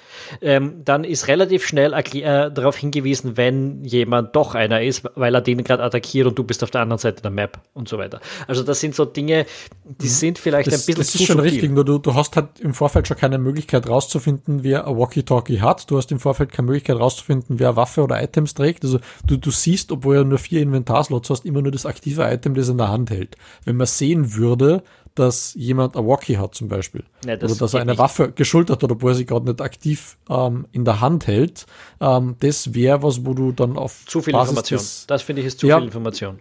ähm, 0.42 0.82
dann 0.86 1.04
ist 1.04 1.28
relativ 1.28 1.66
schnell 1.66 1.94
äh, 1.94 2.52
darauf 2.52 2.78
hingewiesen, 2.78 3.36
wenn 3.38 3.84
jemand 3.84 4.36
doch 4.36 4.56
einer 4.56 4.84
ist, 4.84 5.04
weil 5.16 5.34
er 5.34 5.42
den 5.42 5.64
gerade 5.64 5.84
attackiert 5.84 6.28
und 6.28 6.38
du 6.38 6.44
bist 6.44 6.64
auf 6.64 6.72
der 6.72 6.82
anderen 6.82 7.00
Seite 7.00 7.22
der 7.22 7.32
Map 7.32 7.60
und 7.74 7.90
so 7.90 7.98
weiter. 7.98 8.20
Also 8.48 8.64
das 8.64 8.80
sind 8.80 8.94
so 8.94 9.06
Dinge, 9.06 9.46
die 9.84 10.06
mhm. 10.06 10.10
sind 10.10 10.40
vielleicht 10.40 10.68
das, 10.68 10.74
ein 10.74 10.86
bisschen 10.86 10.96
Das 10.98 11.16
ist 11.16 11.26
schon 11.26 11.40
richtig, 11.40 11.72
nur 11.72 11.86
du, 11.86 11.98
du 11.98 12.14
hast 12.14 12.36
halt 12.36 12.60
im 12.60 12.74
Vorfeld 12.74 13.08
schon 13.08 13.18
keine 13.18 13.40
Möglichkeit 13.40 13.88
rauszufinden, 13.88 14.64
wer 14.64 14.88
ein 14.88 14.98
Walkie-Talkie 14.98 15.62
hat. 15.62 15.90
Du 15.90 15.98
hast 15.98 16.12
im 16.12 16.20
Vorfeld 16.20 16.52
keine 16.52 16.68
Möglichkeit 16.68 16.98
rauszufinden, 16.98 17.60
wer 17.60 17.76
Waffe 17.76 18.04
oder 18.04 18.22
Items 18.22 18.54
trägt. 18.54 18.84
Also 18.84 19.00
du, 19.26 19.38
du 19.38 19.52
siehst, 19.52 19.92
obwohl 19.92 20.18
er 20.18 20.24
nur 20.24 20.38
vier 20.38 20.62
Inventarslots 20.62 21.30
hast, 21.30 21.46
immer 21.46 21.62
nur 21.62 21.72
das 21.72 21.86
aktive 21.86 22.24
Item, 22.24 22.54
das 22.54 22.68
er 22.68 22.72
in 22.72 22.78
der 22.78 22.90
Hand 22.90 23.10
hält. 23.10 23.38
Wenn 23.66 23.78
man 23.78 23.88
sehen 23.88 24.36
würde, 24.36 24.84
dass 25.16 25.54
jemand 25.54 25.96
ein 25.96 26.08
Walkie 26.08 26.38
hat 26.38 26.56
zum 26.56 26.68
Beispiel. 26.68 27.04
Ja, 27.26 27.36
das 27.36 27.52
oder 27.52 27.60
dass 27.60 27.74
er 27.76 27.82
eine 27.82 27.92
nicht. 27.92 28.00
Waffe 28.00 28.32
geschultert 28.32 28.82
hat, 28.82 28.92
obwohl 28.92 29.12
er 29.12 29.16
sie 29.16 29.26
gerade 29.26 29.46
nicht 29.46 29.62
aktiv 29.62 30.18
ähm, 30.30 30.66
in 30.72 30.86
der 30.86 31.02
Hand 31.02 31.28
hält. 31.28 31.66
Ähm, 32.02 32.36
das 32.40 32.74
wäre 32.74 33.04
was, 33.04 33.26
wo 33.26 33.34
du 33.34 33.52
dann 33.52 33.78
auf 33.78 34.06
Zu 34.08 34.22
viel 34.22 34.34
Basis 34.34 34.50
Information. 34.52 34.80
Des, 34.80 35.06
das 35.08 35.22
finde 35.22 35.42
ich 35.42 35.48
ist 35.48 35.60
zu 35.60 35.68
ja, 35.68 35.78
viel 35.78 35.86
Information 35.86 36.40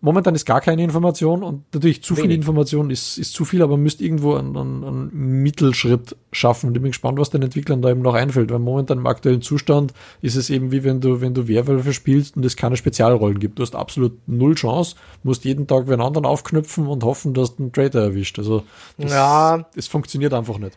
momentan 0.00 0.34
ist 0.34 0.44
gar 0.44 0.60
keine 0.60 0.82
Information 0.82 1.42
und 1.42 1.64
natürlich 1.72 2.02
zu 2.02 2.16
Wenig. 2.16 2.22
viel 2.22 2.36
Information 2.36 2.90
ist, 2.90 3.18
ist 3.18 3.32
zu 3.32 3.44
viel, 3.44 3.62
aber 3.62 3.72
man 3.72 3.82
müsste 3.82 4.04
irgendwo 4.04 4.34
einen, 4.34 4.56
einen, 4.56 4.84
einen 4.84 5.42
Mittelschritt 5.42 6.16
schaffen. 6.32 6.68
Und 6.68 6.76
ich 6.76 6.82
bin 6.82 6.90
gespannt, 6.90 7.18
was 7.18 7.30
den 7.30 7.42
Entwicklern 7.42 7.82
da 7.82 7.90
eben 7.90 8.02
noch 8.02 8.14
einfällt, 8.14 8.50
weil 8.50 8.58
momentan 8.58 8.98
im 8.98 9.06
aktuellen 9.06 9.42
Zustand 9.42 9.92
ist 10.20 10.36
es 10.36 10.50
eben 10.50 10.72
wie 10.72 10.84
wenn 10.84 11.00
du, 11.00 11.20
wenn 11.20 11.34
du 11.34 11.48
Werwölfe 11.48 11.92
spielst 11.92 12.36
und 12.36 12.44
es 12.44 12.56
keine 12.56 12.76
Spezialrollen 12.76 13.38
gibt. 13.38 13.58
Du 13.58 13.62
hast 13.62 13.74
absolut 13.74 14.16
null 14.26 14.54
Chance, 14.54 14.96
musst 15.22 15.44
jeden 15.44 15.66
Tag 15.66 15.86
einen 15.88 16.00
anderen 16.00 16.26
aufknüpfen 16.26 16.86
und 16.86 17.04
hoffen, 17.04 17.34
dass 17.34 17.56
du 17.56 17.64
einen 17.64 17.72
Traitor 17.72 18.02
erwischt. 18.02 18.38
Also 18.38 18.64
das, 18.98 19.12
ja. 19.12 19.66
es 19.76 19.88
funktioniert 19.88 20.34
einfach 20.34 20.58
nicht. 20.58 20.76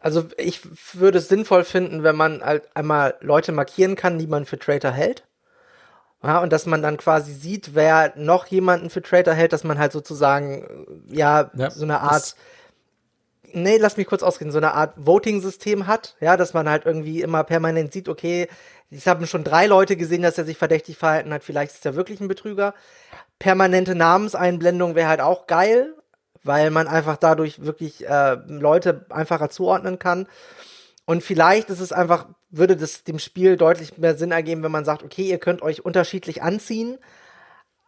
Also 0.00 0.24
ich 0.36 0.60
würde 0.94 1.18
es 1.18 1.28
sinnvoll 1.28 1.64
finden, 1.64 2.02
wenn 2.02 2.16
man 2.16 2.40
halt 2.40 2.64
einmal 2.74 3.16
Leute 3.20 3.52
markieren 3.52 3.96
kann, 3.96 4.18
die 4.18 4.28
man 4.28 4.44
für 4.44 4.58
Traitor 4.58 4.92
hält. 4.92 5.24
Ja, 6.22 6.40
und 6.40 6.52
dass 6.52 6.66
man 6.66 6.82
dann 6.82 6.96
quasi 6.96 7.32
sieht, 7.32 7.74
wer 7.74 8.12
noch 8.16 8.46
jemanden 8.46 8.90
für 8.90 9.02
Traitor 9.02 9.34
hält, 9.34 9.52
dass 9.52 9.62
man 9.62 9.78
halt 9.78 9.92
sozusagen, 9.92 11.04
ja, 11.06 11.50
ja 11.54 11.70
so 11.70 11.84
eine 11.84 12.00
Art, 12.00 12.34
nee, 13.52 13.76
lass 13.76 13.96
mich 13.96 14.08
kurz 14.08 14.24
ausreden, 14.24 14.50
so 14.50 14.58
eine 14.58 14.74
Art 14.74 14.94
Voting-System 14.96 15.86
hat, 15.86 16.16
ja, 16.20 16.36
dass 16.36 16.54
man 16.54 16.68
halt 16.68 16.86
irgendwie 16.86 17.22
immer 17.22 17.44
permanent 17.44 17.92
sieht, 17.92 18.08
okay, 18.08 18.48
ich 18.90 19.06
habe 19.06 19.26
schon 19.26 19.44
drei 19.44 19.66
Leute 19.66 19.96
gesehen, 19.96 20.22
dass 20.22 20.38
er 20.38 20.44
sich 20.44 20.58
verdächtig 20.58 20.96
verhalten 20.96 21.32
hat, 21.32 21.44
vielleicht 21.44 21.74
ist 21.74 21.86
er 21.86 21.94
wirklich 21.94 22.20
ein 22.20 22.28
Betrüger. 22.28 22.74
Permanente 23.38 23.94
Namenseinblendung 23.94 24.96
wäre 24.96 25.08
halt 25.08 25.20
auch 25.20 25.46
geil, 25.46 25.94
weil 26.42 26.70
man 26.70 26.88
einfach 26.88 27.16
dadurch 27.16 27.64
wirklich 27.64 28.08
äh, 28.08 28.38
Leute 28.46 29.06
einfacher 29.10 29.50
zuordnen 29.50 29.98
kann. 29.98 30.26
Und 31.04 31.22
vielleicht 31.22 31.70
ist 31.70 31.80
es 31.80 31.92
einfach, 31.92 32.26
würde 32.50 32.76
das 32.76 33.04
dem 33.04 33.18
Spiel 33.18 33.56
deutlich 33.56 33.98
mehr 33.98 34.16
Sinn 34.16 34.30
ergeben, 34.30 34.62
wenn 34.62 34.72
man 34.72 34.84
sagt, 34.84 35.02
okay, 35.02 35.28
ihr 35.28 35.38
könnt 35.38 35.62
euch 35.62 35.84
unterschiedlich 35.84 36.42
anziehen, 36.42 36.98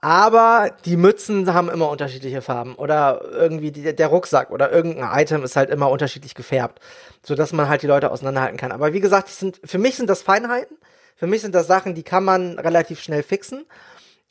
aber 0.02 0.70
die 0.86 0.96
Mützen 0.96 1.52
haben 1.52 1.68
immer 1.68 1.90
unterschiedliche 1.90 2.40
Farben 2.40 2.74
oder 2.74 3.22
irgendwie 3.32 3.70
die, 3.70 3.94
der 3.94 4.06
Rucksack 4.08 4.50
oder 4.50 4.72
irgendein 4.72 5.20
Item 5.20 5.44
ist 5.44 5.56
halt 5.56 5.68
immer 5.68 5.90
unterschiedlich 5.90 6.34
gefärbt, 6.34 6.80
so 7.22 7.34
dass 7.34 7.52
man 7.52 7.68
halt 7.68 7.82
die 7.82 7.86
Leute 7.86 8.10
auseinanderhalten 8.10 8.56
kann. 8.56 8.72
Aber 8.72 8.94
wie 8.94 9.00
gesagt, 9.00 9.28
sind, 9.28 9.60
für 9.62 9.78
mich 9.78 9.96
sind 9.96 10.08
das 10.08 10.22
Feinheiten. 10.22 10.78
Für 11.16 11.26
mich 11.26 11.42
sind 11.42 11.54
das 11.54 11.66
Sachen, 11.66 11.94
die 11.94 12.02
kann 12.02 12.24
man 12.24 12.58
relativ 12.58 13.02
schnell 13.02 13.22
fixen. 13.22 13.66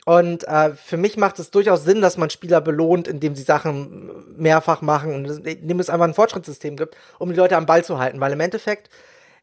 Und 0.06 0.48
äh, 0.48 0.74
für 0.74 0.98
mich 0.98 1.18
macht 1.18 1.38
es 1.38 1.52
durchaus 1.52 1.84
Sinn, 1.84 2.02
dass 2.02 2.18
man 2.18 2.32
Spieler 2.32 2.62
belohnt, 2.62 3.08
indem 3.08 3.36
sie 3.36 3.44
Sachen 3.44 4.10
mehrfach 4.38 4.82
machen 4.82 5.14
und 5.14 5.46
indem 5.46 5.80
es 5.80 5.92
einfach 5.92 6.08
ein 6.08 6.16
Fortschrittssystem 6.16 6.78
gibt, 6.78 6.98
um 7.20 7.30
die 7.30 7.36
Leute 7.36 7.58
am 7.58 7.68
Ball 7.68 7.84
zu 7.84 8.00
halten. 8.00 8.20
Weil 8.20 8.32
im 8.32 8.40
Endeffekt 8.40 8.90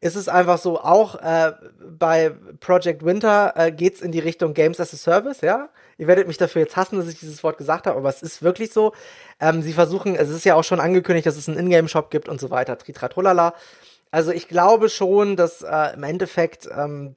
ist 0.00 0.16
es 0.16 0.28
einfach 0.28 0.58
so, 0.58 0.80
auch 0.80 1.14
äh, 1.16 1.52
bei 1.98 2.34
Project 2.60 3.04
Winter 3.04 3.54
äh, 3.56 3.72
geht's 3.72 4.00
in 4.00 4.12
die 4.12 4.18
Richtung 4.18 4.54
Games 4.54 4.80
as 4.80 4.92
a 4.94 4.96
Service, 4.96 5.40
ja. 5.40 5.68
Ihr 5.98 6.06
werdet 6.06 6.26
mich 6.26 6.36
dafür 6.36 6.62
jetzt 6.62 6.76
hassen, 6.76 6.98
dass 6.98 7.08
ich 7.08 7.18
dieses 7.18 7.42
Wort 7.42 7.56
gesagt 7.56 7.86
habe, 7.86 7.98
aber 7.98 8.08
es 8.08 8.22
ist 8.22 8.42
wirklich 8.42 8.72
so. 8.72 8.92
Ähm, 9.40 9.62
sie 9.62 9.72
versuchen, 9.72 10.14
es 10.14 10.28
ist 10.28 10.44
ja 10.44 10.54
auch 10.54 10.64
schon 10.64 10.80
angekündigt, 10.80 11.26
dass 11.26 11.36
es 11.36 11.48
einen 11.48 11.58
Ingame-Shop 11.58 12.10
gibt 12.10 12.28
und 12.28 12.40
so 12.40 12.50
weiter, 12.50 12.76
tritratrolala. 12.76 13.54
Also 14.10 14.30
ich 14.30 14.48
glaube 14.48 14.88
schon, 14.88 15.36
dass 15.36 15.62
äh, 15.62 15.94
im 15.94 16.02
Endeffekt 16.02 16.68
ähm, 16.70 17.16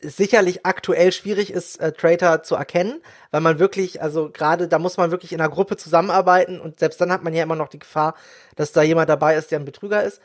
sicherlich 0.00 0.64
aktuell 0.64 1.12
schwierig 1.12 1.50
ist, 1.50 1.80
äh, 1.80 1.92
Traitor 1.92 2.42
zu 2.42 2.54
erkennen, 2.54 3.02
weil 3.30 3.40
man 3.40 3.58
wirklich, 3.58 4.00
also 4.00 4.30
gerade 4.30 4.68
da 4.68 4.78
muss 4.78 4.96
man 4.96 5.10
wirklich 5.10 5.32
in 5.32 5.40
einer 5.40 5.50
Gruppe 5.50 5.76
zusammenarbeiten 5.76 6.60
und 6.60 6.78
selbst 6.78 7.00
dann 7.00 7.12
hat 7.12 7.24
man 7.24 7.34
ja 7.34 7.42
immer 7.42 7.56
noch 7.56 7.68
die 7.68 7.78
Gefahr, 7.78 8.14
dass 8.56 8.72
da 8.72 8.82
jemand 8.82 9.08
dabei 9.08 9.36
ist, 9.36 9.50
der 9.50 9.58
ein 9.58 9.64
Betrüger 9.64 10.02
ist. 10.02 10.20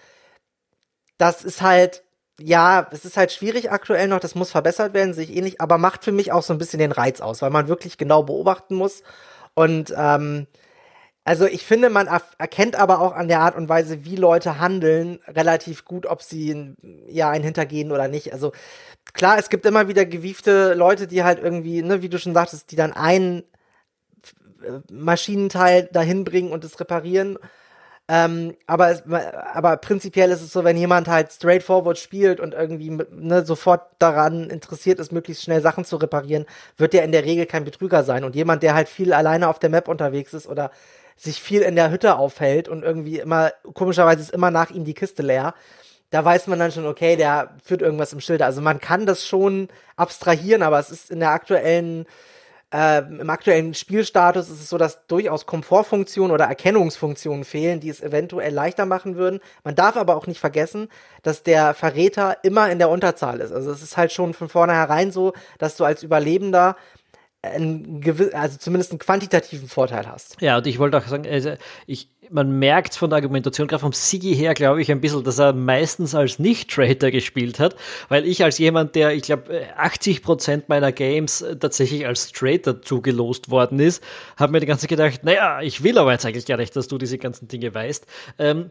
Das 1.19 1.43
ist 1.45 1.61
halt, 1.61 2.03
ja, 2.39 2.87
es 2.91 3.05
ist 3.05 3.17
halt 3.17 3.31
schwierig 3.33 3.71
aktuell 3.71 4.07
noch, 4.07 4.21
das 4.21 4.35
muss 4.35 4.51
verbessert 4.51 4.95
werden, 4.95 5.13
sehe 5.13 5.25
ich 5.25 5.35
eh 5.37 5.41
nicht, 5.41 5.61
aber 5.61 5.77
macht 5.77 6.03
für 6.05 6.13
mich 6.13 6.31
auch 6.31 6.43
so 6.43 6.53
ein 6.53 6.59
bisschen 6.59 6.79
den 6.79 6.93
Reiz 6.93 7.21
aus, 7.21 7.43
weil 7.43 7.51
man 7.51 7.67
wirklich 7.69 7.97
genau 7.99 8.23
beobachten 8.23 8.75
muss 8.75 9.03
Und 9.55 9.93
ähm, 9.97 10.47
also 11.25 11.45
ich 11.45 11.65
finde, 11.65 11.89
man 11.91 12.07
erkennt 12.39 12.75
aber 12.77 13.01
auch 13.01 13.13
an 13.13 13.27
der 13.27 13.41
Art 13.41 13.55
und 13.55 13.69
Weise, 13.69 14.05
wie 14.05 14.15
Leute 14.15 14.59
handeln, 14.59 15.19
relativ 15.27 15.85
gut, 15.85 16.05
ob 16.07 16.23
sie 16.23 16.75
ja 17.07 17.29
einen 17.29 17.43
hintergehen 17.43 17.91
oder 17.91 18.07
nicht. 18.07 18.33
Also 18.33 18.51
klar, 19.13 19.37
es 19.39 19.49
gibt 19.49 19.65
immer 19.65 19.87
wieder 19.87 20.05
gewiefte 20.05 20.73
Leute, 20.75 21.07
die 21.07 21.23
halt 21.23 21.39
irgendwie, 21.39 21.83
ne, 21.83 22.01
wie 22.01 22.09
du 22.09 22.19
schon 22.19 22.33
sagtest, 22.33 22.71
die 22.71 22.77
dann 22.77 22.93
ein 22.93 23.43
äh, 24.63 24.79
Maschinenteil 24.91 25.89
dahin 25.91 26.23
bringen 26.23 26.51
und 26.51 26.63
es 26.63 26.79
reparieren 26.79 27.37
ähm, 28.11 28.55
aber, 28.65 28.89
es, 28.89 29.03
aber 29.53 29.77
prinzipiell 29.77 30.31
ist 30.31 30.41
es 30.41 30.51
so, 30.51 30.63
wenn 30.63 30.75
jemand 30.75 31.07
halt 31.07 31.31
straightforward 31.31 31.99
spielt 31.99 32.39
und 32.39 32.55
irgendwie 32.55 32.89
ne, 33.11 33.45
sofort 33.45 33.83
daran 33.99 34.49
interessiert 34.49 34.99
ist, 34.99 35.11
möglichst 35.11 35.43
schnell 35.43 35.61
Sachen 35.61 35.85
zu 35.85 35.95
reparieren, 35.97 36.47
wird 36.75 36.93
der 36.93 37.03
in 37.03 37.11
der 37.11 37.23
Regel 37.23 37.45
kein 37.45 37.65
Betrüger 37.65 38.03
sein. 38.03 38.23
Und 38.23 38.35
jemand, 38.35 38.63
der 38.63 38.73
halt 38.73 38.89
viel 38.89 39.13
alleine 39.13 39.47
auf 39.47 39.59
der 39.59 39.69
Map 39.69 39.87
unterwegs 39.87 40.33
ist 40.33 40.47
oder 40.47 40.71
sich 41.17 41.39
viel 41.39 41.61
in 41.61 41.75
der 41.75 41.91
Hütte 41.91 42.15
aufhält 42.15 42.67
und 42.67 42.81
irgendwie 42.83 43.19
immer, 43.19 43.51
komischerweise 43.75 44.21
ist 44.21 44.31
immer 44.33 44.49
nach 44.49 44.71
ihm 44.71 44.85
die 44.85 44.95
Kiste 44.95 45.21
leer, 45.21 45.53
da 46.09 46.25
weiß 46.25 46.47
man 46.47 46.57
dann 46.57 46.71
schon, 46.71 46.87
okay, 46.87 47.15
der 47.15 47.51
führt 47.63 47.83
irgendwas 47.83 48.11
im 48.13 48.21
Schilde. 48.21 48.45
Also 48.45 48.59
man 48.59 48.79
kann 48.79 49.05
das 49.05 49.27
schon 49.27 49.67
abstrahieren, 49.95 50.63
aber 50.63 50.79
es 50.79 50.89
ist 50.89 51.11
in 51.11 51.19
der 51.19 51.29
aktuellen 51.29 52.07
äh, 52.71 52.99
Im 52.99 53.29
aktuellen 53.29 53.73
Spielstatus 53.73 54.49
ist 54.49 54.61
es 54.61 54.69
so, 54.69 54.77
dass 54.77 55.07
durchaus 55.07 55.47
Komfortfunktionen 55.47 56.31
oder 56.31 56.45
Erkennungsfunktionen 56.45 57.43
fehlen, 57.43 57.79
die 57.79 57.89
es 57.89 58.01
eventuell 58.01 58.53
leichter 58.53 58.85
machen 58.85 59.15
würden. 59.15 59.39
Man 59.63 59.73
darf 59.73 59.97
aber 59.97 60.15
auch 60.15 60.27
nicht 60.27 60.39
vergessen, 60.39 60.87
dass 61.23 61.41
der 61.41 61.73
Verräter 61.73 62.37
immer 62.43 62.69
in 62.71 62.77
der 62.77 62.89
Unterzahl 62.89 63.39
ist. 63.39 63.51
Also 63.51 63.71
es 63.71 63.81
ist 63.81 63.97
halt 63.97 64.11
schon 64.11 64.35
von 64.35 64.49
vornherein 64.49 65.11
so, 65.11 65.33
dass 65.57 65.77
du 65.77 65.83
als 65.83 66.03
Überlebender 66.03 66.75
einen 67.41 68.01
gewiss, 68.01 68.33
also 68.33 68.57
zumindest 68.57 68.91
einen 68.91 68.99
quantitativen 68.99 69.69
Vorteil 69.69 70.07
hast. 70.07 70.41
Ja, 70.41 70.57
und 70.57 70.67
ich 70.67 70.77
wollte 70.77 70.97
auch 70.97 71.07
sagen, 71.07 71.25
also 71.25 71.53
ich, 71.87 72.09
man 72.29 72.59
merkt 72.59 72.95
von 72.95 73.09
der 73.09 73.17
Argumentation, 73.17 73.67
gerade 73.67 73.79
vom 73.79 73.93
Sigi 73.93 74.35
her, 74.35 74.53
glaube 74.53 74.81
ich, 74.81 74.91
ein 74.91 74.99
bisschen, 74.99 75.23
dass 75.23 75.39
er 75.39 75.53
meistens 75.53 76.13
als 76.15 76.37
Nicht-Trader 76.37 77.11
gespielt 77.11 77.59
hat, 77.59 77.75
weil 78.09 78.25
ich 78.25 78.43
als 78.43 78.57
jemand, 78.57 78.95
der, 78.95 79.13
ich 79.13 79.23
glaube, 79.23 79.67
80 79.77 80.21
Prozent 80.21 80.69
meiner 80.69 80.91
Games 80.91 81.45
tatsächlich 81.59 82.05
als 82.05 82.31
Trader 82.33 82.81
zugelost 82.81 83.49
worden 83.49 83.79
ist, 83.79 84.03
habe 84.35 84.51
mir 84.51 84.59
die 84.59 84.65
ganze 84.65 84.81
Zeit 84.81 84.89
gedacht, 84.89 85.23
naja, 85.23 85.61
ich 85.61 85.81
will 85.81 85.97
aber 85.97 86.11
jetzt 86.11 86.25
eigentlich 86.25 86.45
gar 86.45 86.57
nicht, 86.57 86.75
dass 86.75 86.89
du 86.89 86.97
diese 86.97 87.17
ganzen 87.17 87.47
Dinge 87.47 87.73
weißt. 87.73 88.05
Ähm, 88.37 88.69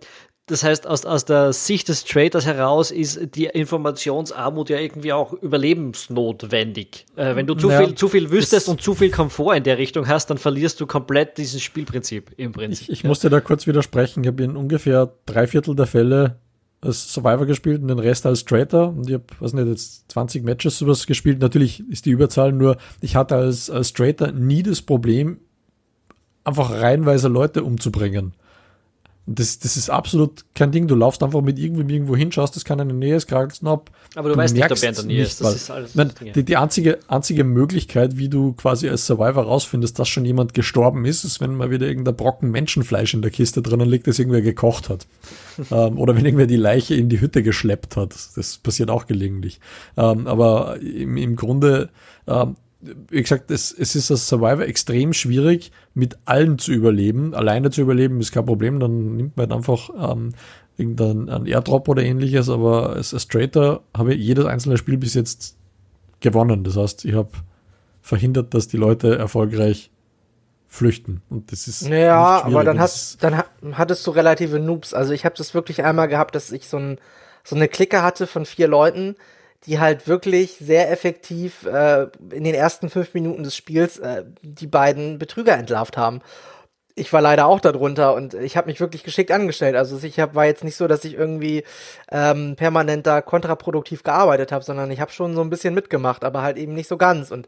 das 0.48 0.64
heißt, 0.64 0.86
aus, 0.86 1.04
aus 1.04 1.24
der 1.24 1.52
Sicht 1.52 1.88
des 1.88 2.04
Traders 2.04 2.46
heraus 2.46 2.90
ist 2.90 3.34
die 3.34 3.44
Informationsarmut 3.44 4.70
ja 4.70 4.78
irgendwie 4.78 5.12
auch 5.12 5.32
überlebensnotwendig. 5.32 7.06
Äh, 7.16 7.36
wenn 7.36 7.46
du 7.46 7.54
zu, 7.54 7.70
ja, 7.70 7.78
viel, 7.78 7.94
zu 7.94 8.08
viel 8.08 8.30
wüsstest 8.30 8.68
und 8.68 8.82
zu 8.82 8.94
viel 8.94 9.10
Komfort 9.10 9.56
in 9.56 9.64
der 9.64 9.78
Richtung 9.78 10.08
hast, 10.08 10.30
dann 10.30 10.38
verlierst 10.38 10.80
du 10.80 10.86
komplett 10.86 11.38
dieses 11.38 11.62
Spielprinzip 11.62 12.32
im 12.36 12.52
Prinzip. 12.52 12.88
Ich, 12.88 12.90
ich 12.90 13.02
ja. 13.02 13.08
musste 13.08 13.30
da 13.30 13.40
kurz 13.40 13.66
widersprechen. 13.66 14.24
Ich 14.24 14.28
habe 14.28 14.42
in 14.42 14.56
ungefähr 14.56 15.12
drei 15.26 15.46
Viertel 15.46 15.76
der 15.76 15.86
Fälle 15.86 16.38
als 16.80 17.12
Survivor 17.12 17.46
gespielt 17.46 17.82
und 17.82 17.88
den 17.88 17.98
Rest 17.98 18.24
als 18.24 18.44
Trader. 18.44 18.88
Und 18.88 19.08
ich 19.08 19.14
habe, 19.14 19.24
was 19.40 19.52
nicht, 19.52 19.66
jetzt 19.66 20.10
20 20.12 20.44
Matches 20.44 20.78
sowas 20.78 21.06
gespielt. 21.06 21.40
Natürlich 21.40 21.82
ist 21.90 22.06
die 22.06 22.10
Überzahl 22.10 22.52
nur, 22.52 22.76
ich 23.00 23.16
hatte 23.16 23.36
als, 23.36 23.68
als 23.68 23.92
Trader 23.92 24.32
nie 24.32 24.62
das 24.62 24.82
Problem, 24.82 25.38
einfach 26.44 26.70
reihenweise 26.70 27.28
Leute 27.28 27.62
umzubringen. 27.62 28.32
Das, 29.30 29.58
das 29.58 29.76
ist 29.76 29.90
absolut 29.90 30.44
kein 30.54 30.72
Ding. 30.72 30.88
Du 30.88 30.94
laufst 30.94 31.22
einfach 31.22 31.42
mit 31.42 31.58
irgendwem 31.58 31.88
irgendwo 31.88 32.16
hin, 32.16 32.32
schaust, 32.32 32.56
das 32.56 32.64
kann 32.64 32.78
in 32.78 32.88
der 32.88 32.96
Nähe 32.96 33.16
ist, 33.16 33.26
greifst 33.26 33.64
ab. 33.64 33.90
Aber 34.14 34.28
du, 34.28 34.34
du 34.34 34.40
weißt 34.40 34.54
nicht, 34.54 34.64
ob 34.64 34.82
er 34.82 34.88
in 34.88 34.94
der 34.94 35.04
Nähe 35.04 35.22
ist. 35.22 35.40
Das 35.40 35.54
ist 35.54 35.70
alles 35.70 35.94
Nein, 35.94 36.12
die, 36.34 36.44
die 36.44 36.56
einzige, 36.56 36.98
einzige 37.08 37.44
Möglichkeit, 37.44 38.16
wie 38.16 38.28
du 38.28 38.52
quasi 38.54 38.88
als 38.88 39.06
Survivor 39.06 39.44
rausfindest, 39.44 39.98
dass 39.98 40.08
schon 40.08 40.24
jemand 40.24 40.54
gestorben 40.54 41.04
ist, 41.04 41.24
ist, 41.24 41.40
wenn 41.40 41.54
mal 41.54 41.70
wieder 41.70 41.86
irgendein 41.86 42.16
Brocken 42.16 42.50
Menschenfleisch 42.50 43.12
in 43.12 43.22
der 43.22 43.30
Kiste 43.30 43.60
drinnen 43.60 43.88
liegt, 43.88 44.06
das 44.06 44.18
irgendwer 44.18 44.42
gekocht 44.42 44.88
hat. 44.88 45.06
ähm, 45.70 45.98
oder 45.98 46.16
wenn 46.16 46.24
irgendwer 46.24 46.46
die 46.46 46.56
Leiche 46.56 46.94
in 46.94 47.08
die 47.08 47.20
Hütte 47.20 47.42
geschleppt 47.42 47.96
hat. 47.96 48.14
Das 48.34 48.58
passiert 48.58 48.90
auch 48.90 49.06
gelegentlich. 49.06 49.60
Ähm, 49.96 50.26
aber 50.26 50.80
im, 50.80 51.16
im 51.16 51.36
Grunde, 51.36 51.90
ähm, 52.26 52.56
wie 52.80 53.22
gesagt, 53.22 53.50
es, 53.50 53.72
es 53.72 53.96
ist 53.96 54.10
als 54.10 54.28
Survivor 54.28 54.64
extrem 54.66 55.12
schwierig, 55.12 55.72
mit 55.94 56.16
allen 56.24 56.58
zu 56.58 56.72
überleben. 56.72 57.34
Alleine 57.34 57.70
zu 57.70 57.80
überleben 57.80 58.20
ist 58.20 58.32
kein 58.32 58.46
Problem, 58.46 58.78
dann 58.78 59.16
nimmt 59.16 59.36
man 59.36 59.50
halt 59.50 59.56
einfach 59.56 59.90
ähm, 60.12 60.32
irgendeinen 60.76 61.46
Airdrop 61.46 61.88
oder 61.88 62.02
ähnliches, 62.02 62.48
aber 62.48 62.90
als, 62.90 63.12
als 63.12 63.26
Trader 63.26 63.80
habe 63.96 64.14
ich 64.14 64.24
jedes 64.24 64.44
einzelne 64.44 64.76
Spiel 64.78 64.96
bis 64.96 65.14
jetzt 65.14 65.56
gewonnen. 66.20 66.62
Das 66.62 66.76
heißt, 66.76 67.04
ich 67.04 67.14
habe 67.14 67.30
verhindert, 68.00 68.54
dass 68.54 68.68
die 68.68 68.76
Leute 68.76 69.18
erfolgreich 69.18 69.90
flüchten. 70.68 71.22
Und 71.30 71.50
das 71.50 71.66
ist. 71.66 71.88
Ja, 71.88 72.44
aber 72.44 72.62
dann 72.62 72.78
hast, 72.78 73.22
dann 73.24 73.42
hattest 73.72 74.06
du 74.06 74.12
relative 74.12 74.60
Noobs. 74.60 74.94
Also 74.94 75.12
ich 75.12 75.24
habe 75.24 75.34
das 75.36 75.54
wirklich 75.54 75.82
einmal 75.82 76.08
gehabt, 76.08 76.34
dass 76.34 76.52
ich 76.52 76.68
so, 76.68 76.76
ein, 76.76 76.98
so 77.42 77.56
eine 77.56 77.68
Clique 77.68 78.02
hatte 78.02 78.26
von 78.26 78.46
vier 78.46 78.68
Leuten, 78.68 79.16
die 79.66 79.78
halt 79.78 80.06
wirklich 80.06 80.56
sehr 80.60 80.90
effektiv 80.90 81.64
äh, 81.66 82.06
in 82.30 82.44
den 82.44 82.54
ersten 82.54 82.90
fünf 82.90 83.12
Minuten 83.14 83.42
des 83.42 83.56
Spiels 83.56 83.98
äh, 83.98 84.24
die 84.42 84.66
beiden 84.66 85.18
Betrüger 85.18 85.54
entlarvt 85.54 85.96
haben. 85.96 86.20
Ich 86.94 87.12
war 87.12 87.20
leider 87.20 87.46
auch 87.46 87.60
darunter 87.60 88.14
und 88.14 88.34
ich 88.34 88.56
habe 88.56 88.68
mich 88.68 88.80
wirklich 88.80 89.04
geschickt 89.04 89.30
angestellt. 89.30 89.76
Also 89.76 89.98
ich 90.02 90.18
hab, 90.18 90.34
war 90.34 90.46
jetzt 90.46 90.64
nicht 90.64 90.74
so, 90.74 90.88
dass 90.88 91.04
ich 91.04 91.14
irgendwie 91.14 91.62
ähm, 92.10 92.56
permanent 92.56 93.06
da 93.06 93.20
kontraproduktiv 93.20 94.02
gearbeitet 94.02 94.50
habe, 94.50 94.64
sondern 94.64 94.90
ich 94.90 95.00
habe 95.00 95.12
schon 95.12 95.34
so 95.36 95.40
ein 95.40 95.50
bisschen 95.50 95.74
mitgemacht, 95.74 96.24
aber 96.24 96.42
halt 96.42 96.56
eben 96.56 96.74
nicht 96.74 96.88
so 96.88 96.96
ganz. 96.96 97.30
Und 97.30 97.46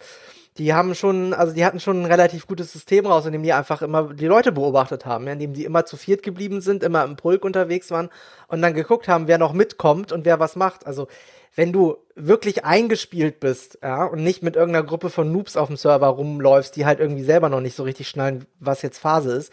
die 0.59 0.75
haben 0.75 0.95
schon, 0.95 1.33
also 1.33 1.53
die 1.53 1.65
hatten 1.65 1.81
schon 1.81 2.03
ein 2.03 2.07
relativ 2.07 2.47
gutes 2.47 2.73
System 2.73 3.07
raus, 3.07 3.27
in 3.27 3.33
dem 3.33 3.43
die 3.43 3.53
einfach 3.53 3.83
immer 3.83 4.13
die 4.13 4.27
Leute 4.27 4.53
beobachtet 4.53 5.07
haben, 5.07 5.27
in 5.27 5.39
dem 5.39 5.53
die 5.53 5.65
immer 5.65 5.85
zu 5.85 5.97
viert 5.97 6.23
geblieben 6.23 6.61
sind, 6.61 6.83
immer 6.83 7.05
im 7.05 7.17
Pulk 7.17 7.45
unterwegs 7.45 7.91
waren 7.91 8.11
und 8.49 8.61
dann 8.63 8.75
geguckt 8.75 9.09
haben, 9.09 9.29
wer 9.29 9.39
noch 9.39 9.53
mitkommt 9.53 10.13
und 10.13 10.25
wer 10.25 10.39
was 10.39 10.57
macht. 10.57 10.87
Also 10.87 11.09
wenn 11.55 11.73
du 11.73 11.97
wirklich 12.15 12.65
eingespielt 12.65 13.41
bist, 13.41 13.79
ja, 13.83 14.05
und 14.05 14.23
nicht 14.23 14.43
mit 14.43 14.57
irgendeiner 14.57 14.87
Gruppe 14.87 15.11
von 15.11 15.33
Noobs 15.33 15.57
auf 15.57 15.69
dem 15.69 15.77
Server 15.77 16.07
rumläufst, 16.09 16.77
die 16.77 16.87
halt 16.87 17.01
irgendwie 17.01 17.25
selber 17.25 17.49
noch 17.49 17.61
nicht 17.61 17.77
so 17.77 17.83
richtig 17.83 18.09
schnallen, 18.09 18.47
was 18.59 18.83
jetzt 18.83 18.99
Phase 18.99 19.33
ist, 19.33 19.53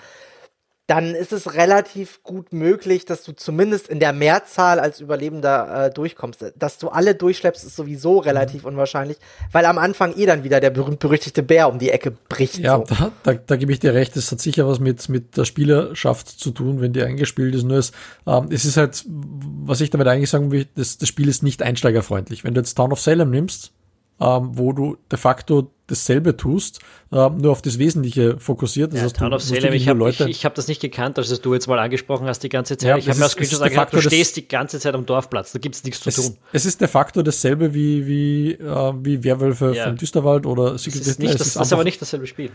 dann 0.87 1.15
ist 1.15 1.33
es 1.33 1.53
relativ 1.53 2.23
gut 2.23 2.53
möglich, 2.53 3.03
dass 3.03 3.23
du 3.23 3.33
zumindest 3.33 3.89
in 3.89 3.99
der 3.99 4.13
Mehrzahl 4.13 4.79
als 4.79 5.01
Überlebender 5.01 5.87
äh, 5.87 5.93
durchkommst. 5.93 6.53
Dass 6.55 6.77
du 6.77 6.87
alle 6.87 7.13
durchschleppst, 7.13 7.65
ist 7.65 7.75
sowieso 7.75 8.19
relativ 8.19 8.63
mhm. 8.63 8.69
unwahrscheinlich, 8.69 9.17
weil 9.51 9.65
am 9.65 9.77
Anfang 9.77 10.15
eh 10.15 10.25
dann 10.25 10.45
wieder 10.45 10.61
der 10.61 10.69
berühmt-berüchtigte 10.69 11.43
Bär 11.43 11.67
um 11.67 11.77
die 11.77 11.89
Ecke 11.89 12.11
bricht. 12.29 12.59
Ja, 12.59 12.77
so. 12.77 12.85
da, 12.85 13.11
da, 13.23 13.33
da 13.33 13.55
gebe 13.57 13.73
ich 13.73 13.79
dir 13.79 13.93
recht, 13.93 14.15
es 14.15 14.31
hat 14.31 14.39
sicher 14.39 14.65
was 14.65 14.79
mit, 14.79 15.09
mit 15.09 15.35
der 15.35 15.43
Spielerschaft 15.43 16.29
zu 16.29 16.51
tun, 16.51 16.79
wenn 16.79 16.93
die 16.93 17.03
eingespielt 17.03 17.53
ist. 17.53 17.63
Nur 17.63 17.79
es, 17.79 17.91
ähm, 18.25 18.47
es 18.49 18.63
ist 18.63 18.77
halt, 18.77 19.03
was 19.07 19.81
ich 19.81 19.89
damit 19.89 20.07
eigentlich 20.07 20.29
sagen 20.29 20.51
will, 20.51 20.67
das, 20.75 20.97
das 20.97 21.09
Spiel 21.09 21.27
ist 21.27 21.43
nicht 21.43 21.61
einsteigerfreundlich. 21.61 22.45
Wenn 22.45 22.53
du 22.53 22.61
jetzt 22.61 22.75
Town 22.75 22.93
of 22.93 23.01
Salem 23.01 23.29
nimmst, 23.29 23.73
ähm, 24.21 24.51
wo 24.53 24.71
du 24.71 24.95
de 25.11 25.19
facto 25.19 25.69
dasselbe 25.87 26.37
tust, 26.37 26.79
ähm, 27.11 27.37
nur 27.37 27.51
auf 27.51 27.61
das 27.61 27.79
Wesentliche 27.79 28.37
fokussiert. 28.39 28.91
Das 28.91 28.99
ja, 28.99 29.05
heißt, 29.05 29.15
Town 29.15 29.33
of 29.33 29.41
Salem, 29.41 29.73
ich 29.73 29.87
habe 29.87 30.09
ich, 30.09 30.19
ich 30.19 30.45
hab 30.45 30.53
das 30.55 30.67
nicht 30.67 30.81
gekannt, 30.81 31.17
als 31.17 31.41
du 31.41 31.53
jetzt 31.53 31.67
mal 31.67 31.79
angesprochen 31.79 32.27
hast 32.27 32.43
die 32.43 32.49
ganze 32.49 32.77
Zeit. 32.77 32.89
Ja, 32.89 32.97
ich 32.97 33.07
habe 33.07 33.17
mir 33.17 33.23
als 33.23 33.33
Screenshot 33.33 33.61
angeschaut, 33.61 33.93
du 33.93 34.01
stehst 34.01 34.35
die 34.35 34.47
ganze 34.47 34.79
Zeit 34.79 34.93
am 34.93 35.05
Dorfplatz, 35.05 35.53
da 35.53 35.59
gibt's 35.59 35.83
nichts 35.83 36.01
zu 36.01 36.11
tun. 36.11 36.37
Es 36.51 36.65
ist 36.65 36.81
de 36.81 36.87
facto 36.87 37.21
dasselbe 37.23 37.73
wie, 37.73 38.05
wie, 38.05 38.51
äh, 38.51 38.93
wie 39.01 39.23
Werwölfe 39.23 39.73
ja. 39.73 39.85
von 39.85 39.95
Düsterwald 39.95 40.45
oder 40.45 40.77
Secret 40.77 41.01
das 41.01 41.07
ist, 41.07 41.19
nicht, 41.19 41.33
das, 41.33 41.47
ist, 41.47 41.55
das 41.55 41.67
ist 41.67 41.73
aber 41.73 41.83
nicht 41.83 42.01
dasselbe 42.01 42.27
Spiel. 42.27 42.51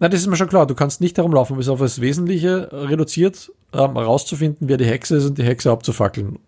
Nein, 0.00 0.10
das 0.12 0.20
ist 0.20 0.28
mir 0.28 0.36
schon 0.36 0.48
klar. 0.48 0.66
Du 0.66 0.76
kannst 0.76 1.00
nicht 1.00 1.18
darum 1.18 1.32
laufen, 1.32 1.56
bis 1.56 1.68
auf 1.68 1.80
das 1.80 2.00
Wesentliche 2.00 2.68
reduziert, 2.70 3.50
ähm, 3.72 3.94
herauszufinden, 3.94 4.68
wer 4.68 4.76
die 4.76 4.86
Hexe 4.86 5.16
ist 5.16 5.24
und 5.24 5.38
die 5.38 5.42
Hexe 5.42 5.72
abzufackeln 5.72 6.38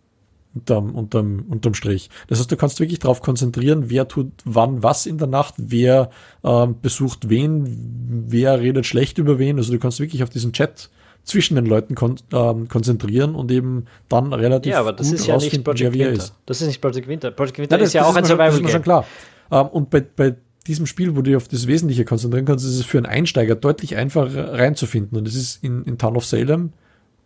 unterm, 0.54 0.94
unterm, 0.94 1.44
unterm 1.48 1.74
Strich. 1.74 2.10
Das 2.28 2.38
heißt, 2.38 2.50
du 2.50 2.56
kannst 2.56 2.80
wirklich 2.80 2.98
darauf 2.98 3.22
konzentrieren, 3.22 3.84
wer 3.88 4.08
tut 4.08 4.32
wann 4.44 4.82
was 4.82 5.06
in 5.06 5.18
der 5.18 5.28
Nacht, 5.28 5.54
wer 5.58 6.10
ähm, 6.44 6.76
besucht 6.80 7.28
wen, 7.28 8.24
wer 8.28 8.60
redet 8.60 8.86
schlecht 8.86 9.18
über 9.18 9.38
wen. 9.38 9.58
Also 9.58 9.72
du 9.72 9.78
kannst 9.78 10.00
wirklich 10.00 10.22
auf 10.22 10.30
diesen 10.30 10.52
Chat 10.52 10.90
zwischen 11.24 11.54
den 11.54 11.66
Leuten 11.66 11.94
kon 11.94 12.16
ähm, 12.32 12.68
konzentrieren 12.68 13.34
und 13.34 13.50
eben 13.52 13.86
dann 14.08 14.32
relativ 14.32 14.72
Ja, 14.72 14.80
aber 14.80 14.92
das 14.92 15.12
ist 15.12 15.26
ja 15.26 15.36
nicht 15.36 15.62
Project 15.62 15.92
Winter. 15.92 16.12
Ist. 16.12 16.34
Das 16.46 16.60
ist 16.60 16.66
nicht 16.66 16.80
Project 16.80 17.06
Winter. 17.06 17.30
Project 17.30 17.58
Winter 17.58 17.76
Nein, 17.76 17.84
ist 17.84 17.92
ja 17.92 18.04
auch 18.04 18.16
ein 18.16 18.24
Survival 18.24 18.50
Game. 18.50 18.50
Das 18.50 18.56
ist 18.56 18.62
mir 18.62 18.70
schon 18.70 18.82
klar. 18.82 19.04
Ähm, 19.50 19.66
und 19.68 19.90
bei, 19.90 20.00
bei 20.00 20.36
diesem 20.66 20.86
Spiel, 20.86 21.12
wo 21.12 21.16
du 21.16 21.22
dich 21.22 21.36
auf 21.36 21.48
das 21.48 21.66
Wesentliche 21.66 22.04
konzentrieren 22.04 22.46
kannst, 22.46 22.64
ist 22.64 22.78
es 22.78 22.84
für 22.84 22.98
einen 22.98 23.06
Einsteiger 23.06 23.54
deutlich 23.54 23.96
einfacher 23.96 24.54
reinzufinden. 24.54 25.18
Und 25.18 25.26
das 25.26 25.34
ist 25.34 25.62
in, 25.62 25.84
in 25.84 25.98
Town 25.98 26.16
of 26.16 26.24
Salem 26.24 26.72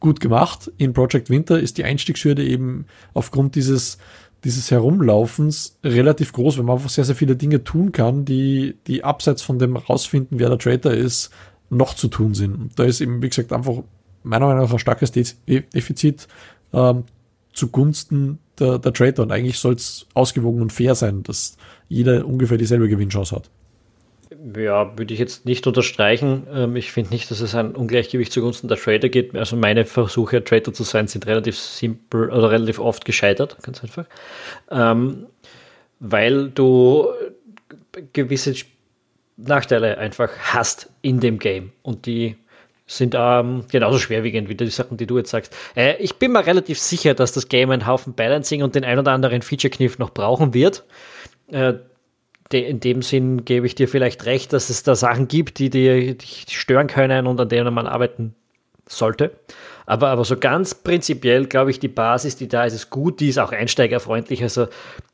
gut 0.01 0.21
gemacht. 0.21 0.71
In 0.77 0.93
Project 0.93 1.31
Winter 1.31 1.59
ist 1.59 1.79
die 1.79 1.85
Einstiegshürde 1.85 2.45
eben 2.45 2.87
aufgrund 3.15 3.55
dieses, 3.55 3.99
dieses 4.45 4.71
Herumlaufens 4.71 5.79
relativ 5.83 6.33
groß, 6.33 6.59
weil 6.59 6.65
man 6.65 6.77
einfach 6.77 6.91
sehr, 6.91 7.05
sehr 7.05 7.15
viele 7.15 7.37
Dinge 7.37 7.65
tun 7.65 7.93
kann, 7.93 8.25
die, 8.25 8.77
die 8.87 9.05
abseits 9.05 9.43
von 9.43 9.59
dem 9.59 9.77
rausfinden, 9.77 10.39
wer 10.39 10.49
der 10.49 10.59
Trader 10.59 10.95
ist, 10.95 11.31
noch 11.71 11.95
zu 11.95 12.09
tun 12.09 12.35
sind. 12.35 12.55
Und 12.55 12.79
da 12.79 12.85
ist 12.85 13.01
eben, 13.01 13.23
wie 13.23 13.29
gesagt, 13.29 13.53
einfach 13.53 13.83
meiner 14.23 14.47
Meinung 14.47 14.63
nach 14.65 14.73
ein 14.73 14.79
starkes 14.79 15.13
Defizit 15.13 16.29
ähm, 16.73 17.05
zugunsten 17.53 18.39
der, 18.59 18.79
der 18.79 18.93
Trader. 18.93 19.23
Und 19.23 19.33
eigentlich 19.33 19.59
soll 19.59 19.75
es 19.75 20.07
ausgewogen 20.15 20.63
und 20.63 20.73
fair 20.73 20.95
sein, 20.95 21.23
dass 21.23 21.57
jeder 21.89 22.27
ungefähr 22.27 22.59
dieselbe 22.59 22.89
Gewinnchance 22.89 23.35
hat 23.35 23.51
Ja, 24.53 24.99
würde 24.99 25.15
ich 25.15 25.21
jetzt 25.21 25.47
nicht 25.47 25.67
unterstreichen. 25.67 26.47
Ähm, 26.53 26.77
ich 26.77 26.93
finde 26.93 27.11
nicht, 27.11 27.31
dass 27.31 27.41
es 27.41 27.55
ein 27.55 27.75
Ungleichgewicht 27.75 28.31
zugunsten 28.31 28.69
der 28.69 28.77
Trader 28.77 29.09
gibt. 29.09 29.35
Also 29.37 29.57
meine 29.57 29.87
Versuche, 29.87 30.45
Trader 30.45 30.73
zu 30.73 30.83
sein, 30.83 31.09
sind 31.09 31.27
relativ 31.27 31.57
simpel 31.57 32.31
oder 32.31 32.51
relativ 32.51 32.79
oft 32.79 33.07
gescheitert, 33.07 33.57
ganz 33.63 33.83
einfach. 33.83 34.05
Ähm, 34.71 35.27
weil 36.01 36.51
du 36.51 37.09
gewisse 38.13 38.55
Nachteile 39.37 39.97
einfach 39.97 40.31
hast 40.39 40.91
in 41.01 41.21
dem 41.21 41.39
Game 41.39 41.73
und 41.83 42.05
die 42.05 42.37
sind 42.87 43.15
ähm, 43.17 43.65
genauso 43.71 43.99
schwerwiegend 43.99 44.51
wie 44.51 44.55
die 44.55 44.67
Sachen, 44.67 44.99
die 44.99 45.07
du 45.07 45.17
jetzt 45.17 45.31
sagst. 45.31 45.57
Äh, 45.75 45.97
ich 46.01 46.17
bin 46.17 46.33
mir 46.33 46.47
relativ 46.47 46.79
sicher, 46.79 47.15
dass 47.15 47.33
das 47.33 47.49
Game 47.49 47.71
einen 47.71 47.87
Haufen 47.87 48.13
Balancing 48.13 48.63
und 48.63 48.75
den 48.75 48.85
ein 48.85 48.99
oder 48.99 49.13
anderen 49.13 49.41
Feature-Kniff 49.41 49.99
noch 49.99 50.11
brauchen 50.11 50.53
wird. 50.53 50.85
Äh, 51.51 51.75
in 52.61 52.81
dem 52.81 53.03
Sinn 53.03 53.45
gebe 53.45 53.67
ich 53.67 53.75
dir 53.75 53.89
vielleicht 53.89 54.27
recht, 54.27 54.53
dass 54.53 54.71
es 54.71 54.83
da 54.83 54.95
Sachen 54.95 55.29
gibt, 55.29 55.59
die 55.59 55.71
dich 55.71 56.47
stören 56.49 56.87
können 56.87 57.27
und 57.27 57.41
an 57.41 57.49
denen 57.49 57.73
man 57.75 57.87
arbeiten 57.87 58.35
sollte. 58.89 59.33
Aber, 59.87 60.09
aber 60.09 60.25
so 60.25 60.37
ganz 60.37 60.75
prinzipiell, 60.75 61.47
glaube 61.47 61.71
ich, 61.71 61.79
die 61.79 61.89
Basis, 61.89 62.37
die 62.37 62.49
da 62.49 62.65
ist, 62.65 62.75
ist 62.75 62.91
gut, 62.91 63.21
die 63.21 63.29
ist 63.29 63.39
auch 63.39 63.53
einsteigerfreundlich. 63.53 64.43
Also 64.43 64.67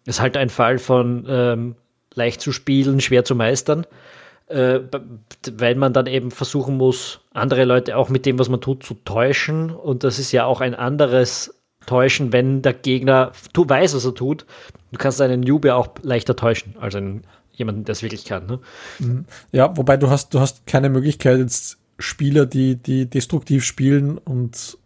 ist 0.06 0.20
halt 0.20 0.36
ein 0.36 0.48
Fall 0.48 0.78
von 0.78 1.26
ähm, 1.28 1.74
leicht 2.14 2.40
zu 2.40 2.52
spielen, 2.52 3.00
schwer 3.00 3.24
zu 3.24 3.34
meistern, 3.34 3.86
äh, 4.48 4.80
weil 5.52 5.74
man 5.74 5.92
dann 5.92 6.06
eben 6.06 6.30
versuchen 6.30 6.76
muss, 6.76 7.20
andere 7.32 7.64
Leute 7.64 7.96
auch 7.96 8.08
mit 8.08 8.26
dem, 8.26 8.38
was 8.38 8.48
man 8.48 8.60
tut, 8.60 8.84
zu 8.84 8.94
täuschen. 9.04 9.70
Und 9.70 10.04
das 10.04 10.18
ist 10.18 10.32
ja 10.32 10.44
auch 10.44 10.60
ein 10.60 10.74
anderes 10.74 11.59
Täuschen, 11.86 12.32
wenn 12.32 12.62
der 12.62 12.74
Gegner 12.74 13.32
tu, 13.52 13.68
weiß, 13.68 13.94
was 13.94 14.04
er 14.04 14.14
tut. 14.14 14.46
Du 14.92 14.98
kannst 14.98 15.20
einen 15.20 15.40
Newbie 15.40 15.70
auch 15.70 15.88
leichter 16.02 16.36
täuschen 16.36 16.74
als 16.80 16.94
einen, 16.94 17.22
jemanden, 17.52 17.84
der 17.84 17.92
es 17.92 18.02
wirklich 18.02 18.24
kann. 18.24 18.46
Ne? 18.46 18.58
Mhm. 18.98 19.24
Ja, 19.52 19.76
wobei 19.76 19.96
du 19.96 20.10
hast, 20.10 20.34
du 20.34 20.40
hast 20.40 20.66
keine 20.66 20.88
Möglichkeit, 20.88 21.38
jetzt 21.38 21.78
Spieler, 21.98 22.46
die, 22.46 22.76
die 22.76 23.06
destruktiv 23.06 23.64
spielen 23.64 24.18
und 24.18 24.78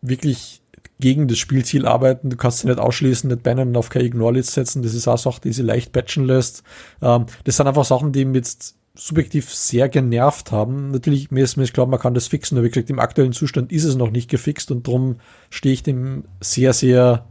wirklich 0.00 0.62
gegen 1.02 1.28
das 1.28 1.38
Spielziel 1.38 1.86
arbeiten. 1.86 2.30
Du 2.30 2.36
kannst 2.36 2.60
sie 2.60 2.68
nicht 2.68 2.78
ausschließen, 2.78 3.28
nicht 3.28 3.42
bannen 3.42 3.70
und 3.70 3.76
auf 3.76 3.88
keine 3.88 4.04
Ignore-List 4.04 4.52
setzen. 4.52 4.82
Das 4.82 4.94
ist 4.94 5.08
auch 5.08 5.18
Sache, 5.18 5.40
die 5.42 5.52
sie 5.52 5.62
leicht 5.62 5.92
patchen 5.92 6.24
lässt. 6.24 6.62
Ähm, 7.02 7.26
das 7.44 7.56
sind 7.56 7.66
einfach 7.66 7.84
Sachen, 7.84 8.12
die 8.12 8.22
jetzt 8.22 8.76
subjektiv 8.94 9.54
sehr 9.54 9.88
genervt 9.88 10.52
haben. 10.52 10.90
Natürlich, 10.90 11.30
mir 11.30 11.44
ist, 11.44 11.56
mir 11.56 11.64
ist 11.64 11.72
klar, 11.72 11.86
man 11.86 12.00
kann 12.00 12.14
das 12.14 12.26
fixen, 12.26 12.58
aber 12.58 12.66
wie 12.66 12.70
gesagt, 12.70 12.90
im 12.90 12.98
aktuellen 12.98 13.32
Zustand 13.32 13.72
ist 13.72 13.84
es 13.84 13.96
noch 13.96 14.10
nicht 14.10 14.30
gefixt 14.30 14.70
und 14.70 14.86
darum 14.86 15.16
stehe 15.50 15.72
ich 15.72 15.82
dem 15.82 16.24
sehr, 16.40 16.72
sehr 16.72 17.26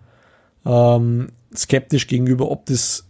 ähm, 0.66 1.30
skeptisch 1.56 2.08
gegenüber, 2.08 2.50
ob 2.50 2.66
das 2.66 3.08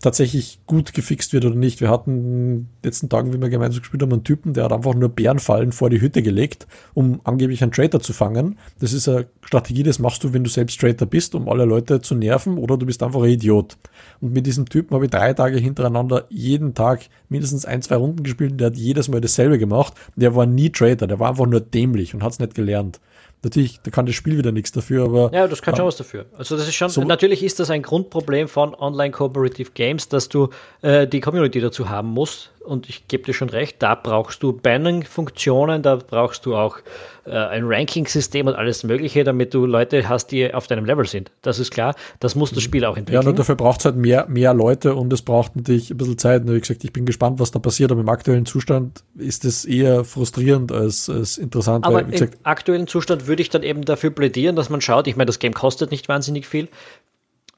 tatsächlich 0.00 0.60
gut 0.66 0.94
gefixt 0.94 1.32
wird 1.32 1.44
oder 1.44 1.54
nicht. 1.54 1.80
Wir 1.80 1.90
hatten 1.90 2.10
in 2.10 2.34
den 2.34 2.68
letzten 2.82 3.08
Tagen, 3.08 3.32
wie 3.32 3.40
wir 3.40 3.48
gemeinsam 3.48 3.80
gespielt 3.80 4.02
haben, 4.02 4.12
einen 4.12 4.24
Typen, 4.24 4.54
der 4.54 4.64
hat 4.64 4.72
einfach 4.72 4.94
nur 4.94 5.10
Bärenfallen 5.10 5.72
vor 5.72 5.90
die 5.90 6.00
Hütte 6.00 6.22
gelegt, 6.22 6.66
um 6.94 7.20
angeblich 7.24 7.62
einen 7.62 7.72
Trader 7.72 8.00
zu 8.00 8.12
fangen. 8.12 8.58
Das 8.78 8.92
ist 8.92 9.08
eine 9.08 9.26
Strategie, 9.42 9.82
das 9.82 9.98
machst 9.98 10.24
du, 10.24 10.32
wenn 10.32 10.44
du 10.44 10.50
selbst 10.50 10.80
Trader 10.80 11.06
bist, 11.06 11.34
um 11.34 11.48
alle 11.48 11.64
Leute 11.64 12.00
zu 12.00 12.14
nerven, 12.14 12.58
oder 12.58 12.76
du 12.76 12.86
bist 12.86 13.02
einfach 13.02 13.22
ein 13.22 13.30
Idiot. 13.30 13.76
Und 14.20 14.32
mit 14.32 14.46
diesem 14.46 14.68
Typen 14.68 14.94
habe 14.94 15.04
ich 15.04 15.10
drei 15.10 15.34
Tage 15.34 15.58
hintereinander 15.58 16.26
jeden 16.30 16.74
Tag 16.74 17.08
mindestens 17.28 17.64
ein, 17.64 17.82
zwei 17.82 17.96
Runden 17.96 18.22
gespielt 18.22 18.52
und 18.52 18.58
der 18.58 18.68
hat 18.68 18.76
jedes 18.76 19.08
Mal 19.08 19.20
dasselbe 19.20 19.58
gemacht. 19.58 19.94
Der 20.16 20.34
war 20.34 20.46
nie 20.46 20.70
Trader, 20.70 21.06
der 21.06 21.18
war 21.20 21.30
einfach 21.30 21.46
nur 21.46 21.60
dämlich 21.60 22.14
und 22.14 22.22
hat 22.22 22.32
es 22.32 22.38
nicht 22.38 22.54
gelernt. 22.54 23.00
Natürlich, 23.42 23.80
da 23.80 23.90
kann 23.90 24.04
das 24.04 24.14
Spiel 24.14 24.36
wieder 24.36 24.52
nichts 24.52 24.70
dafür, 24.70 25.04
aber. 25.04 25.30
Ja, 25.32 25.48
das 25.48 25.62
kann 25.62 25.74
schon 25.74 25.86
was 25.86 25.96
dafür. 25.96 26.26
Also, 26.36 26.56
das 26.56 26.68
ist 26.68 26.74
schon, 26.74 26.90
so 26.90 27.02
natürlich 27.04 27.42
ist 27.42 27.58
das 27.58 27.70
ein 27.70 27.82
Grundproblem 27.82 28.48
von 28.48 28.74
Online 28.74 29.12
Cooperative 29.12 29.70
Games, 29.72 30.08
dass 30.08 30.28
du 30.28 30.50
äh, 30.82 31.06
die 31.06 31.20
Community 31.20 31.60
dazu 31.60 31.88
haben 31.88 32.08
musst. 32.08 32.52
Und 32.70 32.88
ich 32.88 33.08
gebe 33.08 33.24
dir 33.24 33.34
schon 33.34 33.48
recht, 33.48 33.82
da 33.82 33.96
brauchst 33.96 34.44
du 34.44 34.52
Banning-Funktionen, 34.52 35.82
da 35.82 35.96
brauchst 35.96 36.46
du 36.46 36.54
auch 36.54 36.78
äh, 37.26 37.32
ein 37.32 37.64
Ranking-System 37.64 38.46
und 38.46 38.54
alles 38.54 38.84
Mögliche, 38.84 39.24
damit 39.24 39.52
du 39.54 39.66
Leute 39.66 40.08
hast, 40.08 40.28
die 40.28 40.54
auf 40.54 40.68
deinem 40.68 40.84
Level 40.84 41.04
sind. 41.04 41.32
Das 41.42 41.58
ist 41.58 41.72
klar, 41.72 41.96
das 42.20 42.36
muss 42.36 42.52
das 42.52 42.62
Spiel 42.62 42.84
auch 42.84 42.96
entwickeln. 42.96 43.22
Ja, 43.22 43.24
nur 43.24 43.34
dafür 43.34 43.56
braucht 43.56 43.80
es 43.80 43.86
halt 43.86 43.96
mehr, 43.96 44.26
mehr 44.28 44.54
Leute 44.54 44.94
und 44.94 45.12
es 45.12 45.22
braucht 45.22 45.56
natürlich 45.56 45.90
ein 45.90 45.96
bisschen 45.96 46.16
Zeit. 46.16 46.48
Wie 46.48 46.60
gesagt, 46.60 46.84
ich 46.84 46.92
bin 46.92 47.06
gespannt, 47.06 47.40
was 47.40 47.50
da 47.50 47.58
passiert, 47.58 47.90
aber 47.90 48.02
im 48.02 48.08
aktuellen 48.08 48.46
Zustand 48.46 49.02
ist 49.16 49.44
es 49.44 49.64
eher 49.64 50.04
frustrierend 50.04 50.70
als, 50.70 51.10
als 51.10 51.38
interessant. 51.38 51.84
Aber 51.84 51.96
weil, 51.96 52.04
gesagt, 52.04 52.34
im 52.34 52.40
aktuellen 52.44 52.86
Zustand 52.86 53.26
würde 53.26 53.42
ich 53.42 53.50
dann 53.50 53.64
eben 53.64 53.84
dafür 53.84 54.10
plädieren, 54.10 54.54
dass 54.54 54.70
man 54.70 54.80
schaut, 54.80 55.08
ich 55.08 55.16
meine, 55.16 55.26
das 55.26 55.40
Game 55.40 55.54
kostet 55.54 55.90
nicht 55.90 56.08
wahnsinnig 56.08 56.46
viel 56.46 56.68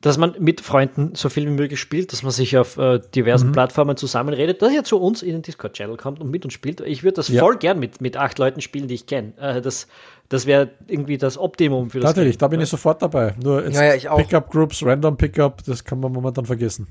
dass 0.02 0.18
man 0.18 0.34
mit 0.38 0.60
Freunden 0.60 1.14
so 1.14 1.28
viel 1.30 1.46
wie 1.46 1.52
möglich 1.52 1.80
spielt, 1.80 2.12
dass 2.12 2.22
man 2.22 2.32
sich 2.32 2.58
auf 2.58 2.76
äh, 2.76 3.00
diversen 3.14 3.48
mhm. 3.48 3.52
Plattformen 3.52 3.96
zusammenredet, 3.96 4.60
dass 4.60 4.74
er 4.74 4.84
zu 4.84 5.00
uns 5.00 5.22
in 5.22 5.32
den 5.32 5.42
Discord-Channel 5.42 5.96
kommt 5.96 6.20
und 6.20 6.30
mit 6.30 6.44
uns 6.44 6.52
spielt. 6.52 6.80
Ich 6.82 7.02
würde 7.02 7.14
das 7.14 7.28
ja. 7.28 7.40
voll 7.40 7.56
gern 7.56 7.78
mit, 7.78 8.00
mit 8.00 8.16
acht 8.16 8.38
Leuten 8.38 8.60
spielen, 8.60 8.88
die 8.88 8.94
ich 8.94 9.06
kenne. 9.06 9.32
Äh, 9.38 9.62
das 9.62 9.86
das 10.28 10.46
wäre 10.46 10.70
irgendwie 10.86 11.18
das 11.18 11.36
Optimum 11.36 11.90
für 11.90 12.00
das 12.00 12.10
Natürlich, 12.10 12.38
Game. 12.38 12.40
da 12.40 12.48
bin 12.48 12.60
ich 12.62 12.68
sofort 12.68 13.02
dabei. 13.02 13.34
Nur 13.42 13.64
jetzt 13.64 13.76
ja, 13.76 13.94
ja, 13.94 14.14
Pickup-Groups, 14.16 14.82
Random 14.82 15.14
Pickup, 15.14 15.62
das 15.64 15.84
kann 15.84 16.00
man 16.00 16.10
momentan 16.10 16.46
vergessen. 16.46 16.88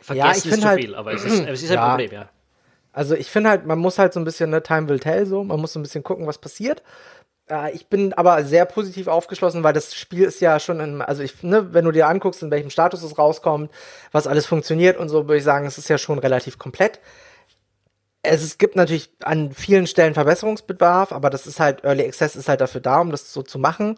Vergessen 0.00 0.26
ja, 0.26 0.30
ich 0.30 0.46
ist 0.46 0.60
zu 0.60 0.68
halt, 0.68 0.80
viel, 0.80 0.94
aber 0.94 1.12
es 1.12 1.24
ist, 1.24 1.44
es 1.44 1.62
ist 1.64 1.72
ein 1.72 1.78
Problem, 1.88 2.12
ja. 2.12 2.30
Also 2.92 3.14
ich 3.16 3.30
finde 3.30 3.50
halt, 3.50 3.66
man 3.66 3.80
muss 3.80 3.98
halt 3.98 4.12
so 4.12 4.20
ein 4.20 4.24
bisschen, 4.24 4.50
ne, 4.50 4.62
Time 4.62 4.88
will 4.88 5.00
tell 5.00 5.26
so, 5.26 5.42
man 5.42 5.60
muss 5.60 5.72
so 5.72 5.80
ein 5.80 5.82
bisschen 5.82 6.04
gucken, 6.04 6.26
was 6.26 6.38
passiert. 6.38 6.82
Äh, 7.50 7.72
ich 7.72 7.88
bin 7.88 8.12
aber 8.12 8.44
sehr 8.44 8.64
positiv 8.64 9.06
aufgeschlossen, 9.08 9.62
weil 9.62 9.72
das 9.72 9.94
Spiel 9.94 10.24
ist 10.24 10.40
ja 10.40 10.60
schon 10.60 10.80
in, 10.80 11.02
also 11.02 11.22
ich, 11.22 11.42
ne, 11.42 11.72
wenn 11.72 11.84
du 11.84 11.92
dir 11.92 12.08
anguckst, 12.08 12.42
in 12.42 12.50
welchem 12.50 12.70
Status 12.70 13.02
es 13.02 13.18
rauskommt, 13.18 13.70
was 14.12 14.26
alles 14.26 14.46
funktioniert 14.46 14.96
und 14.96 15.08
so, 15.08 15.24
würde 15.24 15.38
ich 15.38 15.44
sagen, 15.44 15.66
es 15.66 15.78
ist 15.78 15.88
ja 15.88 15.98
schon 15.98 16.18
relativ 16.18 16.58
komplett. 16.58 17.00
Es, 18.22 18.42
es 18.42 18.58
gibt 18.58 18.76
natürlich 18.76 19.10
an 19.22 19.52
vielen 19.52 19.86
Stellen 19.86 20.14
Verbesserungsbedarf, 20.14 21.12
aber 21.12 21.30
das 21.30 21.46
ist 21.46 21.60
halt, 21.60 21.84
Early 21.84 22.04
Access 22.06 22.36
ist 22.36 22.48
halt 22.48 22.60
dafür 22.60 22.80
da, 22.80 23.00
um 23.00 23.10
das 23.10 23.32
so 23.32 23.42
zu 23.42 23.58
machen 23.58 23.96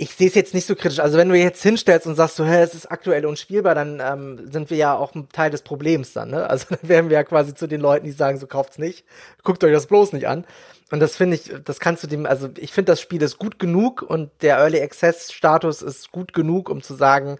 ich 0.00 0.14
sehe 0.14 0.28
es 0.28 0.34
jetzt 0.36 0.54
nicht 0.54 0.66
so 0.66 0.76
kritisch. 0.76 1.00
Also 1.00 1.18
wenn 1.18 1.28
du 1.28 1.34
jetzt 1.34 1.60
hinstellst 1.60 2.06
und 2.06 2.14
sagst 2.14 2.36
so, 2.36 2.46
hä, 2.46 2.62
es 2.62 2.72
ist 2.72 2.90
aktuell 2.90 3.26
unspielbar, 3.26 3.74
dann 3.74 4.00
ähm, 4.00 4.48
sind 4.50 4.70
wir 4.70 4.76
ja 4.76 4.96
auch 4.96 5.14
ein 5.16 5.28
Teil 5.28 5.50
des 5.50 5.62
Problems 5.62 6.12
dann. 6.12 6.30
Ne? 6.30 6.48
Also 6.48 6.66
dann 6.70 6.88
wären 6.88 7.10
wir 7.10 7.16
ja 7.16 7.24
quasi 7.24 7.52
zu 7.52 7.66
den 7.66 7.80
Leuten, 7.80 8.06
die 8.06 8.12
sagen, 8.12 8.38
so 8.38 8.46
kauft's 8.46 8.78
nicht, 8.78 9.04
guckt 9.42 9.62
euch 9.64 9.72
das 9.72 9.86
bloß 9.88 10.12
nicht 10.12 10.28
an. 10.28 10.46
Und 10.90 11.00
das 11.00 11.16
finde 11.16 11.36
ich, 11.36 11.52
das 11.64 11.80
kannst 11.80 12.02
du 12.02 12.06
dem, 12.06 12.24
also 12.24 12.48
ich 12.56 12.72
finde 12.72 12.92
das 12.92 13.00
Spiel 13.00 13.20
ist 13.22 13.38
gut 13.38 13.58
genug 13.58 14.02
und 14.02 14.30
der 14.40 14.56
Early 14.58 14.80
Access 14.80 15.32
Status 15.32 15.82
ist 15.82 16.12
gut 16.12 16.32
genug, 16.32 16.70
um 16.70 16.82
zu 16.82 16.94
sagen, 16.94 17.38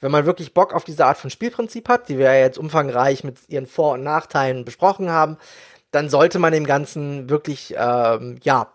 wenn 0.00 0.10
man 0.10 0.26
wirklich 0.26 0.54
Bock 0.54 0.74
auf 0.74 0.84
diese 0.84 1.06
Art 1.06 1.18
von 1.18 1.30
Spielprinzip 1.30 1.88
hat, 1.88 2.08
die 2.08 2.18
wir 2.18 2.26
ja 2.26 2.40
jetzt 2.40 2.58
umfangreich 2.58 3.24
mit 3.24 3.38
ihren 3.48 3.66
Vor- 3.66 3.94
und 3.94 4.02
Nachteilen 4.02 4.64
besprochen 4.64 5.10
haben, 5.10 5.36
dann 5.90 6.08
sollte 6.08 6.38
man 6.38 6.52
dem 6.52 6.66
Ganzen 6.66 7.30
wirklich 7.30 7.74
ähm, 7.76 8.38
ja 8.42 8.72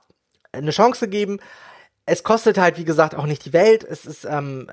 eine 0.52 0.72
Chance 0.72 1.08
geben 1.08 1.40
es 2.06 2.24
kostet 2.24 2.58
halt, 2.58 2.78
wie 2.78 2.84
gesagt, 2.84 3.16
auch 3.16 3.26
nicht 3.26 3.46
die 3.46 3.54
Welt. 3.54 3.84
Es 3.84 4.06
ist 4.06 4.26
ähm, 4.26 4.70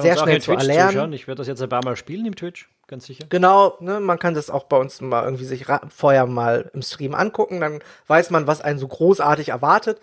sehr 0.00 0.16
schnell 0.16 0.40
zu 0.40 0.52
erlernen. 0.52 0.92
Zuschauen. 0.92 1.12
Ich 1.12 1.26
werde 1.26 1.38
das 1.38 1.48
jetzt 1.48 1.60
ein 1.62 1.68
paar 1.68 1.84
Mal 1.84 1.96
spielen 1.96 2.26
im 2.26 2.36
Twitch, 2.36 2.68
ganz 2.86 3.06
sicher. 3.06 3.24
Genau, 3.28 3.76
ne, 3.80 3.98
man 3.98 4.18
kann 4.18 4.34
das 4.34 4.50
auch 4.50 4.64
bei 4.64 4.76
uns 4.76 5.00
mal 5.00 5.24
irgendwie 5.24 5.44
sich 5.44 5.66
vorher 5.88 6.26
mal 6.26 6.70
im 6.72 6.82
Stream 6.82 7.14
angucken. 7.14 7.60
Dann 7.60 7.80
weiß 8.06 8.30
man, 8.30 8.46
was 8.46 8.60
einen 8.60 8.78
so 8.78 8.86
großartig 8.86 9.48
erwartet. 9.48 10.00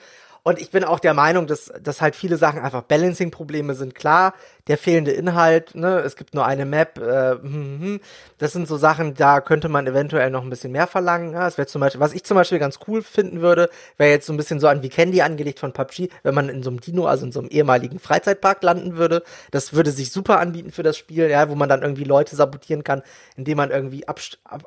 Und 0.47 0.61
ich 0.61 0.71
bin 0.71 0.85
auch 0.85 0.99
der 0.99 1.13
Meinung, 1.13 1.45
dass, 1.45 1.73
dass 1.83 1.99
halt 1.99 2.15
viele 2.15 2.37
Sachen 2.37 2.61
einfach 2.61 2.81
Balancing-Probleme 2.83 3.73
sind. 3.73 3.95
Klar, 3.95 4.33
der 4.67 4.77
fehlende 4.77 5.11
Inhalt, 5.11 5.75
ne, 5.75 5.99
es 5.99 6.15
gibt 6.15 6.33
nur 6.33 6.45
eine 6.45 6.65
Map, 6.65 6.97
äh, 6.99 7.31
hm, 7.31 7.41
hm, 7.41 7.81
hm. 7.81 7.99
das 8.37 8.53
sind 8.53 8.65
so 8.65 8.77
Sachen, 8.77 9.13
da 9.13 9.41
könnte 9.41 9.67
man 9.67 9.87
eventuell 9.87 10.29
noch 10.29 10.43
ein 10.43 10.49
bisschen 10.49 10.71
mehr 10.71 10.87
verlangen. 10.87 11.33
Ja, 11.33 11.41
das 11.41 11.57
wäre 11.57 11.67
zum 11.67 11.81
Beispiel, 11.81 11.99
was 11.99 12.13
ich 12.13 12.23
zum 12.23 12.35
Beispiel 12.35 12.59
ganz 12.59 12.79
cool 12.87 13.01
finden 13.01 13.41
würde, 13.41 13.69
wäre 13.97 14.09
jetzt 14.09 14.25
so 14.25 14.31
ein 14.31 14.37
bisschen 14.37 14.61
so 14.61 14.69
an 14.69 14.81
Candy 14.81 15.21
angelegt 15.21 15.59
von 15.59 15.73
PUBG, 15.73 16.07
wenn 16.23 16.33
man 16.33 16.47
in 16.47 16.63
so 16.63 16.69
einem 16.69 16.79
Dino, 16.79 17.07
also 17.07 17.25
in 17.25 17.33
so 17.33 17.41
einem 17.41 17.49
ehemaligen 17.49 17.99
Freizeitpark 17.99 18.63
landen 18.63 18.95
würde. 18.95 19.23
Das 19.51 19.73
würde 19.73 19.91
sich 19.91 20.13
super 20.13 20.39
anbieten 20.39 20.71
für 20.71 20.83
das 20.83 20.95
Spiel, 20.95 21.29
ja, 21.29 21.49
wo 21.49 21.55
man 21.55 21.67
dann 21.67 21.81
irgendwie 21.81 22.05
Leute 22.05 22.37
sabotieren 22.37 22.85
kann, 22.85 23.03
indem 23.35 23.57
man 23.57 23.71
irgendwie 23.71 24.05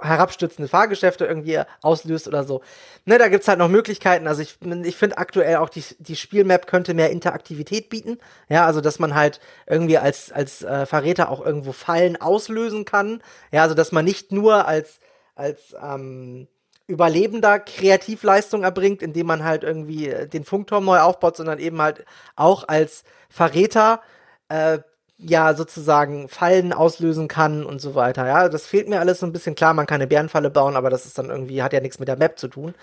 herabstützende 0.01 0.69
Fahrgeschäfte 0.69 1.25
irgendwie 1.25 1.59
auslöst 1.81 2.29
oder 2.29 2.45
so. 2.45 2.61
Ne, 3.07 3.17
da 3.17 3.29
gibt's 3.29 3.49
halt 3.49 3.59
noch 3.59 3.69
Möglichkeiten. 3.69 4.27
Also 4.27 4.43
ich, 4.43 4.59
ich 4.85 4.97
finde 4.97 5.17
aktuell 5.17 5.57
auch 5.57 5.70
die, 5.71 5.85
die 5.99 6.17
Spielmap 6.17 6.67
könnte 6.67 6.95
mehr 6.95 7.11
Interaktivität 7.11 7.89
bieten. 7.89 8.19
Ja, 8.49 8.67
also 8.67 8.81
dass 8.81 8.99
man 8.99 9.15
halt 9.15 9.41
irgendwie 9.67 9.99
als, 9.99 10.33
als 10.33 10.63
äh, 10.63 10.87
Verräter 10.87 11.31
auch 11.31 11.45
irgendwo 11.45 11.73
Fallen 11.73 12.21
auslösen 12.21 12.85
kann. 12.85 13.23
Ja, 13.53 13.63
also 13.63 13.75
dass 13.75 13.93
man 13.93 14.05
nicht 14.05 14.33
nur 14.33 14.67
als, 14.67 15.01
als 15.35 15.75
ähm, 15.83 16.49
Überlebender 16.87 17.61
Kreativleistung 17.61 18.65
erbringt, 18.65 19.01
indem 19.01 19.27
man 19.27 19.45
halt 19.45 19.63
irgendwie 19.63 20.09
äh, 20.09 20.27
den 20.29 20.45
Funkturm 20.45 20.85
neu 20.85 20.99
aufbaut, 20.99 21.37
sondern 21.37 21.59
eben 21.59 21.81
halt 21.81 22.05
auch 22.37 22.67
als 22.69 23.05
Verräter 23.29 24.01
äh, 24.49 24.81
ja 25.19 25.55
sozusagen 25.55 26.29
Fallen 26.29 26.73
auslösen 26.73 27.29
kann 27.29 27.65
und 27.65 27.81
so 27.81 27.95
weiter. 27.95 28.27
Ja, 28.27 28.49
das 28.49 28.67
fehlt 28.67 28.89
mir 28.89 29.01
alles 29.01 29.21
so 29.21 29.27
ein 29.27 29.33
bisschen 29.33 29.55
klar. 29.55 29.75
Man 29.75 29.87
kann 29.87 29.97
eine 29.97 30.07
Bärenfalle 30.09 30.51
bauen, 30.51 30.77
aber 30.77 30.91
das 30.91 31.07
ist 31.07 31.19
dann 31.19 31.31
irgendwie 31.31 31.63
hat 31.63 31.73
ja 31.73 31.81
nichts 31.81 31.99
mit 31.99 32.09
der 32.09 32.17
Map 32.17 32.39
zu 32.39 32.49
tun. 32.49 32.75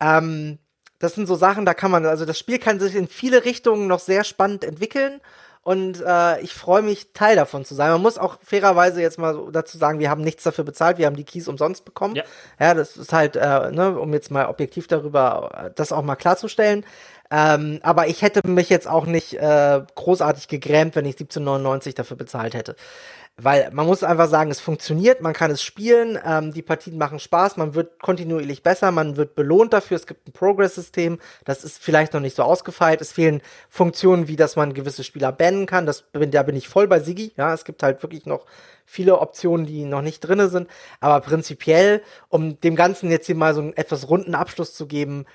Ähm, 0.00 0.58
das 0.98 1.14
sind 1.14 1.26
so 1.26 1.34
Sachen, 1.34 1.66
da 1.66 1.74
kann 1.74 1.90
man, 1.90 2.06
also 2.06 2.24
das 2.24 2.38
Spiel 2.38 2.58
kann 2.58 2.80
sich 2.80 2.94
in 2.94 3.08
viele 3.08 3.44
Richtungen 3.44 3.86
noch 3.86 4.00
sehr 4.00 4.24
spannend 4.24 4.64
entwickeln. 4.64 5.20
und 5.62 6.00
äh, 6.00 6.40
ich 6.42 6.54
freue 6.54 6.82
mich, 6.82 7.08
Teil 7.12 7.34
davon 7.34 7.64
zu 7.64 7.74
sein. 7.74 7.90
Man 7.90 8.02
muss 8.02 8.18
auch 8.18 8.38
fairerweise 8.40 9.02
jetzt 9.02 9.18
mal 9.18 9.48
dazu 9.50 9.78
sagen, 9.78 9.98
wir 9.98 10.10
haben 10.10 10.22
nichts 10.22 10.44
dafür 10.44 10.64
bezahlt, 10.64 10.98
wir 10.98 11.06
haben 11.06 11.16
die 11.16 11.24
Keys 11.24 11.48
umsonst 11.48 11.84
bekommen. 11.84 12.14
Ja, 12.14 12.22
ja 12.60 12.74
das 12.74 12.96
ist 12.96 13.12
halt, 13.12 13.34
äh, 13.36 13.72
ne, 13.72 13.98
um 13.98 14.12
jetzt 14.14 14.30
mal 14.30 14.46
objektiv 14.46 14.86
darüber 14.86 15.66
äh, 15.66 15.70
das 15.74 15.90
auch 15.90 16.02
mal 16.02 16.16
klarzustellen. 16.16 16.84
Ähm, 17.30 17.80
aber 17.82 18.06
ich 18.06 18.22
hätte 18.22 18.46
mich 18.46 18.70
jetzt 18.70 18.86
auch 18.86 19.06
nicht 19.06 19.34
äh, 19.34 19.82
großartig 19.94 20.48
gegrämt, 20.48 20.94
wenn 20.94 21.04
ich 21.04 21.16
17,99 21.16 21.96
dafür 21.96 22.16
bezahlt 22.16 22.54
hätte. 22.54 22.76
Weil 23.38 23.70
man 23.72 23.84
muss 23.84 24.02
einfach 24.02 24.30
sagen, 24.30 24.50
es 24.50 24.60
funktioniert, 24.60 25.20
man 25.20 25.34
kann 25.34 25.50
es 25.50 25.62
spielen, 25.62 26.18
ähm, 26.24 26.54
die 26.54 26.62
Partien 26.62 26.96
machen 26.96 27.18
Spaß, 27.18 27.58
man 27.58 27.74
wird 27.74 28.00
kontinuierlich 28.00 28.62
besser, 28.62 28.90
man 28.92 29.18
wird 29.18 29.34
belohnt 29.34 29.74
dafür, 29.74 29.96
es 29.96 30.06
gibt 30.06 30.26
ein 30.26 30.32
Progress-System, 30.32 31.18
das 31.44 31.62
ist 31.62 31.82
vielleicht 31.82 32.14
noch 32.14 32.20
nicht 32.20 32.34
so 32.34 32.44
ausgefeilt, 32.44 33.02
es 33.02 33.12
fehlen 33.12 33.42
Funktionen, 33.68 34.26
wie 34.26 34.36
dass 34.36 34.56
man 34.56 34.72
gewisse 34.72 35.04
Spieler 35.04 35.32
bannen 35.32 35.66
kann, 35.66 35.84
das, 35.84 36.04
da 36.14 36.42
bin 36.44 36.56
ich 36.56 36.66
voll 36.66 36.88
bei 36.88 36.98
Sigi, 36.98 37.32
ja, 37.36 37.52
es 37.52 37.66
gibt 37.66 37.82
halt 37.82 38.02
wirklich 38.02 38.24
noch 38.24 38.46
viele 38.86 39.18
Optionen, 39.18 39.66
die 39.66 39.84
noch 39.84 40.00
nicht 40.00 40.20
drinne 40.20 40.48
sind, 40.48 40.70
aber 41.00 41.20
prinzipiell, 41.20 42.02
um 42.30 42.58
dem 42.60 42.74
Ganzen 42.74 43.10
jetzt 43.10 43.26
hier 43.26 43.34
mal 43.34 43.52
so 43.52 43.60
einen 43.60 43.76
etwas 43.76 44.08
runden 44.08 44.34
Abschluss 44.34 44.72
zu 44.72 44.86
geben, 44.86 45.26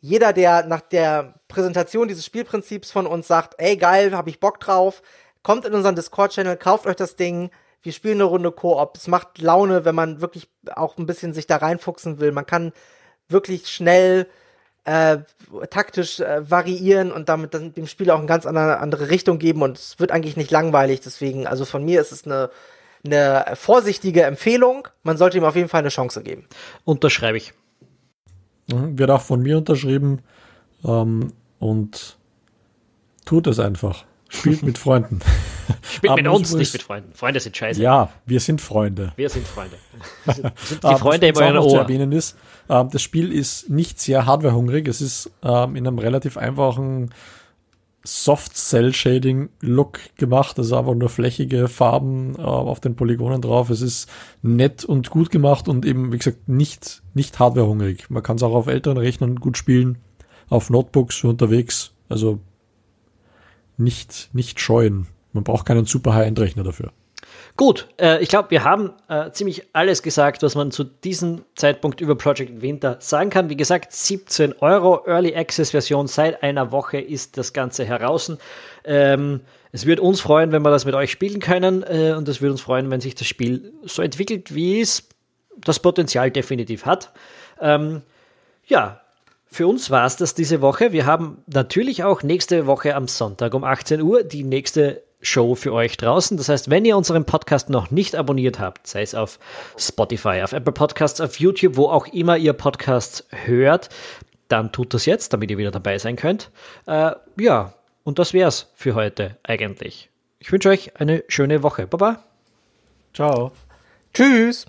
jeder, 0.00 0.32
der 0.32 0.64
nach 0.66 0.80
der 0.80 1.34
Präsentation 1.48 2.08
dieses 2.08 2.24
Spielprinzips 2.24 2.92
von 2.92 3.06
uns 3.06 3.26
sagt, 3.26 3.54
ey 3.58 3.76
geil, 3.76 4.16
hab 4.16 4.28
ich 4.28 4.40
Bock 4.40 4.60
drauf, 4.60 5.02
kommt 5.42 5.64
in 5.64 5.74
unseren 5.74 5.96
Discord-Channel, 5.96 6.56
kauft 6.56 6.86
euch 6.86 6.96
das 6.96 7.16
Ding. 7.16 7.50
Wir 7.82 7.92
spielen 7.92 8.16
eine 8.16 8.24
Runde 8.24 8.52
Koop. 8.52 8.96
Es 8.96 9.08
macht 9.08 9.40
Laune, 9.40 9.84
wenn 9.84 9.94
man 9.94 10.20
wirklich 10.20 10.48
auch 10.74 10.98
ein 10.98 11.06
bisschen 11.06 11.32
sich 11.32 11.46
da 11.46 11.56
reinfuchsen 11.56 12.20
will. 12.20 12.32
Man 12.32 12.46
kann 12.46 12.72
wirklich 13.28 13.68
schnell 13.68 14.26
äh, 14.84 15.18
taktisch 15.70 16.20
äh, 16.20 16.50
variieren 16.50 17.12
und 17.12 17.28
damit 17.28 17.54
dem 17.54 17.86
Spiel 17.86 18.10
auch 18.10 18.18
eine 18.18 18.26
ganz 18.26 18.46
andere, 18.46 18.78
andere 18.78 19.10
Richtung 19.10 19.38
geben 19.38 19.62
und 19.62 19.78
es 19.78 19.98
wird 19.98 20.10
eigentlich 20.10 20.36
nicht 20.36 20.50
langweilig. 20.50 21.00
Deswegen, 21.00 21.46
also 21.46 21.64
von 21.64 21.84
mir 21.84 22.00
ist 22.00 22.12
es 22.12 22.24
eine, 22.24 22.50
eine 23.04 23.56
vorsichtige 23.56 24.22
Empfehlung. 24.24 24.88
Man 25.02 25.16
sollte 25.16 25.38
ihm 25.38 25.44
auf 25.44 25.56
jeden 25.56 25.68
Fall 25.68 25.80
eine 25.80 25.90
Chance 25.90 26.22
geben. 26.22 26.46
Unterschreibe 26.84 27.38
ich. 27.38 27.52
Mhm, 28.70 28.98
wird 28.98 29.10
auch 29.10 29.22
von 29.22 29.42
mir 29.42 29.58
unterschrieben 29.58 30.22
ähm, 30.84 31.32
und 31.58 32.18
tut 33.24 33.46
es 33.46 33.58
einfach. 33.58 34.04
Spielt 34.30 34.62
mit 34.62 34.78
Freunden. 34.78 35.18
Spielt 35.82 36.14
mit 36.14 36.28
uns, 36.28 36.54
nicht 36.54 36.72
mit 36.72 36.82
Freunden. 36.82 37.12
Freunde 37.14 37.40
sind 37.40 37.56
scheiße. 37.56 37.82
Ja, 37.82 38.12
wir 38.26 38.38
sind 38.38 38.60
Freunde. 38.60 39.12
Wir 39.16 39.28
sind 39.28 39.44
Freunde. 39.46 39.76
Wir 40.24 40.34
sind, 40.34 40.52
sind 40.58 40.84
die 40.84 40.94
Freunde 40.96 41.26
im 41.26 41.36
euren 41.36 41.58
Ohr. 41.58 41.68
Zu 41.68 41.76
erwähnen 41.76 42.12
ist, 42.12 42.36
äh, 42.68 42.84
das 42.90 43.02
Spiel 43.02 43.32
ist 43.32 43.68
nicht 43.68 44.00
sehr 44.00 44.26
hardwarehungrig. 44.26 44.86
Es 44.86 45.00
ist 45.00 45.32
ähm, 45.42 45.74
in 45.74 45.84
einem 45.86 45.98
relativ 45.98 46.36
einfachen 46.36 47.10
Soft-Cell-Shading-Look 48.04 49.98
gemacht. 50.16 50.58
Also 50.58 50.76
einfach 50.76 50.94
nur 50.94 51.08
flächige 51.08 51.66
Farben 51.66 52.36
äh, 52.36 52.42
auf 52.42 52.78
den 52.78 52.94
Polygonen 52.94 53.42
drauf. 53.42 53.68
Es 53.68 53.82
ist 53.82 54.08
nett 54.42 54.84
und 54.84 55.10
gut 55.10 55.30
gemacht 55.30 55.68
und 55.68 55.84
eben, 55.84 56.12
wie 56.12 56.18
gesagt, 56.18 56.48
nicht, 56.48 57.02
nicht 57.14 57.40
hardwarehungrig. 57.40 58.10
Man 58.10 58.22
kann 58.22 58.36
es 58.36 58.44
auch 58.44 58.54
auf 58.54 58.68
älteren 58.68 58.96
Rechnern 58.96 59.36
gut 59.36 59.58
spielen, 59.58 59.98
auf 60.48 60.70
Notebooks 60.70 61.24
unterwegs. 61.24 61.94
Also 62.08 62.38
nicht, 63.80 64.30
nicht 64.32 64.60
scheuen. 64.60 65.06
Man 65.32 65.44
braucht 65.44 65.66
keinen 65.66 65.84
super 65.84 66.14
High-End-Rechner 66.14 66.62
dafür. 66.62 66.92
Gut, 67.56 67.88
äh, 68.00 68.22
ich 68.22 68.28
glaube, 68.28 68.50
wir 68.50 68.64
haben 68.64 68.92
äh, 69.08 69.30
ziemlich 69.32 69.64
alles 69.74 70.02
gesagt, 70.02 70.42
was 70.42 70.54
man 70.54 70.70
zu 70.70 70.84
diesem 70.84 71.42
Zeitpunkt 71.56 72.00
über 72.00 72.14
Project 72.14 72.62
Winter 72.62 72.96
sagen 73.00 73.30
kann. 73.30 73.50
Wie 73.50 73.56
gesagt, 73.56 73.92
17 73.92 74.54
Euro 74.60 75.04
Early 75.06 75.34
Access 75.34 75.72
Version 75.72 76.06
seit 76.06 76.42
einer 76.42 76.72
Woche 76.72 76.98
ist 76.98 77.36
das 77.36 77.52
Ganze 77.52 77.84
heraus. 77.84 78.32
Ähm, 78.84 79.40
es 79.72 79.86
würde 79.86 80.02
uns 80.02 80.20
freuen, 80.20 80.52
wenn 80.52 80.62
wir 80.62 80.70
das 80.70 80.84
mit 80.84 80.94
euch 80.94 81.10
spielen 81.10 81.40
können 81.40 81.82
äh, 81.82 82.14
und 82.16 82.28
es 82.28 82.40
würde 82.40 82.52
uns 82.52 82.60
freuen, 82.60 82.90
wenn 82.90 83.00
sich 83.00 83.14
das 83.14 83.26
Spiel 83.26 83.72
so 83.84 84.02
entwickelt, 84.02 84.54
wie 84.54 84.80
es 84.80 85.08
das 85.58 85.80
Potenzial 85.80 86.30
definitiv 86.30 86.86
hat. 86.86 87.12
Ähm, 87.60 88.02
ja, 88.66 89.00
für 89.50 89.66
uns 89.66 89.90
war 89.90 90.06
es 90.06 90.16
das 90.16 90.34
diese 90.34 90.60
Woche. 90.60 90.92
Wir 90.92 91.06
haben 91.06 91.42
natürlich 91.46 92.04
auch 92.04 92.22
nächste 92.22 92.66
Woche 92.66 92.94
am 92.94 93.08
Sonntag 93.08 93.54
um 93.54 93.64
18 93.64 94.00
Uhr 94.00 94.22
die 94.22 94.44
nächste 94.44 95.02
Show 95.22 95.54
für 95.54 95.72
euch 95.72 95.96
draußen. 95.96 96.36
Das 96.36 96.48
heißt, 96.48 96.70
wenn 96.70 96.84
ihr 96.84 96.96
unseren 96.96 97.24
Podcast 97.24 97.68
noch 97.68 97.90
nicht 97.90 98.14
abonniert 98.14 98.58
habt, 98.58 98.86
sei 98.86 99.02
es 99.02 99.14
auf 99.14 99.38
Spotify, 99.76 100.42
auf 100.42 100.52
Apple 100.52 100.72
Podcasts, 100.72 101.20
auf 101.20 101.40
YouTube, 101.40 101.76
wo 101.76 101.88
auch 101.88 102.06
immer 102.06 102.36
ihr 102.36 102.52
Podcasts 102.52 103.26
hört, 103.30 103.90
dann 104.48 104.72
tut 104.72 104.94
das 104.94 105.04
jetzt, 105.04 105.32
damit 105.32 105.50
ihr 105.50 105.58
wieder 105.58 105.70
dabei 105.70 105.98
sein 105.98 106.16
könnt. 106.16 106.50
Äh, 106.86 107.12
ja, 107.38 107.74
und 108.04 108.18
das 108.18 108.32
wär's 108.32 108.70
für 108.74 108.94
heute 108.94 109.36
eigentlich. 109.42 110.10
Ich 110.38 110.50
wünsche 110.52 110.70
euch 110.70 110.98
eine 110.98 111.22
schöne 111.28 111.62
Woche. 111.62 111.86
Baba. 111.86 112.24
Ciao. 113.12 113.52
Tschüss. 114.14 114.66